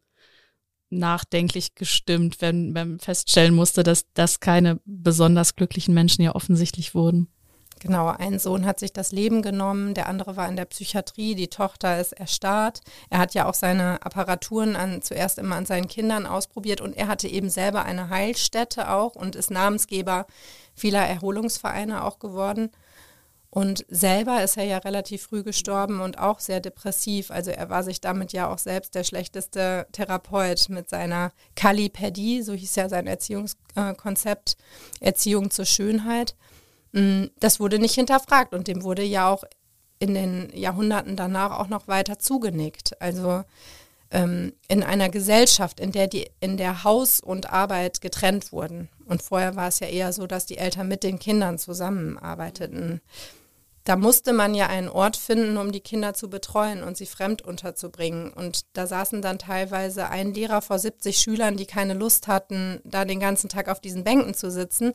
nachdenklich 0.90 1.76
gestimmt, 1.76 2.38
wenn 2.40 2.72
man 2.72 3.00
feststellen 3.00 3.54
musste, 3.54 3.84
dass 3.84 4.06
das 4.14 4.40
keine 4.40 4.80
besonders 4.86 5.56
glücklichen 5.56 5.94
Menschen 5.94 6.22
ja 6.22 6.34
offensichtlich 6.34 6.96
wurden. 6.96 7.28
Genau, 7.80 8.08
ein 8.08 8.40
Sohn 8.40 8.66
hat 8.66 8.80
sich 8.80 8.92
das 8.92 9.12
Leben 9.12 9.44
genommen, 9.44 9.94
der 9.94 10.08
andere 10.08 10.36
war 10.36 10.50
in 10.50 10.56
der 10.56 10.66
Psychiatrie, 10.66 11.36
die 11.36 11.50
Tochter 11.50 12.00
ist 12.00 12.14
erstarrt. 12.14 12.82
Er 13.12 13.20
hat 13.20 13.36
ja 13.36 13.48
auch 13.48 13.54
seine 13.54 14.02
Apparaturen 14.02 14.76
an, 14.76 15.04
zuerst 15.04 15.38
immer 15.38 15.56
an 15.56 15.68
seinen 15.68 15.88
Kindern 15.88 16.26
ausprobiert 16.26 16.82
und 16.82 16.98
er 16.98 17.08
hatte 17.08 17.28
eben 17.28 17.50
selber 17.52 17.86
eine 17.86 18.10
Heilstätte 18.10 18.90
auch 18.90 19.16
und 19.16 19.36
ist 19.36 19.52
Namensgeber 19.52 20.26
vieler 20.74 21.06
Erholungsvereine 21.06 22.04
auch 22.04 22.18
geworden. 22.18 22.72
Und 23.50 23.86
selber 23.90 24.44
ist 24.44 24.58
er 24.58 24.66
ja 24.66 24.78
relativ 24.80 25.24
früh 25.24 25.44
gestorben 25.44 26.02
und 26.02 26.20
auch 26.20 26.40
sehr 26.40 26.60
depressiv. 26.60 27.32
Also 27.32 27.52
er 27.52 27.70
war 27.70 27.84
sich 27.84 28.02
damit 28.02 28.34
ja 28.34 28.52
auch 28.52 28.58
selbst 28.58 28.94
der 28.94 29.04
schlechteste 29.04 29.88
Therapeut 29.92 30.68
mit 30.70 30.90
seiner 30.90 31.32
Kalipädie, 31.56 32.42
so 32.42 32.54
hieß 32.54 32.76
ja 32.76 32.90
sein 32.90 33.08
Erziehungskonzept, 33.08 34.58
Erziehung 35.00 35.50
zur 35.50 35.66
Schönheit. 35.66 36.36
Mm, 36.98 37.28
das 37.40 37.60
wurde 37.60 37.78
nicht 37.78 37.94
hinterfragt 37.94 38.56
und 38.56 38.68
dem 38.68 38.84
wurde 38.84 39.04
ja 39.04 39.30
auch 39.30 39.44
in 40.00 40.16
den 40.16 40.50
Jahrhunderten 40.54 41.16
danach 41.16 41.60
auch 41.60 41.68
noch 41.68 41.88
weiter 41.88 42.18
zugenickt. 42.18 43.00
Also 43.00 43.44
ähm, 44.10 44.54
in 44.68 44.82
einer 44.82 45.10
Gesellschaft, 45.10 45.80
in 45.80 45.92
der 45.92 46.08
die 46.08 46.28
in 46.40 46.58
der 46.58 46.84
Haus 46.84 47.20
und 47.20 47.54
Arbeit 47.54 48.02
getrennt 48.02 48.52
wurden. 48.52 48.90
Und 49.06 49.22
vorher 49.22 49.56
war 49.56 49.68
es 49.68 49.80
ja 49.80 49.88
eher 49.88 50.12
so, 50.12 50.26
dass 50.26 50.48
die 50.48 50.58
Eltern 50.58 50.88
mit 50.88 51.04
den 51.04 51.20
Kindern 51.20 51.60
zusammenarbeiteten. 51.60 53.02
Da 53.84 53.96
musste 53.96 54.34
man 54.34 54.56
ja 54.56 54.68
einen 54.68 54.90
Ort 54.90 55.18
finden, 55.18 55.58
um 55.58 55.72
die 55.72 55.82
Kinder 55.82 56.14
zu 56.14 56.30
betreuen 56.30 56.84
und 56.84 56.98
sie 56.98 57.06
fremd 57.06 57.44
unterzubringen. 57.44 58.34
Und 58.34 58.66
da 58.74 58.88
saßen 58.88 59.22
dann 59.22 59.40
teilweise 59.40 60.10
ein 60.10 60.34
Lehrer 60.34 60.62
vor 60.62 60.80
70 60.80 61.18
Schülern, 61.20 61.58
die 61.58 61.68
keine 61.68 61.94
Lust 61.94 62.28
hatten, 62.28 62.82
da 62.84 63.06
den 63.06 63.20
ganzen 63.20 63.50
Tag 63.50 63.70
auf 63.70 63.80
diesen 63.80 64.04
Bänken 64.04 64.34
zu 64.34 64.50
sitzen. 64.50 64.94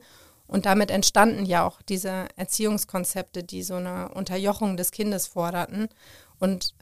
Und 0.53 0.67
damit 0.67 0.91
entstanden 0.91 1.47
ja 1.47 1.67
auch 1.67 1.81
diese 1.81 2.27
Erziehungskonzepte, 2.37 3.43
die 3.43 3.63
so 3.63 3.77
eine 3.77 4.11
Unterjochung 4.11 4.77
des 4.77 4.91
Kindes 4.91 5.27
forderten. 5.27 5.89
Und 6.39 6.75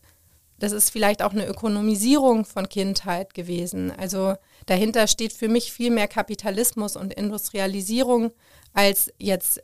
das 0.58 0.72
ist 0.72 0.90
vielleicht 0.90 1.22
auch 1.22 1.30
eine 1.30 1.46
Ökonomisierung 1.46 2.44
von 2.44 2.68
Kindheit 2.68 3.32
gewesen. 3.32 3.92
Also 3.96 4.34
dahinter 4.66 5.06
steht 5.06 5.32
für 5.32 5.46
mich 5.46 5.72
viel 5.72 5.92
mehr 5.92 6.08
Kapitalismus 6.08 6.96
und 6.96 7.14
Industrialisierung 7.14 8.32
als 8.72 9.12
jetzt 9.20 9.62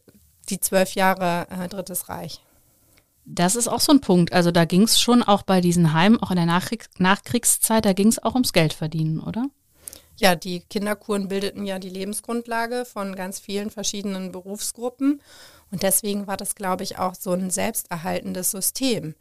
die 0.51 0.61
zwölf 0.61 0.95
Jahre 0.95 1.49
äh, 1.51 1.67
Drittes 1.67 2.09
Reich. 2.09 2.41
Das 3.25 3.57
ist 3.57 3.67
auch 3.67 3.81
so 3.81 3.91
ein 3.91 4.01
Punkt. 4.01 4.33
Also 4.33 4.53
da 4.53 4.67
ging 4.67 4.83
es 4.83 5.01
schon 5.01 5.25
auch 5.25 5.43
bei 5.43 5.61
diesen 5.61 5.93
Heimen, 5.93 6.23
auch 6.23 6.31
in 6.31 6.37
der 6.37 6.47
Nachkriegs 6.47 6.87
Nachkriegszeit, 6.99 7.85
da 7.85 7.93
ging 7.93 8.07
es 8.07 8.23
auch 8.23 8.35
ums 8.35 8.53
Geld 8.53 8.73
verdienen, 8.73 9.19
oder? 9.19 9.47
Ja, 10.17 10.35
die 10.35 10.61
Kinderkuren 10.61 11.29
bildeten 11.29 11.67
ja 11.67 11.79
die 11.79 11.91
Lebensgrundlage 11.91 12.85
von 12.87 13.15
ganz 13.15 13.39
vielen 13.39 13.71
verschiedenen 13.71 14.33
Berufsgruppen. 14.33 15.21
Und 15.71 15.83
deswegen 15.83 16.27
war 16.27 16.37
das, 16.37 16.55
glaube 16.55 16.85
ich, 16.85 16.99
auch 16.99 17.15
so 17.15 17.33
ein 17.33 17.51
selbsterhaltendes 17.51 18.51
System. 18.51 19.15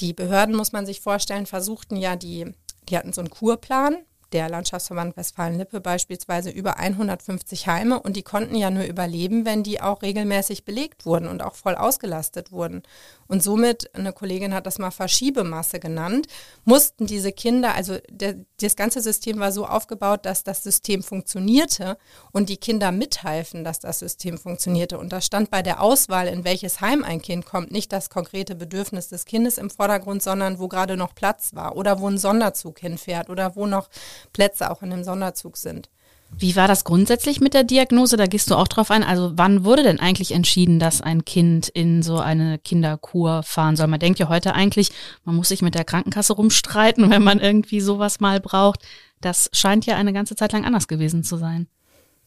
Die 0.00 0.12
Behörden, 0.12 0.54
muss 0.54 0.72
man 0.72 0.86
sich 0.86 1.00
vorstellen, 1.00 1.46
versuchten 1.46 1.96
ja 1.96 2.16
die, 2.16 2.52
die 2.88 2.98
hatten 2.98 3.12
so 3.12 3.20
einen 3.20 3.30
Kurplan, 3.30 3.98
der 4.32 4.48
Landschaftsverband 4.48 5.16
Westfalen-Lippe 5.16 5.80
beispielsweise 5.80 6.50
über 6.50 6.78
150 6.78 7.66
Heime 7.68 8.00
und 8.00 8.16
die 8.16 8.22
konnten 8.22 8.54
ja 8.54 8.70
nur 8.70 8.84
überleben, 8.84 9.44
wenn 9.44 9.62
die 9.62 9.80
auch 9.80 10.02
regelmäßig 10.02 10.64
belegt 10.64 11.06
wurden 11.06 11.28
und 11.28 11.42
auch 11.42 11.54
voll 11.54 11.74
ausgelastet 11.74 12.52
wurden. 12.52 12.82
Und 13.28 13.42
somit, 13.42 13.94
eine 13.94 14.12
Kollegin 14.12 14.52
hat 14.52 14.66
das 14.66 14.78
mal 14.78 14.90
Verschiebemasse 14.90 15.80
genannt, 15.80 16.26
mussten 16.64 17.06
diese 17.06 17.32
Kinder, 17.32 17.74
also 17.74 17.98
der, 18.10 18.36
das 18.60 18.76
ganze 18.76 19.00
System 19.00 19.38
war 19.38 19.52
so 19.52 19.66
aufgebaut, 19.66 20.26
dass 20.26 20.44
das 20.44 20.62
System 20.62 21.02
funktionierte 21.02 21.96
und 22.32 22.48
die 22.48 22.58
Kinder 22.58 22.92
mithalfen, 22.92 23.64
dass 23.64 23.80
das 23.80 24.00
System 24.00 24.38
funktionierte. 24.38 24.98
Und 24.98 25.12
da 25.12 25.20
stand 25.20 25.50
bei 25.50 25.62
der 25.62 25.80
Auswahl, 25.80 26.28
in 26.28 26.44
welches 26.44 26.80
Heim 26.80 27.04
ein 27.04 27.22
Kind 27.22 27.46
kommt, 27.46 27.70
nicht 27.70 27.92
das 27.92 28.10
konkrete 28.10 28.54
Bedürfnis 28.54 29.08
des 29.08 29.24
Kindes 29.24 29.58
im 29.58 29.70
Vordergrund, 29.70 30.22
sondern 30.22 30.58
wo 30.58 30.68
gerade 30.68 30.96
noch 30.96 31.14
Platz 31.14 31.54
war 31.54 31.76
oder 31.76 32.00
wo 32.00 32.08
ein 32.08 32.18
Sonderzug 32.18 32.78
hinfährt 32.80 33.30
oder 33.30 33.56
wo 33.56 33.66
noch 33.66 33.88
Plätze 34.32 34.70
auch 34.70 34.82
in 34.82 34.90
dem 34.90 35.04
Sonderzug 35.04 35.56
sind. 35.56 35.88
Wie 36.34 36.56
war 36.56 36.66
das 36.66 36.84
grundsätzlich 36.84 37.40
mit 37.40 37.52
der 37.52 37.64
Diagnose? 37.64 38.16
Da 38.16 38.26
gehst 38.26 38.50
du 38.50 38.56
auch 38.56 38.68
drauf 38.68 38.90
ein. 38.90 39.04
Also 39.04 39.32
wann 39.34 39.64
wurde 39.64 39.82
denn 39.82 40.00
eigentlich 40.00 40.32
entschieden, 40.32 40.78
dass 40.78 41.02
ein 41.02 41.24
Kind 41.24 41.68
in 41.68 42.02
so 42.02 42.18
eine 42.18 42.58
Kinderkur 42.58 43.42
fahren 43.42 43.76
soll? 43.76 43.86
Man 43.86 44.00
denkt 44.00 44.18
ja 44.18 44.28
heute 44.28 44.54
eigentlich, 44.54 44.90
man 45.24 45.36
muss 45.36 45.48
sich 45.48 45.60
mit 45.60 45.74
der 45.74 45.84
Krankenkasse 45.84 46.32
rumstreiten, 46.32 47.10
wenn 47.10 47.22
man 47.22 47.38
irgendwie 47.38 47.80
sowas 47.80 48.20
mal 48.20 48.40
braucht. 48.40 48.80
Das 49.20 49.50
scheint 49.52 49.84
ja 49.86 49.96
eine 49.96 50.12
ganze 50.12 50.34
Zeit 50.34 50.52
lang 50.52 50.64
anders 50.64 50.88
gewesen 50.88 51.22
zu 51.22 51.36
sein. 51.36 51.68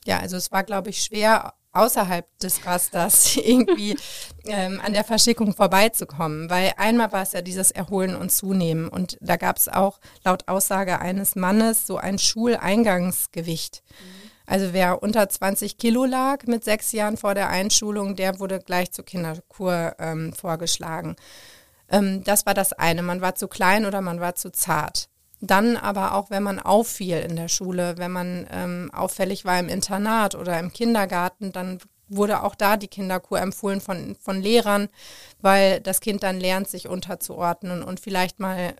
Ja, 0.06 0.20
also 0.20 0.38
es 0.38 0.52
war, 0.52 0.64
glaube 0.64 0.92
ich, 0.92 1.02
schwer 1.02 1.56
außerhalb 1.76 2.26
des 2.40 2.66
Rasters 2.66 3.36
irgendwie 3.44 3.98
ähm, 4.46 4.82
an 4.84 4.94
der 4.94 5.04
Verschickung 5.04 5.54
vorbeizukommen. 5.54 6.50
Weil 6.50 6.74
einmal 6.78 7.12
war 7.12 7.22
es 7.22 7.34
ja 7.34 7.42
dieses 7.42 7.72
Erholen 7.72 8.16
und 8.16 8.32
Zunehmen. 8.32 8.88
Und 8.88 9.18
da 9.22 9.38
gab 9.38 9.58
es 9.58 9.68
auch 9.68 10.00
laut 10.24 10.48
Aussage 10.48 11.00
eines 11.00 11.36
Mannes 11.36 11.86
so 11.88 11.98
ein 11.98 12.20
Schuleingangsgewicht. 12.20 13.84
Mhm. 13.90 14.26
Also 14.48 14.74
wer 14.74 15.02
unter 15.02 15.28
20 15.28 15.78
Kilo 15.78 16.06
lag 16.06 16.46
mit 16.46 16.64
sechs 16.64 16.92
Jahren 16.92 17.18
vor 17.18 17.34
der 17.34 17.50
Einschulung, 17.50 18.16
der 18.16 18.40
wurde 18.40 18.60
gleich 18.60 18.92
zur 18.92 19.06
Kinderkur 19.06 19.96
ähm, 20.00 20.34
vorgeschlagen. 20.34 21.16
Ähm, 21.90 22.24
das 22.24 22.46
war 22.46 22.54
das 22.54 22.74
eine. 22.74 23.02
Man 23.02 23.22
war 23.22 23.36
zu 23.36 23.48
klein 23.48 23.86
oder 23.86 24.02
man 24.02 24.20
war 24.20 24.36
zu 24.36 24.52
zart. 24.52 25.10
Dann 25.42 25.78
aber 25.78 26.16
auch, 26.16 26.30
wenn 26.30 26.44
man 26.44 26.60
auffiel 26.60 27.18
in 27.18 27.36
der 27.36 27.50
Schule, 27.50 27.98
wenn 27.98 28.12
man 28.12 28.48
ähm, 28.52 28.90
auffällig 28.94 29.46
war 29.46 29.60
im 29.60 29.70
Internat 29.70 30.36
oder 30.36 30.60
im 30.60 30.72
Kindergarten, 30.72 31.52
dann 31.52 31.80
wurde 32.08 32.44
auch 32.44 32.56
da 32.56 32.78
die 32.78 32.88
Kinderkur 32.88 33.40
empfohlen 33.42 33.82
von, 33.82 34.16
von 34.16 34.42
Lehrern, 34.42 34.90
weil 35.42 35.82
das 35.82 36.02
Kind 36.02 36.24
dann 36.24 36.40
lernt, 36.40 36.70
sich 36.70 36.88
unterzuordnen 36.88 37.84
und 37.84 38.00
vielleicht 38.00 38.40
mal 38.40 38.76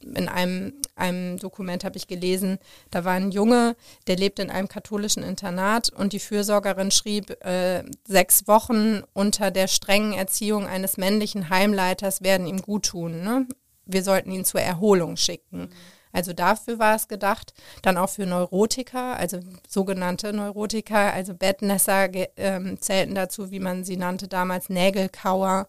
in 0.00 0.28
einem, 0.28 0.74
einem 0.94 1.38
Dokument 1.38 1.84
habe 1.84 1.96
ich 1.96 2.06
gelesen, 2.06 2.58
da 2.90 3.04
war 3.04 3.14
ein 3.14 3.30
Junge, 3.30 3.76
der 4.06 4.16
lebt 4.16 4.38
in 4.38 4.50
einem 4.50 4.68
katholischen 4.68 5.22
Internat 5.22 5.90
und 5.90 6.12
die 6.12 6.20
Fürsorgerin 6.20 6.90
schrieb, 6.90 7.30
äh, 7.44 7.82
sechs 8.06 8.46
Wochen 8.46 9.02
unter 9.12 9.50
der 9.50 9.66
strengen 9.66 10.12
Erziehung 10.12 10.66
eines 10.66 10.96
männlichen 10.96 11.50
Heimleiters 11.50 12.22
werden 12.22 12.46
ihm 12.46 12.62
gut 12.62 12.86
tun. 12.86 13.22
Ne? 13.22 13.46
Wir 13.88 14.02
sollten 14.02 14.30
ihn 14.30 14.44
zur 14.44 14.60
Erholung 14.60 15.16
schicken. 15.16 15.70
Also 16.12 16.32
dafür 16.32 16.78
war 16.78 16.94
es 16.96 17.08
gedacht. 17.08 17.52
Dann 17.82 17.96
auch 17.96 18.08
für 18.08 18.26
Neurotiker, 18.26 19.16
also 19.16 19.40
sogenannte 19.68 20.32
Neurotiker, 20.32 21.12
also 21.12 21.34
Bettnässer 21.34 22.14
äh, 22.14 22.76
zählten 22.80 23.14
dazu, 23.14 23.50
wie 23.50 23.60
man 23.60 23.84
sie 23.84 23.96
nannte 23.96 24.28
damals, 24.28 24.68
Nägelkauer. 24.68 25.66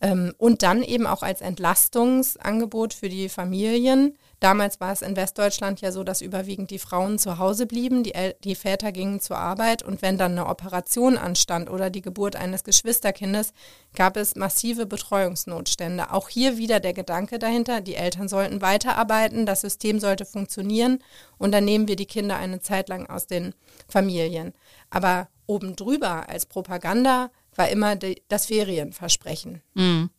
Ähm, 0.00 0.34
und 0.38 0.62
dann 0.62 0.82
eben 0.82 1.06
auch 1.06 1.22
als 1.22 1.40
Entlastungsangebot 1.40 2.94
für 2.94 3.08
die 3.08 3.28
Familien. 3.28 4.16
Damals 4.40 4.78
war 4.78 4.92
es 4.92 5.02
in 5.02 5.16
Westdeutschland 5.16 5.80
ja 5.80 5.90
so, 5.90 6.04
dass 6.04 6.20
überwiegend 6.20 6.70
die 6.70 6.78
Frauen 6.78 7.18
zu 7.18 7.38
Hause 7.38 7.66
blieben, 7.66 8.04
die, 8.04 8.14
El 8.14 8.36
die 8.44 8.54
Väter 8.54 8.92
gingen 8.92 9.20
zur 9.20 9.36
Arbeit 9.36 9.82
und 9.82 10.00
wenn 10.00 10.16
dann 10.16 10.32
eine 10.32 10.46
Operation 10.46 11.18
anstand 11.18 11.68
oder 11.68 11.90
die 11.90 12.02
Geburt 12.02 12.36
eines 12.36 12.62
Geschwisterkindes, 12.62 13.52
gab 13.96 14.16
es 14.16 14.36
massive 14.36 14.86
Betreuungsnotstände. 14.86 16.12
Auch 16.12 16.28
hier 16.28 16.56
wieder 16.56 16.78
der 16.78 16.92
Gedanke 16.92 17.40
dahinter, 17.40 17.80
die 17.80 17.96
Eltern 17.96 18.28
sollten 18.28 18.62
weiterarbeiten, 18.62 19.44
das 19.44 19.62
System 19.62 19.98
sollte 19.98 20.24
funktionieren 20.24 21.02
und 21.36 21.52
dann 21.52 21.64
nehmen 21.64 21.88
wir 21.88 21.96
die 21.96 22.06
Kinder 22.06 22.36
eine 22.36 22.60
Zeit 22.60 22.88
lang 22.88 23.06
aus 23.06 23.26
den 23.26 23.54
Familien. 23.88 24.52
Aber 24.90 25.28
oben 25.46 25.74
drüber 25.74 26.28
als 26.28 26.46
Propaganda 26.46 27.30
war 27.56 27.68
immer 27.70 27.96
die, 27.96 28.22
das 28.28 28.46
Ferienversprechen. 28.46 29.62
Mhm. 29.74 30.10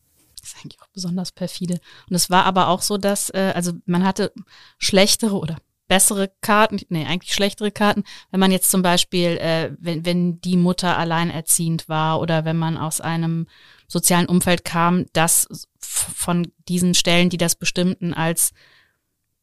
Ist 0.54 0.64
eigentlich 0.64 0.82
auch 0.82 0.88
besonders 0.94 1.32
perfide. 1.32 1.80
Und 2.10 2.16
es 2.16 2.30
war 2.30 2.46
aber 2.46 2.68
auch 2.68 2.82
so, 2.82 2.98
dass, 2.98 3.30
äh, 3.30 3.52
also 3.56 3.74
man 3.86 4.04
hatte 4.04 4.32
schlechtere 4.78 5.38
oder 5.38 5.58
bessere 5.88 6.32
Karten, 6.42 6.80
nee, 6.90 7.06
eigentlich 7.06 7.34
schlechtere 7.34 7.72
Karten, 7.72 8.04
wenn 8.32 8.40
man 8.40 8.52
jetzt 8.52 8.70
zum 8.70 8.82
Beispiel, 8.82 9.38
äh, 9.38 9.72
wenn, 9.80 10.06
wenn 10.06 10.40
die 10.42 10.56
Mutter 10.56 10.98
alleinerziehend 10.98 11.90
war 11.90 12.22
oder 12.22 12.46
wenn 12.46 12.58
man 12.58 12.78
aus 12.78 13.02
einem 13.02 13.48
sozialen 13.88 14.28
Umfeld 14.28 14.64
kam, 14.64 15.06
das 15.14 15.68
von 15.80 16.52
diesen 16.68 16.94
Stellen, 16.94 17.30
die 17.30 17.38
das 17.38 17.56
bestimmten, 17.56 18.14
als 18.14 18.54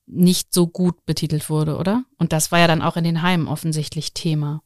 nicht 0.07 0.54
so 0.54 0.68
gut 0.68 1.04
betitelt 1.04 1.50
wurde, 1.50 1.76
oder? 1.76 2.04
Und 2.16 2.32
das 2.32 2.52
war 2.52 2.61
ja 2.61 2.68
dann 2.68 2.82
auch 2.82 2.96
in 2.96 3.04
den 3.04 3.22
Heimen 3.22 3.48
offensichtlich 3.48 4.14
Thema. 4.14 4.62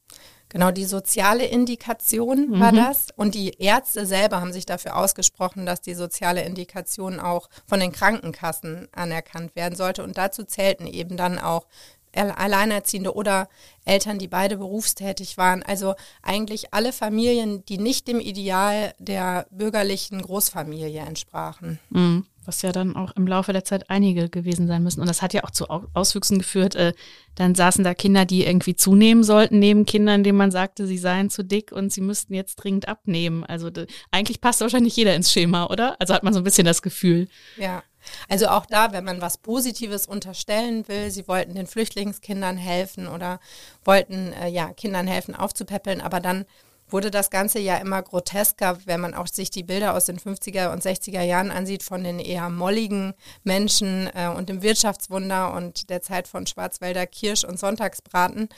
Genau, 0.51 0.71
die 0.71 0.83
soziale 0.83 1.45
Indikation 1.45 2.49
mhm. 2.49 2.59
war 2.59 2.73
das. 2.73 3.07
Und 3.15 3.35
die 3.35 3.51
Ärzte 3.59 4.05
selber 4.05 4.41
haben 4.41 4.51
sich 4.51 4.65
dafür 4.65 4.97
ausgesprochen, 4.97 5.65
dass 5.65 5.79
die 5.79 5.93
soziale 5.93 6.43
Indikation 6.43 7.21
auch 7.21 7.49
von 7.65 7.79
den 7.79 7.93
Krankenkassen 7.93 8.89
anerkannt 8.91 9.55
werden 9.55 9.75
sollte. 9.75 10.03
Und 10.03 10.17
dazu 10.17 10.43
zählten 10.43 10.87
eben 10.87 11.15
dann 11.15 11.39
auch 11.39 11.67
Alleinerziehende 12.13 13.15
oder 13.15 13.47
Eltern, 13.85 14.19
die 14.19 14.27
beide 14.27 14.57
berufstätig 14.57 15.37
waren. 15.37 15.63
Also 15.63 15.95
eigentlich 16.21 16.73
alle 16.73 16.91
Familien, 16.91 17.63
die 17.65 17.77
nicht 17.77 18.09
dem 18.09 18.19
Ideal 18.19 18.93
der 18.99 19.47
bürgerlichen 19.51 20.21
Großfamilie 20.21 20.99
entsprachen. 20.99 21.79
Mhm 21.89 22.25
was 22.45 22.61
ja 22.61 22.71
dann 22.71 22.95
auch 22.95 23.11
im 23.15 23.27
Laufe 23.27 23.53
der 23.53 23.63
Zeit 23.63 23.89
einige 23.89 24.29
gewesen 24.29 24.67
sein 24.67 24.83
müssen. 24.83 25.01
Und 25.01 25.07
das 25.07 25.21
hat 25.21 25.33
ja 25.33 25.43
auch 25.43 25.51
zu 25.51 25.69
Auswüchsen 25.69 26.39
geführt. 26.39 26.75
Äh, 26.75 26.93
dann 27.35 27.55
saßen 27.55 27.83
da 27.83 27.93
Kinder, 27.93 28.25
die 28.25 28.45
irgendwie 28.45 28.75
zunehmen 28.75 29.23
sollten, 29.23 29.59
neben 29.59 29.85
Kindern, 29.85 30.23
denen 30.23 30.37
man 30.37 30.51
sagte, 30.51 30.87
sie 30.87 30.97
seien 30.97 31.29
zu 31.29 31.43
dick 31.43 31.71
und 31.71 31.91
sie 31.91 32.01
müssten 32.01 32.33
jetzt 32.33 32.55
dringend 32.55 32.87
abnehmen. 32.87 33.43
Also 33.43 33.69
eigentlich 34.11 34.41
passt 34.41 34.61
wahrscheinlich 34.61 34.95
jeder 34.95 35.15
ins 35.15 35.31
Schema, 35.31 35.67
oder? 35.67 35.95
Also 35.99 36.13
hat 36.13 36.23
man 36.23 36.33
so 36.33 36.39
ein 36.39 36.43
bisschen 36.43 36.65
das 36.65 36.81
Gefühl. 36.81 37.27
Ja. 37.57 37.83
Also 38.27 38.47
auch 38.47 38.65
da, 38.65 38.91
wenn 38.93 39.03
man 39.03 39.21
was 39.21 39.37
Positives 39.37 40.07
unterstellen 40.07 40.87
will, 40.87 41.11
sie 41.11 41.27
wollten 41.27 41.53
den 41.53 41.67
Flüchtlingskindern 41.67 42.57
helfen 42.57 43.07
oder 43.07 43.39
wollten 43.85 44.33
äh, 44.33 44.47
ja 44.47 44.73
Kindern 44.73 45.07
helfen 45.07 45.35
aufzupäppeln, 45.35 46.01
aber 46.01 46.19
dann 46.19 46.45
wurde 46.91 47.11
das 47.11 47.29
Ganze 47.29 47.59
ja 47.59 47.77
immer 47.77 48.01
grotesker, 48.01 48.79
wenn 48.85 49.01
man 49.01 49.13
auch 49.13 49.27
sich 49.27 49.49
die 49.49 49.63
Bilder 49.63 49.93
aus 49.95 50.05
den 50.05 50.19
50er 50.19 50.71
und 50.71 50.83
60er 50.83 51.21
Jahren 51.21 51.51
ansieht 51.51 51.83
von 51.83 52.03
den 52.03 52.19
eher 52.19 52.49
molligen 52.49 53.13
Menschen 53.43 54.09
äh, 54.13 54.27
und 54.27 54.49
dem 54.49 54.61
Wirtschaftswunder 54.61 55.53
und 55.53 55.89
der 55.89 56.01
Zeit 56.01 56.27
von 56.27 56.45
Schwarzwälder 56.47 57.07
Kirsch 57.07 57.43
und 57.43 57.59
Sonntagsbraten. 57.59 58.49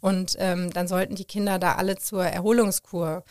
Und 0.00 0.36
ähm, 0.38 0.70
dann 0.70 0.86
sollten 0.86 1.14
die 1.14 1.24
Kinder 1.24 1.58
da 1.58 1.76
alle 1.76 1.96
zur 1.96 2.24
Erholungskur. 2.24 3.24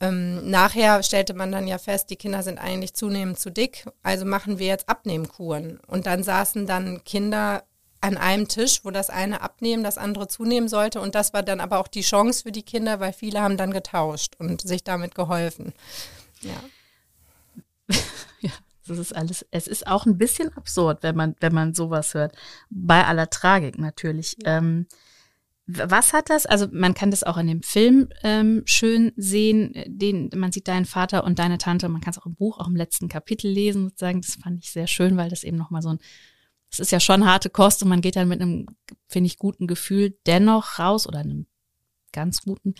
Ähm, 0.00 0.50
nachher 0.50 1.02
stellte 1.02 1.34
man 1.34 1.52
dann 1.52 1.68
ja 1.68 1.78
fest, 1.78 2.10
die 2.10 2.16
Kinder 2.16 2.42
sind 2.42 2.58
eigentlich 2.58 2.94
zunehmend 2.94 3.38
zu 3.38 3.50
dick, 3.50 3.86
also 4.02 4.24
machen 4.24 4.58
wir 4.58 4.66
jetzt 4.66 4.88
Abnehmkuren. 4.88 5.80
Und 5.86 6.06
dann 6.06 6.22
saßen 6.22 6.66
dann 6.66 7.04
Kinder 7.04 7.64
an 8.02 8.16
einem 8.16 8.48
Tisch, 8.48 8.80
wo 8.82 8.90
das 8.90 9.10
eine 9.10 9.40
abnehmen, 9.40 9.84
das 9.84 9.96
andere 9.96 10.26
zunehmen 10.26 10.68
sollte. 10.68 11.00
Und 11.00 11.14
das 11.14 11.32
war 11.32 11.42
dann 11.42 11.60
aber 11.60 11.78
auch 11.78 11.88
die 11.88 12.02
Chance 12.02 12.42
für 12.42 12.52
die 12.52 12.64
Kinder, 12.64 13.00
weil 13.00 13.12
viele 13.12 13.40
haben 13.40 13.56
dann 13.56 13.70
getauscht 13.70 14.34
und 14.38 14.60
sich 14.60 14.82
damit 14.82 15.14
geholfen. 15.14 15.72
Ja. 16.40 16.60
ja, 18.40 18.50
das 18.88 18.98
ist 18.98 19.14
alles. 19.14 19.46
Es 19.52 19.68
ist 19.68 19.86
auch 19.86 20.04
ein 20.04 20.18
bisschen 20.18 20.52
absurd, 20.56 21.04
wenn 21.04 21.14
man, 21.14 21.36
wenn 21.38 21.54
man 21.54 21.74
sowas 21.74 22.14
hört. 22.14 22.34
Bei 22.70 23.06
aller 23.06 23.30
Tragik 23.30 23.78
natürlich. 23.78 24.36
Ja. 24.42 24.58
Ähm, 24.58 24.86
was 25.66 26.12
hat 26.12 26.28
das? 26.28 26.44
Also 26.44 26.66
man 26.72 26.94
kann 26.94 27.12
das 27.12 27.22
auch 27.22 27.36
in 27.38 27.46
dem 27.46 27.62
Film 27.62 28.08
ähm, 28.24 28.62
schön 28.64 29.12
sehen. 29.16 29.74
Den, 29.86 30.28
man 30.34 30.50
sieht 30.50 30.66
deinen 30.66 30.86
Vater 30.86 31.22
und 31.22 31.38
deine 31.38 31.58
Tante. 31.58 31.88
Man 31.88 32.00
kann 32.00 32.10
es 32.10 32.18
auch 32.18 32.26
im 32.26 32.34
Buch, 32.34 32.58
auch 32.58 32.66
im 32.66 32.74
letzten 32.74 33.08
Kapitel 33.08 33.48
lesen. 33.48 33.84
Sozusagen. 33.84 34.22
Das 34.22 34.34
fand 34.34 34.64
ich 34.64 34.72
sehr 34.72 34.88
schön, 34.88 35.16
weil 35.16 35.30
das 35.30 35.44
eben 35.44 35.56
nochmal 35.56 35.82
so 35.82 35.90
ein 35.90 36.00
es 36.72 36.80
ist 36.80 36.90
ja 36.90 37.00
schon 37.00 37.26
harte 37.26 37.50
Kost 37.50 37.82
und 37.82 37.90
man 37.90 38.00
geht 38.00 38.16
dann 38.16 38.28
mit 38.28 38.40
einem, 38.40 38.66
finde 39.06 39.26
ich, 39.26 39.38
guten 39.38 39.66
Gefühl 39.66 40.16
dennoch 40.26 40.78
raus 40.78 41.06
oder 41.06 41.18
einem 41.18 41.46
ganz 42.12 42.42
guten. 42.42 42.74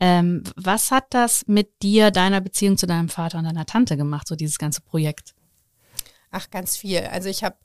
Ähm, 0.00 0.42
was 0.56 0.90
hat 0.90 1.06
das 1.10 1.46
mit 1.46 1.82
dir, 1.82 2.10
deiner 2.10 2.40
Beziehung 2.40 2.78
zu 2.78 2.86
deinem 2.86 3.08
Vater 3.08 3.38
und 3.38 3.44
deiner 3.44 3.66
Tante 3.66 3.96
gemacht, 3.96 4.28
so 4.28 4.34
dieses 4.34 4.58
ganze 4.58 4.80
Projekt? 4.80 5.34
Ach, 6.30 6.50
ganz 6.50 6.76
viel. 6.76 7.00
Also 7.00 7.28
ich 7.28 7.44
habe 7.44 7.56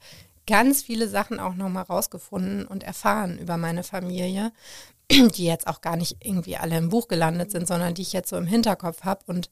ganz 0.45 0.84
viele 0.84 1.07
Sachen 1.07 1.39
auch 1.39 1.55
nochmal 1.55 1.84
rausgefunden 1.84 2.65
und 2.65 2.84
erfahren 2.84 3.38
über 3.38 3.57
meine 3.57 3.84
Familie, 3.84 4.51
die 5.11 5.45
jetzt 5.45 5.67
auch 5.67 5.80
gar 5.82 5.95
nicht 5.95 6.17
irgendwie 6.23 6.57
alle 6.57 6.77
im 6.77 6.89
Buch 6.89 7.07
gelandet 7.07 7.51
sind, 7.51 7.67
sondern 7.67 7.93
die 7.93 8.01
ich 8.01 8.13
jetzt 8.13 8.30
so 8.30 8.38
im 8.38 8.47
Hinterkopf 8.47 9.03
habe 9.03 9.23
und 9.27 9.49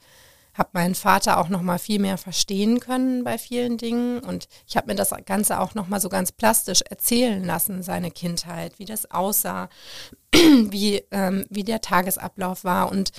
habe 0.58 0.70
meinen 0.74 0.96
Vater 0.96 1.40
auch 1.40 1.50
noch 1.50 1.62
mal 1.62 1.80
viel 1.80 2.00
mehr 2.00 2.18
verstehen 2.18 2.80
können 2.80 3.24
bei 3.24 3.38
vielen 3.38 3.78
Dingen 3.78 4.20
und 4.20 4.48
ich 4.68 4.76
habe 4.78 4.88
mir 4.88 4.96
das 4.96 5.12
Ganze 5.26 5.60
auch 5.60 5.76
noch 5.76 5.88
mal 5.88 6.00
so 6.00 6.10
ganz 6.10 6.32
plastisch 6.32 6.82
erzählen 6.82 7.44
lassen, 7.44 7.84
seine 7.84 8.12
Kindheit, 8.12 8.80
wie 8.80 8.86
das 8.86 9.12
aussah, 9.12 9.70
wie, 10.34 11.04
ähm, 11.12 11.46
wie 11.50 11.64
der 11.64 11.82
Tagesablauf 11.82 12.64
war 12.64 12.92
und 12.92 13.12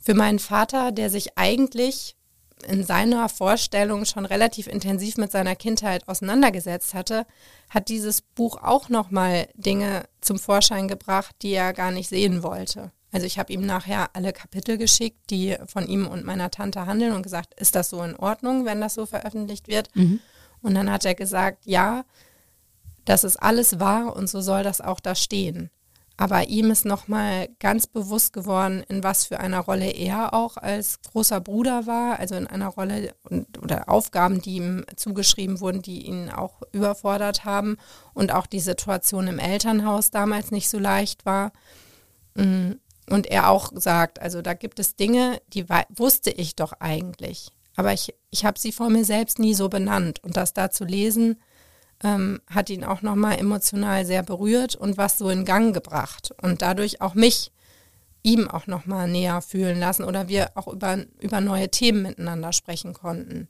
für 0.00 0.14
meinen 0.14 0.38
Vater, 0.38 0.92
der 0.92 1.08
sich 1.08 1.38
eigentlich 1.38 2.16
in 2.68 2.84
seiner 2.84 3.28
Vorstellung 3.28 4.04
schon 4.04 4.26
relativ 4.26 4.66
intensiv 4.66 5.16
mit 5.16 5.32
seiner 5.32 5.56
Kindheit 5.56 6.08
auseinandergesetzt 6.08 6.94
hatte, 6.94 7.26
hat 7.68 7.88
dieses 7.88 8.22
Buch 8.22 8.62
auch 8.62 8.88
noch 8.88 9.10
mal 9.10 9.48
Dinge 9.54 10.04
zum 10.20 10.38
Vorschein 10.38 10.88
gebracht, 10.88 11.34
die 11.42 11.52
er 11.52 11.72
gar 11.72 11.90
nicht 11.90 12.08
sehen 12.08 12.42
wollte. 12.42 12.92
Also 13.14 13.28
ich 13.28 13.38
habe 13.38 13.52
ihm 13.52 13.64
nachher 13.64 14.08
alle 14.14 14.32
Kapitel 14.32 14.76
geschickt, 14.76 15.30
die 15.30 15.56
von 15.66 15.86
ihm 15.86 16.08
und 16.08 16.24
meiner 16.24 16.50
Tante 16.50 16.84
handeln 16.84 17.12
und 17.12 17.22
gesagt, 17.22 17.54
ist 17.54 17.76
das 17.76 17.90
so 17.90 18.02
in 18.02 18.16
Ordnung, 18.16 18.64
wenn 18.64 18.80
das 18.80 18.94
so 18.94 19.06
veröffentlicht 19.06 19.68
wird? 19.68 19.88
Mhm. 19.94 20.18
Und 20.62 20.74
dann 20.74 20.90
hat 20.90 21.04
er 21.04 21.14
gesagt, 21.14 21.58
ja, 21.64 22.04
das 23.04 23.22
ist 23.22 23.36
alles 23.36 23.78
wahr 23.78 24.16
und 24.16 24.28
so 24.28 24.40
soll 24.40 24.64
das 24.64 24.80
auch 24.80 24.98
da 24.98 25.14
stehen. 25.14 25.70
Aber 26.16 26.48
ihm 26.48 26.72
ist 26.72 26.84
nochmal 26.86 27.50
ganz 27.60 27.86
bewusst 27.86 28.32
geworden, 28.32 28.82
in 28.88 29.04
was 29.04 29.26
für 29.26 29.38
einer 29.38 29.60
Rolle 29.60 29.92
er 29.92 30.34
auch 30.34 30.56
als 30.56 31.00
großer 31.02 31.40
Bruder 31.40 31.86
war, 31.86 32.18
also 32.18 32.34
in 32.34 32.48
einer 32.48 32.68
Rolle 32.68 33.14
und, 33.22 33.62
oder 33.62 33.88
Aufgaben, 33.88 34.42
die 34.42 34.56
ihm 34.56 34.84
zugeschrieben 34.96 35.60
wurden, 35.60 35.82
die 35.82 36.04
ihn 36.04 36.30
auch 36.30 36.62
überfordert 36.72 37.44
haben 37.44 37.76
und 38.12 38.32
auch 38.32 38.46
die 38.46 38.58
Situation 38.58 39.28
im 39.28 39.38
Elternhaus 39.38 40.10
damals 40.10 40.50
nicht 40.50 40.68
so 40.68 40.80
leicht 40.80 41.24
war. 41.24 41.52
Mm. 42.34 42.72
Und 43.10 43.26
er 43.26 43.50
auch 43.50 43.70
sagt, 43.74 44.20
also 44.20 44.42
da 44.42 44.54
gibt 44.54 44.78
es 44.78 44.96
Dinge, 44.96 45.40
die 45.48 45.66
wusste 45.94 46.30
ich 46.30 46.56
doch 46.56 46.72
eigentlich. 46.80 47.48
Aber 47.76 47.92
ich, 47.92 48.14
ich 48.30 48.44
habe 48.44 48.58
sie 48.58 48.72
vor 48.72 48.88
mir 48.88 49.04
selbst 49.04 49.38
nie 49.38 49.54
so 49.54 49.68
benannt. 49.68 50.22
Und 50.22 50.36
das 50.36 50.54
da 50.54 50.70
zu 50.70 50.84
lesen, 50.84 51.40
ähm, 52.02 52.40
hat 52.48 52.70
ihn 52.70 52.84
auch 52.84 53.02
nochmal 53.02 53.38
emotional 53.38 54.04
sehr 54.04 54.22
berührt 54.22 54.76
und 54.76 54.96
was 54.96 55.18
so 55.18 55.28
in 55.28 55.44
Gang 55.44 55.74
gebracht. 55.74 56.34
Und 56.40 56.62
dadurch 56.62 57.00
auch 57.00 57.14
mich 57.14 57.52
ihm 58.22 58.48
auch 58.48 58.66
nochmal 58.66 59.08
näher 59.08 59.42
fühlen 59.42 59.78
lassen 59.78 60.04
oder 60.04 60.28
wir 60.28 60.52
auch 60.54 60.66
über, 60.66 61.04
über 61.20 61.40
neue 61.40 61.70
Themen 61.70 62.02
miteinander 62.02 62.52
sprechen 62.52 62.94
konnten. 62.94 63.48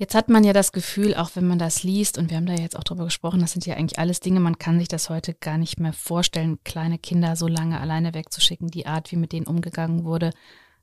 Jetzt 0.00 0.14
hat 0.14 0.28
man 0.28 0.44
ja 0.44 0.52
das 0.52 0.70
Gefühl, 0.70 1.16
auch 1.16 1.30
wenn 1.34 1.48
man 1.48 1.58
das 1.58 1.82
liest, 1.82 2.18
und 2.18 2.30
wir 2.30 2.36
haben 2.36 2.46
da 2.46 2.54
jetzt 2.54 2.78
auch 2.78 2.84
drüber 2.84 3.04
gesprochen, 3.04 3.40
das 3.40 3.50
sind 3.50 3.66
ja 3.66 3.74
eigentlich 3.74 3.98
alles 3.98 4.20
Dinge, 4.20 4.38
man 4.38 4.58
kann 4.58 4.78
sich 4.78 4.86
das 4.86 5.10
heute 5.10 5.34
gar 5.34 5.58
nicht 5.58 5.80
mehr 5.80 5.92
vorstellen, 5.92 6.60
kleine 6.62 6.98
Kinder 6.98 7.34
so 7.34 7.48
lange 7.48 7.80
alleine 7.80 8.14
wegzuschicken, 8.14 8.68
die 8.68 8.86
Art, 8.86 9.10
wie 9.10 9.16
mit 9.16 9.32
denen 9.32 9.48
umgegangen 9.48 10.04
wurde. 10.04 10.30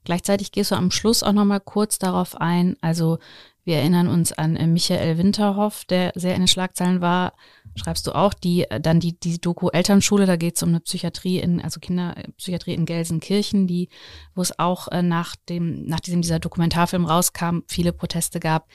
Gleichzeitig 0.03 0.51
gehst 0.51 0.71
du 0.71 0.75
am 0.75 0.91
Schluss 0.91 1.23
auch 1.23 1.31
nochmal 1.31 1.61
kurz 1.61 1.97
darauf 1.97 2.39
ein. 2.39 2.75
Also 2.81 3.17
wir 3.63 3.77
erinnern 3.77 4.07
uns 4.07 4.31
an 4.31 4.55
äh, 4.55 4.67
Michael 4.67 5.17
Winterhoff, 5.17 5.85
der 5.85 6.11
sehr 6.13 6.35
in 6.35 6.41
den 6.41 6.47
Schlagzeilen 6.47 7.01
war. 7.01 7.33
Schreibst 7.75 8.05
du 8.05 8.13
auch 8.13 8.33
die 8.33 8.69
äh, 8.69 8.79
dann 8.79 8.99
die 8.99 9.19
die 9.19 9.41
Doku 9.41 9.69
Elternschule, 9.69 10.27
da 10.27 10.35
geht 10.35 10.57
es 10.57 10.63
um 10.63 10.69
eine 10.69 10.81
Psychiatrie 10.81 11.39
in 11.39 11.59
also 11.59 11.79
Kinderpsychiatrie 11.79 12.75
in 12.75 12.85
Gelsenkirchen, 12.85 13.65
die 13.65 13.89
wo 14.35 14.43
es 14.43 14.59
auch 14.59 14.89
äh, 14.89 15.01
nach 15.01 15.35
dem 15.49 15.85
nach 15.85 15.99
diesem 15.99 16.21
dieser 16.21 16.39
Dokumentarfilm 16.39 17.05
rauskam, 17.05 17.61
viele 17.67 17.91
Proteste 17.91 18.39
gab. 18.39 18.67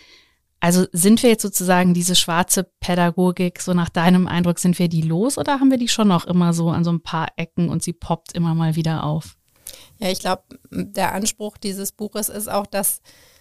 Also 0.61 0.87
sind 0.93 1.23
wir 1.23 1.31
jetzt 1.31 1.43
sozusagen 1.43 1.95
diese 1.95 2.15
schwarze 2.15 2.65
Pädagogik, 2.81 3.61
so 3.61 3.73
nach 3.73 3.89
deinem 3.89 4.27
Eindruck, 4.27 4.59
sind 4.59 4.79
wir 4.79 4.89
die 4.89 5.01
los 5.01 5.39
oder 5.39 5.59
haben 5.59 5.71
wir 5.71 5.79
die 5.79 5.89
schon 5.89 6.09
noch 6.09 6.27
immer 6.27 6.53
so 6.53 6.69
an 6.69 6.85
so 6.85 6.93
ein 6.93 7.03
paar 7.03 7.29
Ecken 7.37 7.71
und 7.71 7.83
sie 7.83 7.95
poppt 7.95 8.33
immer 8.33 8.55
mal 8.55 8.77
wieder 8.77 9.05
auf? 9.05 9.37
Ja, 9.99 10.11
ich 10.11 10.21
glaube, 10.21 10.43
der 10.71 11.15
Anspruch 11.15 11.57
dieses 11.57 11.93
Buches 11.93 12.29
ist 12.29 12.51
auch, 12.51 12.67
dass 12.67 13.01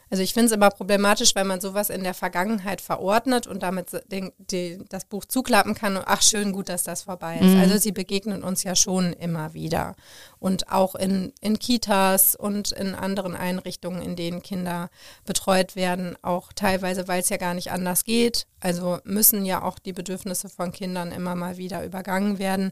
also 0.10 0.24
ich 0.24 0.34
finde 0.34 0.48
es 0.48 0.52
immer 0.52 0.72
problematisch, 0.72 1.36
wenn 1.36 1.46
man 1.46 1.62
sowas 1.62 1.90
in 1.90 2.04
der 2.04 2.16
Vergangenheit 2.16 2.82
verordnet 2.82 3.46
und 3.46 3.62
damit 3.62 3.90
den, 4.12 4.32
die, 4.38 4.80
das 4.90 5.06
Buch 5.06 5.26
zuklappen 5.26 5.76
kann 5.76 5.98
und 5.98 6.04
ach 6.08 6.24
schön, 6.24 6.52
gut, 6.52 6.70
dass 6.70 6.84
das 6.84 7.04
vorbei 7.04 7.36
ist. 7.36 7.54
Mhm. 7.54 7.60
Also 7.60 7.78
sie 7.78 7.92
begegnen 7.92 8.44
uns 8.44 8.64
ja 8.64 8.76
schon 8.76 9.14
immer 9.14 9.54
wieder. 9.54 9.96
Und 10.40 10.72
auch 10.72 10.96
in, 10.96 11.32
in 11.42 11.60
Kitas 11.60 12.36
und 12.36 12.72
in 12.72 12.96
anderen 12.96 13.36
Einrichtungen, 13.36 14.02
in 14.02 14.16
denen 14.16 14.42
Kinder 14.42 14.90
betreut 15.26 15.76
werden, 15.76 16.18
auch 16.24 16.54
teilweise, 16.54 17.08
weil 17.08 17.22
es 17.22 17.30
ja 17.30 17.38
gar 17.38 17.54
nicht 17.54 17.72
anders 17.72 18.04
geht. 18.04 18.48
Also 18.60 19.00
müssen 19.04 19.46
ja 19.46 19.62
auch 19.62 19.78
die 19.78 19.94
Bedürfnisse 19.94 20.50
von 20.50 20.72
Kindern 20.72 21.12
immer 21.12 21.36
mal 21.36 21.58
wieder 21.58 21.86
übergangen 21.86 22.40
werden. 22.40 22.72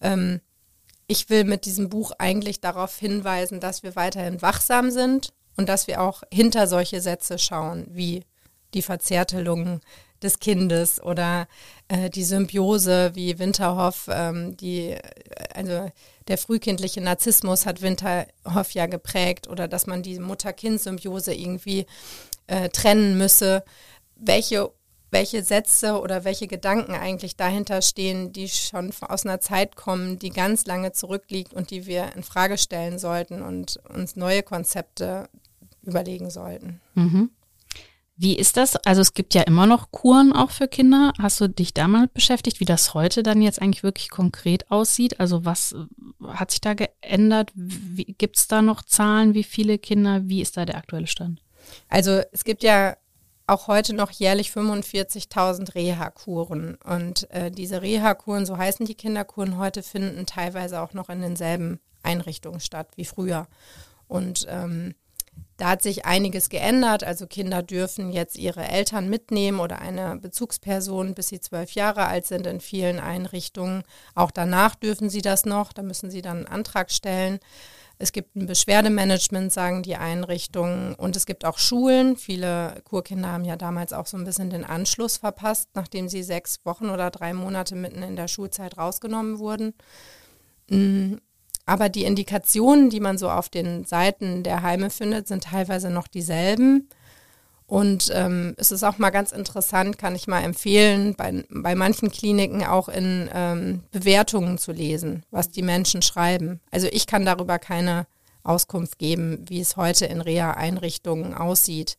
Ähm, 0.00 0.40
ich 1.06 1.30
will 1.30 1.44
mit 1.44 1.64
diesem 1.64 1.90
Buch 1.90 2.12
eigentlich 2.18 2.60
darauf 2.60 2.98
hinweisen, 2.98 3.60
dass 3.60 3.82
wir 3.84 3.94
weiterhin 3.94 4.42
wachsam 4.42 4.90
sind 4.90 5.32
und 5.56 5.68
dass 5.68 5.86
wir 5.86 6.00
auch 6.00 6.22
hinter 6.32 6.66
solche 6.66 7.00
Sätze 7.00 7.38
schauen, 7.38 7.86
wie 7.90 8.24
die 8.74 8.82
Verzärtelung 8.82 9.80
des 10.22 10.38
Kindes 10.38 11.02
oder 11.02 11.48
äh, 11.88 12.08
die 12.10 12.24
Symbiose, 12.24 13.10
wie 13.14 13.38
Winterhoff, 13.38 14.08
ähm, 14.10 14.56
die, 14.56 14.96
also 15.54 15.90
der 16.28 16.38
frühkindliche 16.38 17.00
Narzissmus 17.00 17.66
hat 17.66 17.82
Winterhoff 17.82 18.72
ja 18.72 18.86
geprägt 18.86 19.48
oder 19.48 19.68
dass 19.68 19.86
man 19.86 20.02
die 20.02 20.18
Mutter-Kind-Symbiose 20.18 21.34
irgendwie 21.34 21.86
äh, 22.46 22.68
trennen 22.68 23.18
müsse. 23.18 23.64
Welche, 24.14 24.70
welche 25.10 25.42
Sätze 25.42 26.00
oder 26.00 26.24
welche 26.24 26.46
Gedanken 26.46 26.94
eigentlich 26.94 27.36
dahinter 27.36 27.82
stehen, 27.82 28.32
die 28.32 28.48
schon 28.48 28.92
aus 29.00 29.26
einer 29.26 29.40
Zeit 29.40 29.74
kommen, 29.74 30.18
die 30.18 30.30
ganz 30.30 30.64
lange 30.66 30.92
zurückliegt 30.92 31.52
und 31.52 31.70
die 31.70 31.86
wir 31.86 32.14
in 32.14 32.22
Frage 32.22 32.56
stellen 32.56 32.98
sollten 32.98 33.42
und 33.42 33.80
uns 33.92 34.14
neue 34.14 34.44
Konzepte 34.44 35.28
überlegen 35.82 36.30
sollten. 36.30 36.80
Mhm. 36.94 37.30
Wie 38.16 38.36
ist 38.36 38.56
das? 38.56 38.76
Also 38.76 39.00
es 39.00 39.14
gibt 39.14 39.34
ja 39.34 39.42
immer 39.42 39.66
noch 39.66 39.90
Kuren 39.90 40.32
auch 40.32 40.50
für 40.50 40.68
Kinder. 40.68 41.12
Hast 41.18 41.40
du 41.40 41.48
dich 41.48 41.74
damit 41.74 42.12
beschäftigt, 42.12 42.60
wie 42.60 42.64
das 42.64 42.94
heute 42.94 43.22
dann 43.22 43.40
jetzt 43.42 43.60
eigentlich 43.60 43.82
wirklich 43.82 44.10
konkret 44.10 44.70
aussieht? 44.70 45.18
Also 45.18 45.44
was 45.44 45.72
äh, 45.72 46.26
hat 46.28 46.50
sich 46.50 46.60
da 46.60 46.74
geändert? 46.74 47.52
Gibt 47.54 48.36
es 48.36 48.48
da 48.48 48.62
noch 48.62 48.82
Zahlen? 48.82 49.34
Wie 49.34 49.42
viele 49.42 49.78
Kinder? 49.78 50.28
Wie 50.28 50.42
ist 50.42 50.56
da 50.56 50.66
der 50.66 50.76
aktuelle 50.76 51.06
Stand? 51.06 51.42
Also 51.88 52.20
es 52.32 52.44
gibt 52.44 52.62
ja 52.62 52.96
auch 53.46 53.66
heute 53.66 53.94
noch 53.94 54.10
jährlich 54.10 54.50
45.000 54.50 55.74
Reha-Kuren. 55.74 56.76
Und 56.84 57.30
äh, 57.30 57.50
diese 57.50 57.82
Reha-Kuren, 57.82 58.46
so 58.46 58.56
heißen 58.56 58.86
die 58.86 58.94
Kinderkuren 58.94 59.58
heute, 59.58 59.82
finden 59.82 60.26
teilweise 60.26 60.80
auch 60.80 60.92
noch 60.92 61.08
in 61.08 61.22
denselben 61.22 61.80
Einrichtungen 62.02 62.60
statt 62.60 62.88
wie 62.96 63.04
früher. 63.04 63.48
Und 64.06 64.46
ähm, 64.48 64.94
da 65.56 65.70
hat 65.70 65.82
sich 65.82 66.04
einiges 66.04 66.48
geändert. 66.48 67.04
Also 67.04 67.26
Kinder 67.26 67.62
dürfen 67.62 68.12
jetzt 68.12 68.36
ihre 68.36 68.66
Eltern 68.66 69.08
mitnehmen 69.08 69.60
oder 69.60 69.80
eine 69.80 70.16
Bezugsperson, 70.16 71.14
bis 71.14 71.28
sie 71.28 71.40
zwölf 71.40 71.72
Jahre 71.72 72.06
alt 72.06 72.26
sind 72.26 72.46
in 72.46 72.60
vielen 72.60 72.98
Einrichtungen. 72.98 73.82
Auch 74.14 74.30
danach 74.30 74.74
dürfen 74.74 75.10
sie 75.10 75.22
das 75.22 75.44
noch. 75.44 75.72
Da 75.72 75.82
müssen 75.82 76.10
sie 76.10 76.22
dann 76.22 76.38
einen 76.38 76.46
Antrag 76.46 76.90
stellen. 76.90 77.38
Es 77.98 78.10
gibt 78.10 78.34
ein 78.34 78.46
Beschwerdemanagement, 78.46 79.52
sagen 79.52 79.82
die 79.82 79.96
Einrichtungen. 79.96 80.94
Und 80.94 81.14
es 81.14 81.26
gibt 81.26 81.44
auch 81.44 81.58
Schulen. 81.58 82.16
Viele 82.16 82.80
Kurkinder 82.84 83.28
haben 83.28 83.44
ja 83.44 83.56
damals 83.56 83.92
auch 83.92 84.06
so 84.06 84.16
ein 84.16 84.24
bisschen 84.24 84.50
den 84.50 84.64
Anschluss 84.64 85.18
verpasst, 85.18 85.68
nachdem 85.74 86.08
sie 86.08 86.22
sechs 86.24 86.58
Wochen 86.64 86.90
oder 86.90 87.10
drei 87.10 87.32
Monate 87.32 87.76
mitten 87.76 88.02
in 88.02 88.16
der 88.16 88.26
Schulzeit 88.26 88.78
rausgenommen 88.78 89.38
wurden. 89.38 89.74
Aber 91.64 91.88
die 91.88 92.04
Indikationen, 92.04 92.90
die 92.90 93.00
man 93.00 93.18
so 93.18 93.30
auf 93.30 93.48
den 93.48 93.84
Seiten 93.84 94.42
der 94.42 94.62
Heime 94.62 94.90
findet, 94.90 95.28
sind 95.28 95.44
teilweise 95.44 95.90
noch 95.90 96.08
dieselben. 96.08 96.88
Und 97.66 98.10
ähm, 98.12 98.54
es 98.58 98.70
ist 98.70 98.82
auch 98.82 98.98
mal 98.98 99.10
ganz 99.10 99.32
interessant, 99.32 99.96
kann 99.96 100.14
ich 100.14 100.26
mal 100.26 100.42
empfehlen, 100.42 101.14
bei, 101.14 101.44
bei 101.48 101.74
manchen 101.74 102.10
Kliniken 102.10 102.64
auch 102.64 102.88
in 102.88 103.30
ähm, 103.32 103.82
Bewertungen 103.92 104.58
zu 104.58 104.72
lesen, 104.72 105.24
was 105.30 105.50
die 105.50 105.62
Menschen 105.62 106.02
schreiben. 106.02 106.60
Also 106.70 106.88
ich 106.90 107.06
kann 107.06 107.24
darüber 107.24 107.58
keine 107.58 108.06
Auskunft 108.42 108.98
geben, 108.98 109.44
wie 109.48 109.60
es 109.60 109.76
heute 109.76 110.04
in 110.06 110.20
Reha-Einrichtungen 110.20 111.32
aussieht. 111.32 111.96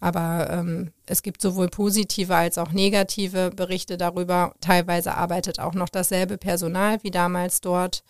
Aber 0.00 0.48
ähm, 0.50 0.92
es 1.04 1.22
gibt 1.22 1.42
sowohl 1.42 1.68
positive 1.68 2.34
als 2.34 2.56
auch 2.56 2.72
negative 2.72 3.50
Berichte 3.50 3.98
darüber. 3.98 4.54
Teilweise 4.60 5.14
arbeitet 5.14 5.60
auch 5.60 5.74
noch 5.74 5.90
dasselbe 5.90 6.38
Personal 6.38 6.98
wie 7.02 7.10
damals 7.10 7.60
dort. 7.60 8.02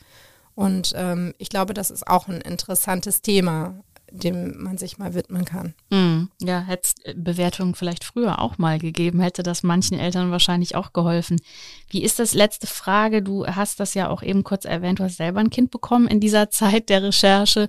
Und 0.61 0.92
ähm, 0.94 1.34
ich 1.38 1.48
glaube, 1.48 1.72
das 1.72 1.90
ist 1.90 2.06
auch 2.06 2.28
ein 2.28 2.42
interessantes 2.42 3.22
Thema. 3.22 3.82
Dem 4.11 4.62
man 4.62 4.78
sich 4.78 4.98
mal 4.98 5.14
widmen 5.14 5.44
kann. 5.44 5.74
Mm, 5.90 6.28
ja, 6.42 6.61
hätte 6.61 6.82
es 6.88 7.04
äh, 7.04 7.14
Bewertungen 7.14 7.74
vielleicht 7.74 8.04
früher 8.04 8.40
auch 8.40 8.58
mal 8.58 8.78
gegeben, 8.78 9.20
hätte 9.20 9.42
das 9.42 9.62
manchen 9.62 9.98
Eltern 9.98 10.30
wahrscheinlich 10.30 10.74
auch 10.74 10.92
geholfen. 10.92 11.40
Wie 11.88 12.02
ist 12.02 12.18
das 12.18 12.34
letzte 12.34 12.66
Frage? 12.66 13.22
Du 13.22 13.46
hast 13.46 13.80
das 13.80 13.94
ja 13.94 14.08
auch 14.08 14.22
eben 14.22 14.44
kurz 14.44 14.64
erwähnt, 14.64 14.98
du 14.98 15.04
hast 15.04 15.16
selber 15.16 15.40
ein 15.40 15.50
Kind 15.50 15.70
bekommen 15.70 16.08
in 16.08 16.20
dieser 16.20 16.50
Zeit 16.50 16.88
der 16.88 17.02
Recherche. 17.02 17.68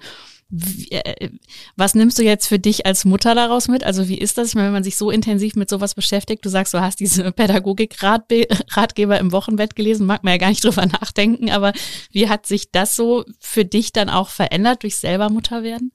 Äh, 0.90 1.30
was 1.78 1.96
nimmst 1.96 2.20
du 2.20 2.24
jetzt 2.24 2.48
für 2.48 2.60
dich 2.60 2.86
als 2.86 3.06
Mutter 3.06 3.36
daraus 3.36 3.68
mit? 3.68 3.84
Also 3.84 4.10
wie 4.10 4.18
ist 4.18 4.38
das? 4.38 4.50
Ich 4.50 4.56
meine, 4.56 4.68
wenn 4.68 4.74
man 4.74 4.84
sich 4.84 4.98
so 4.98 5.10
intensiv 5.10 5.56
mit 5.56 5.70
sowas 5.70 5.96
beschäftigt, 5.96 6.44
du 6.44 6.50
sagst, 6.50 6.74
du 6.74 6.82
hast 6.82 7.00
diese 7.00 7.32
Pädagogik-Ratgeber 7.32 9.20
im 9.20 9.32
Wochenbett 9.32 9.76
gelesen, 9.76 10.06
mag 10.06 10.24
man 10.24 10.34
ja 10.34 10.38
gar 10.38 10.50
nicht 10.50 10.64
drüber 10.64 10.86
nachdenken, 10.86 11.50
aber 11.50 11.74
wie 12.12 12.28
hat 12.28 12.46
sich 12.46 12.72
das 12.72 12.96
so 12.96 13.24
für 13.40 13.66
dich 13.66 13.94
dann 13.94 14.10
auch 14.10 14.30
verändert 14.30 14.84
durch 14.84 14.98
selber 14.98 15.30
Mutter 15.30 15.64
werden? 15.64 15.92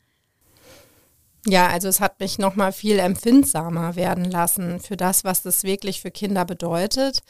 Ja, 1.46 1.68
also 1.68 1.88
es 1.88 2.00
hat 2.00 2.18
mich 2.20 2.38
nochmal 2.38 2.72
viel 2.72 2.98
empfindsamer 2.98 3.94
werden 3.94 4.24
lassen 4.24 4.80
für 4.80 4.96
das, 4.96 5.24
was 5.24 5.42
das 5.42 5.62
wirklich 5.62 6.00
für 6.00 6.10
Kinder 6.10 6.44
bedeutet. 6.44 7.20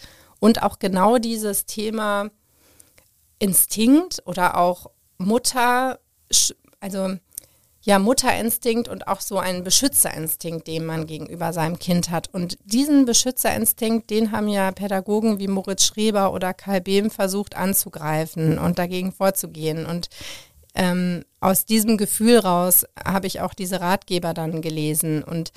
Und 0.40 0.62
auch 0.62 0.78
genau 0.78 1.18
dieses 1.18 1.66
Thema 1.66 2.30
Instinkt 3.38 4.22
oder 4.24 4.56
auch 4.56 4.90
Mutter 5.18 5.98
also 6.80 7.16
ja, 7.82 8.00
Mutterinstinkt 8.00 8.88
und 8.88 9.06
auch 9.06 9.20
so 9.20 9.38
einen 9.38 9.62
Beschützerinstinkt, 9.62 10.66
den 10.66 10.86
man 10.86 11.06
gegenüber 11.06 11.52
seinem 11.52 11.78
Kind 11.78 12.10
hat. 12.10 12.28
Und 12.32 12.58
diesen 12.64 13.04
Beschützerinstinkt, 13.04 14.10
den 14.10 14.32
haben 14.32 14.48
ja 14.48 14.72
Pädagogen 14.72 15.38
wie 15.38 15.46
Moritz 15.46 15.84
Schreber 15.84 16.32
oder 16.32 16.52
Karl 16.52 16.80
Behm 16.80 17.10
versucht 17.10 17.56
anzugreifen 17.56 18.58
und 18.58 18.80
dagegen 18.80 19.12
vorzugehen. 19.12 19.86
Und 19.86 20.08
ähm, 20.76 21.24
aus 21.40 21.64
diesem 21.64 21.96
Gefühl 21.96 22.38
raus 22.38 22.86
habe 23.04 23.26
ich 23.26 23.40
auch 23.40 23.54
diese 23.54 23.80
Ratgeber 23.80 24.34
dann 24.34 24.62
gelesen. 24.62 25.22
Und 25.24 25.52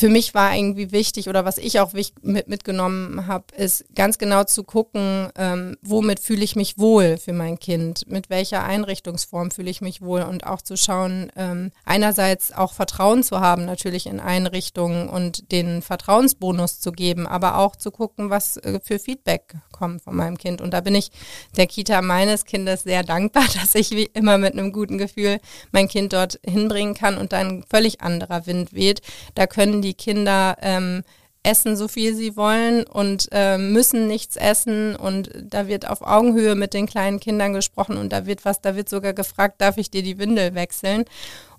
für 0.00 0.08
mich 0.08 0.32
war 0.32 0.56
irgendwie 0.56 0.92
wichtig 0.92 1.28
oder 1.28 1.44
was 1.44 1.58
ich 1.58 1.78
auch 1.78 1.92
mit, 2.22 2.48
mitgenommen 2.48 3.26
habe, 3.26 3.44
ist 3.54 3.84
ganz 3.94 4.16
genau 4.16 4.44
zu 4.44 4.64
gucken, 4.64 5.28
ähm, 5.36 5.76
womit 5.82 6.20
fühle 6.20 6.42
ich 6.42 6.56
mich 6.56 6.78
wohl 6.78 7.18
für 7.18 7.34
mein 7.34 7.58
Kind, 7.58 8.08
mit 8.08 8.30
welcher 8.30 8.64
Einrichtungsform 8.64 9.50
fühle 9.50 9.68
ich 9.68 9.82
mich 9.82 10.00
wohl 10.00 10.22
und 10.22 10.46
auch 10.46 10.62
zu 10.62 10.78
schauen, 10.78 11.30
ähm, 11.36 11.70
einerseits 11.84 12.50
auch 12.50 12.72
Vertrauen 12.72 13.22
zu 13.22 13.40
haben 13.40 13.66
natürlich 13.66 14.06
in 14.06 14.20
Einrichtungen 14.20 15.10
und 15.10 15.52
den 15.52 15.82
Vertrauensbonus 15.82 16.80
zu 16.80 16.92
geben, 16.92 17.26
aber 17.26 17.58
auch 17.58 17.76
zu 17.76 17.90
gucken, 17.90 18.30
was 18.30 18.56
äh, 18.56 18.80
für 18.82 18.98
Feedback 18.98 19.54
kommt 19.70 20.02
von 20.02 20.16
meinem 20.16 20.38
Kind. 20.38 20.60
Und 20.60 20.72
da 20.72 20.80
bin 20.80 20.94
ich 20.94 21.10
der 21.56 21.66
Kita 21.66 22.00
meines 22.00 22.44
Kindes 22.44 22.84
sehr 22.84 23.02
dankbar, 23.02 23.44
dass 23.60 23.74
ich 23.74 23.90
wie 23.90 24.08
immer 24.14 24.38
mit 24.38 24.54
einem 24.54 24.72
guten 24.72 24.96
Gefühl 24.96 25.40
mein 25.72 25.88
Kind 25.88 26.14
dort 26.14 26.40
hinbringen 26.42 26.94
kann 26.94 27.18
und 27.18 27.32
dann 27.32 27.64
völlig 27.68 28.00
anderer 28.00 28.46
Wind 28.46 28.72
weht. 28.72 29.02
Da 29.34 29.46
können 29.46 29.82
die 29.82 29.89
Kinder 29.94 30.56
ähm, 30.60 31.02
essen 31.42 31.76
so 31.76 31.88
viel 31.88 32.14
sie 32.14 32.36
wollen 32.36 32.84
und 32.84 33.28
äh, 33.32 33.56
müssen 33.56 34.06
nichts 34.06 34.36
essen 34.36 34.94
und 34.94 35.30
da 35.42 35.68
wird 35.68 35.88
auf 35.88 36.02
Augenhöhe 36.02 36.54
mit 36.54 36.74
den 36.74 36.86
kleinen 36.86 37.18
Kindern 37.18 37.54
gesprochen 37.54 37.96
und 37.96 38.12
da 38.12 38.26
wird 38.26 38.44
was, 38.44 38.60
da 38.60 38.76
wird 38.76 38.88
sogar 38.88 39.14
gefragt, 39.14 39.60
darf 39.60 39.78
ich 39.78 39.90
dir 39.90 40.02
die 40.02 40.18
Windel 40.18 40.54
wechseln? 40.54 41.04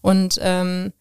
Und 0.01 0.39
ähm, 0.41 0.93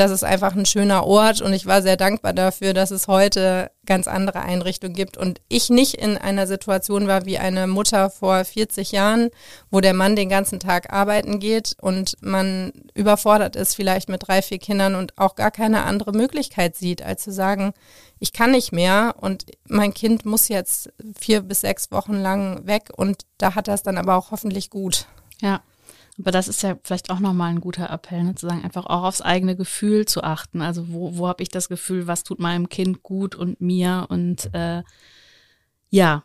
das 0.00 0.10
ist 0.10 0.24
einfach 0.24 0.56
ein 0.56 0.64
schöner 0.64 1.06
Ort 1.06 1.42
und 1.42 1.52
ich 1.52 1.66
war 1.66 1.82
sehr 1.82 1.98
dankbar 1.98 2.32
dafür, 2.32 2.72
dass 2.72 2.90
es 2.90 3.06
heute 3.06 3.70
ganz 3.84 4.08
andere 4.08 4.40
Einrichtungen 4.40 4.94
gibt 4.94 5.18
und 5.18 5.42
ich 5.50 5.68
nicht 5.68 5.94
in 5.94 6.16
einer 6.16 6.46
Situation 6.46 7.06
war 7.06 7.26
wie 7.26 7.36
eine 7.36 7.66
Mutter 7.66 8.08
vor 8.08 8.42
40 8.42 8.92
Jahren, 8.92 9.28
wo 9.70 9.82
der 9.82 9.92
Mann 9.92 10.16
den 10.16 10.30
ganzen 10.30 10.58
Tag 10.58 10.90
arbeiten 10.90 11.38
geht 11.38 11.76
und 11.82 12.16
man 12.22 12.72
überfordert 12.94 13.56
ist 13.56 13.74
vielleicht 13.74 14.08
mit 14.08 14.26
drei, 14.26 14.40
vier 14.40 14.58
Kindern 14.58 14.94
und 14.94 15.18
auch 15.18 15.34
gar 15.34 15.50
keine 15.50 15.82
andere 15.82 16.12
Möglichkeit 16.12 16.76
sieht, 16.76 17.02
als 17.02 17.22
zu 17.22 17.30
sagen, 17.30 17.74
ich 18.18 18.32
kann 18.32 18.52
nicht 18.52 18.72
mehr 18.72 19.16
und 19.20 19.44
mein 19.68 19.92
Kind 19.92 20.24
muss 20.24 20.48
jetzt 20.48 20.90
vier 21.18 21.42
bis 21.42 21.60
sechs 21.60 21.90
Wochen 21.92 22.14
lang 22.14 22.66
weg 22.66 22.88
und 22.96 23.26
da 23.36 23.54
hat 23.54 23.68
er 23.68 23.74
es 23.74 23.82
dann 23.82 23.98
aber 23.98 24.16
auch 24.16 24.30
hoffentlich 24.30 24.70
gut. 24.70 25.04
Ja. 25.42 25.60
Aber 26.20 26.32
das 26.32 26.48
ist 26.48 26.62
ja 26.62 26.76
vielleicht 26.82 27.10
auch 27.10 27.18
nochmal 27.18 27.50
ein 27.50 27.60
guter 27.60 27.88
Appell, 27.88 28.22
ne, 28.22 28.34
zu 28.34 28.46
sagen, 28.46 28.62
einfach 28.62 28.84
auch 28.84 29.04
aufs 29.04 29.22
eigene 29.22 29.56
Gefühl 29.56 30.04
zu 30.04 30.22
achten. 30.22 30.60
Also 30.60 30.92
wo, 30.92 31.16
wo 31.16 31.28
habe 31.28 31.42
ich 31.42 31.48
das 31.48 31.68
Gefühl, 31.68 32.06
was 32.06 32.24
tut 32.24 32.38
meinem 32.38 32.68
Kind 32.68 33.02
gut 33.02 33.34
und 33.34 33.60
mir 33.60 34.06
und 34.10 34.52
äh, 34.54 34.82
ja. 35.88 36.24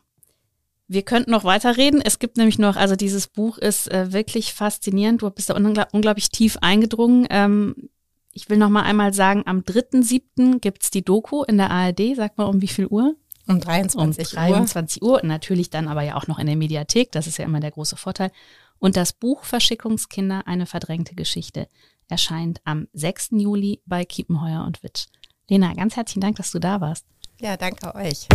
Wir 0.88 1.02
könnten 1.02 1.32
noch 1.32 1.46
weiterreden. 1.46 2.02
Es 2.02 2.20
gibt 2.20 2.38
nämlich 2.38 2.60
noch, 2.60 2.76
also 2.76 2.96
dieses 2.96 3.28
Buch 3.28 3.58
ist 3.58 3.92
äh, 3.92 4.14
wirklich 4.14 4.54
faszinierend. 4.54 5.24
Du 5.24 5.30
bist 5.32 5.50
da 5.50 5.56
ungl 5.56 5.84
unglaublich 5.92 6.30
tief 6.30 6.58
eingedrungen. 6.62 7.26
Ähm, 7.32 7.90
ich 8.34 8.50
will 8.50 8.58
noch 8.58 8.70
mal 8.70 8.84
einmal 8.84 9.14
sagen, 9.14 9.44
am 9.46 9.62
3.7. 9.62 10.60
gibt's 10.60 10.92
die 10.92 11.04
Doku 11.04 11.44
in 11.44 11.58
der 11.58 11.72
ARD. 11.72 12.16
Sag 12.16 12.38
mal, 12.38 12.44
um 12.44 12.62
wie 12.62 12.68
viel 12.68 12.86
Uhr? 12.86 13.16
Um 13.48 13.60
23 13.60 14.34
Uhr. 14.34 14.44
Um 14.44 14.50
23 14.50 15.02
Uhr. 15.02 15.10
Uhr. 15.14 15.22
Natürlich 15.24 15.70
dann 15.70 15.88
aber 15.88 16.04
ja 16.04 16.16
auch 16.18 16.28
noch 16.28 16.38
in 16.38 16.48
der 16.48 16.56
Mediathek. 16.56 17.12
Das 17.12 17.28
ist 17.28 17.38
ja 17.38 17.46
immer 17.46 17.62
der 17.62 17.72
große 17.72 17.96
Vorteil. 17.96 18.32
Und 18.80 18.98
das 18.98 19.14
Buch 19.14 19.44
Verschickungskinder, 19.44 20.48
eine 20.48 20.66
verdrängte 20.66 21.16
Geschichte, 21.16 21.68
erscheint 22.08 22.62
am 22.66 22.88
6. 22.94 23.30
Juli 23.32 23.82
bei 23.86 24.06
Kiepenheuer 24.06 24.64
und 24.66 24.84
Witsch. 24.84 25.08
Lena, 25.50 25.74
ganz 25.74 25.96
herzlichen 25.96 26.22
Dank, 26.22 26.38
dass 26.38 26.52
du 26.52 26.60
da 26.60 26.82
warst. 26.82 27.06
Ja, 27.40 27.58
danke 27.58 27.94
euch. 27.96 28.28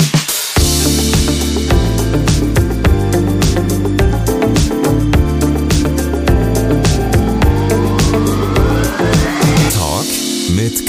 mit 10.51 10.85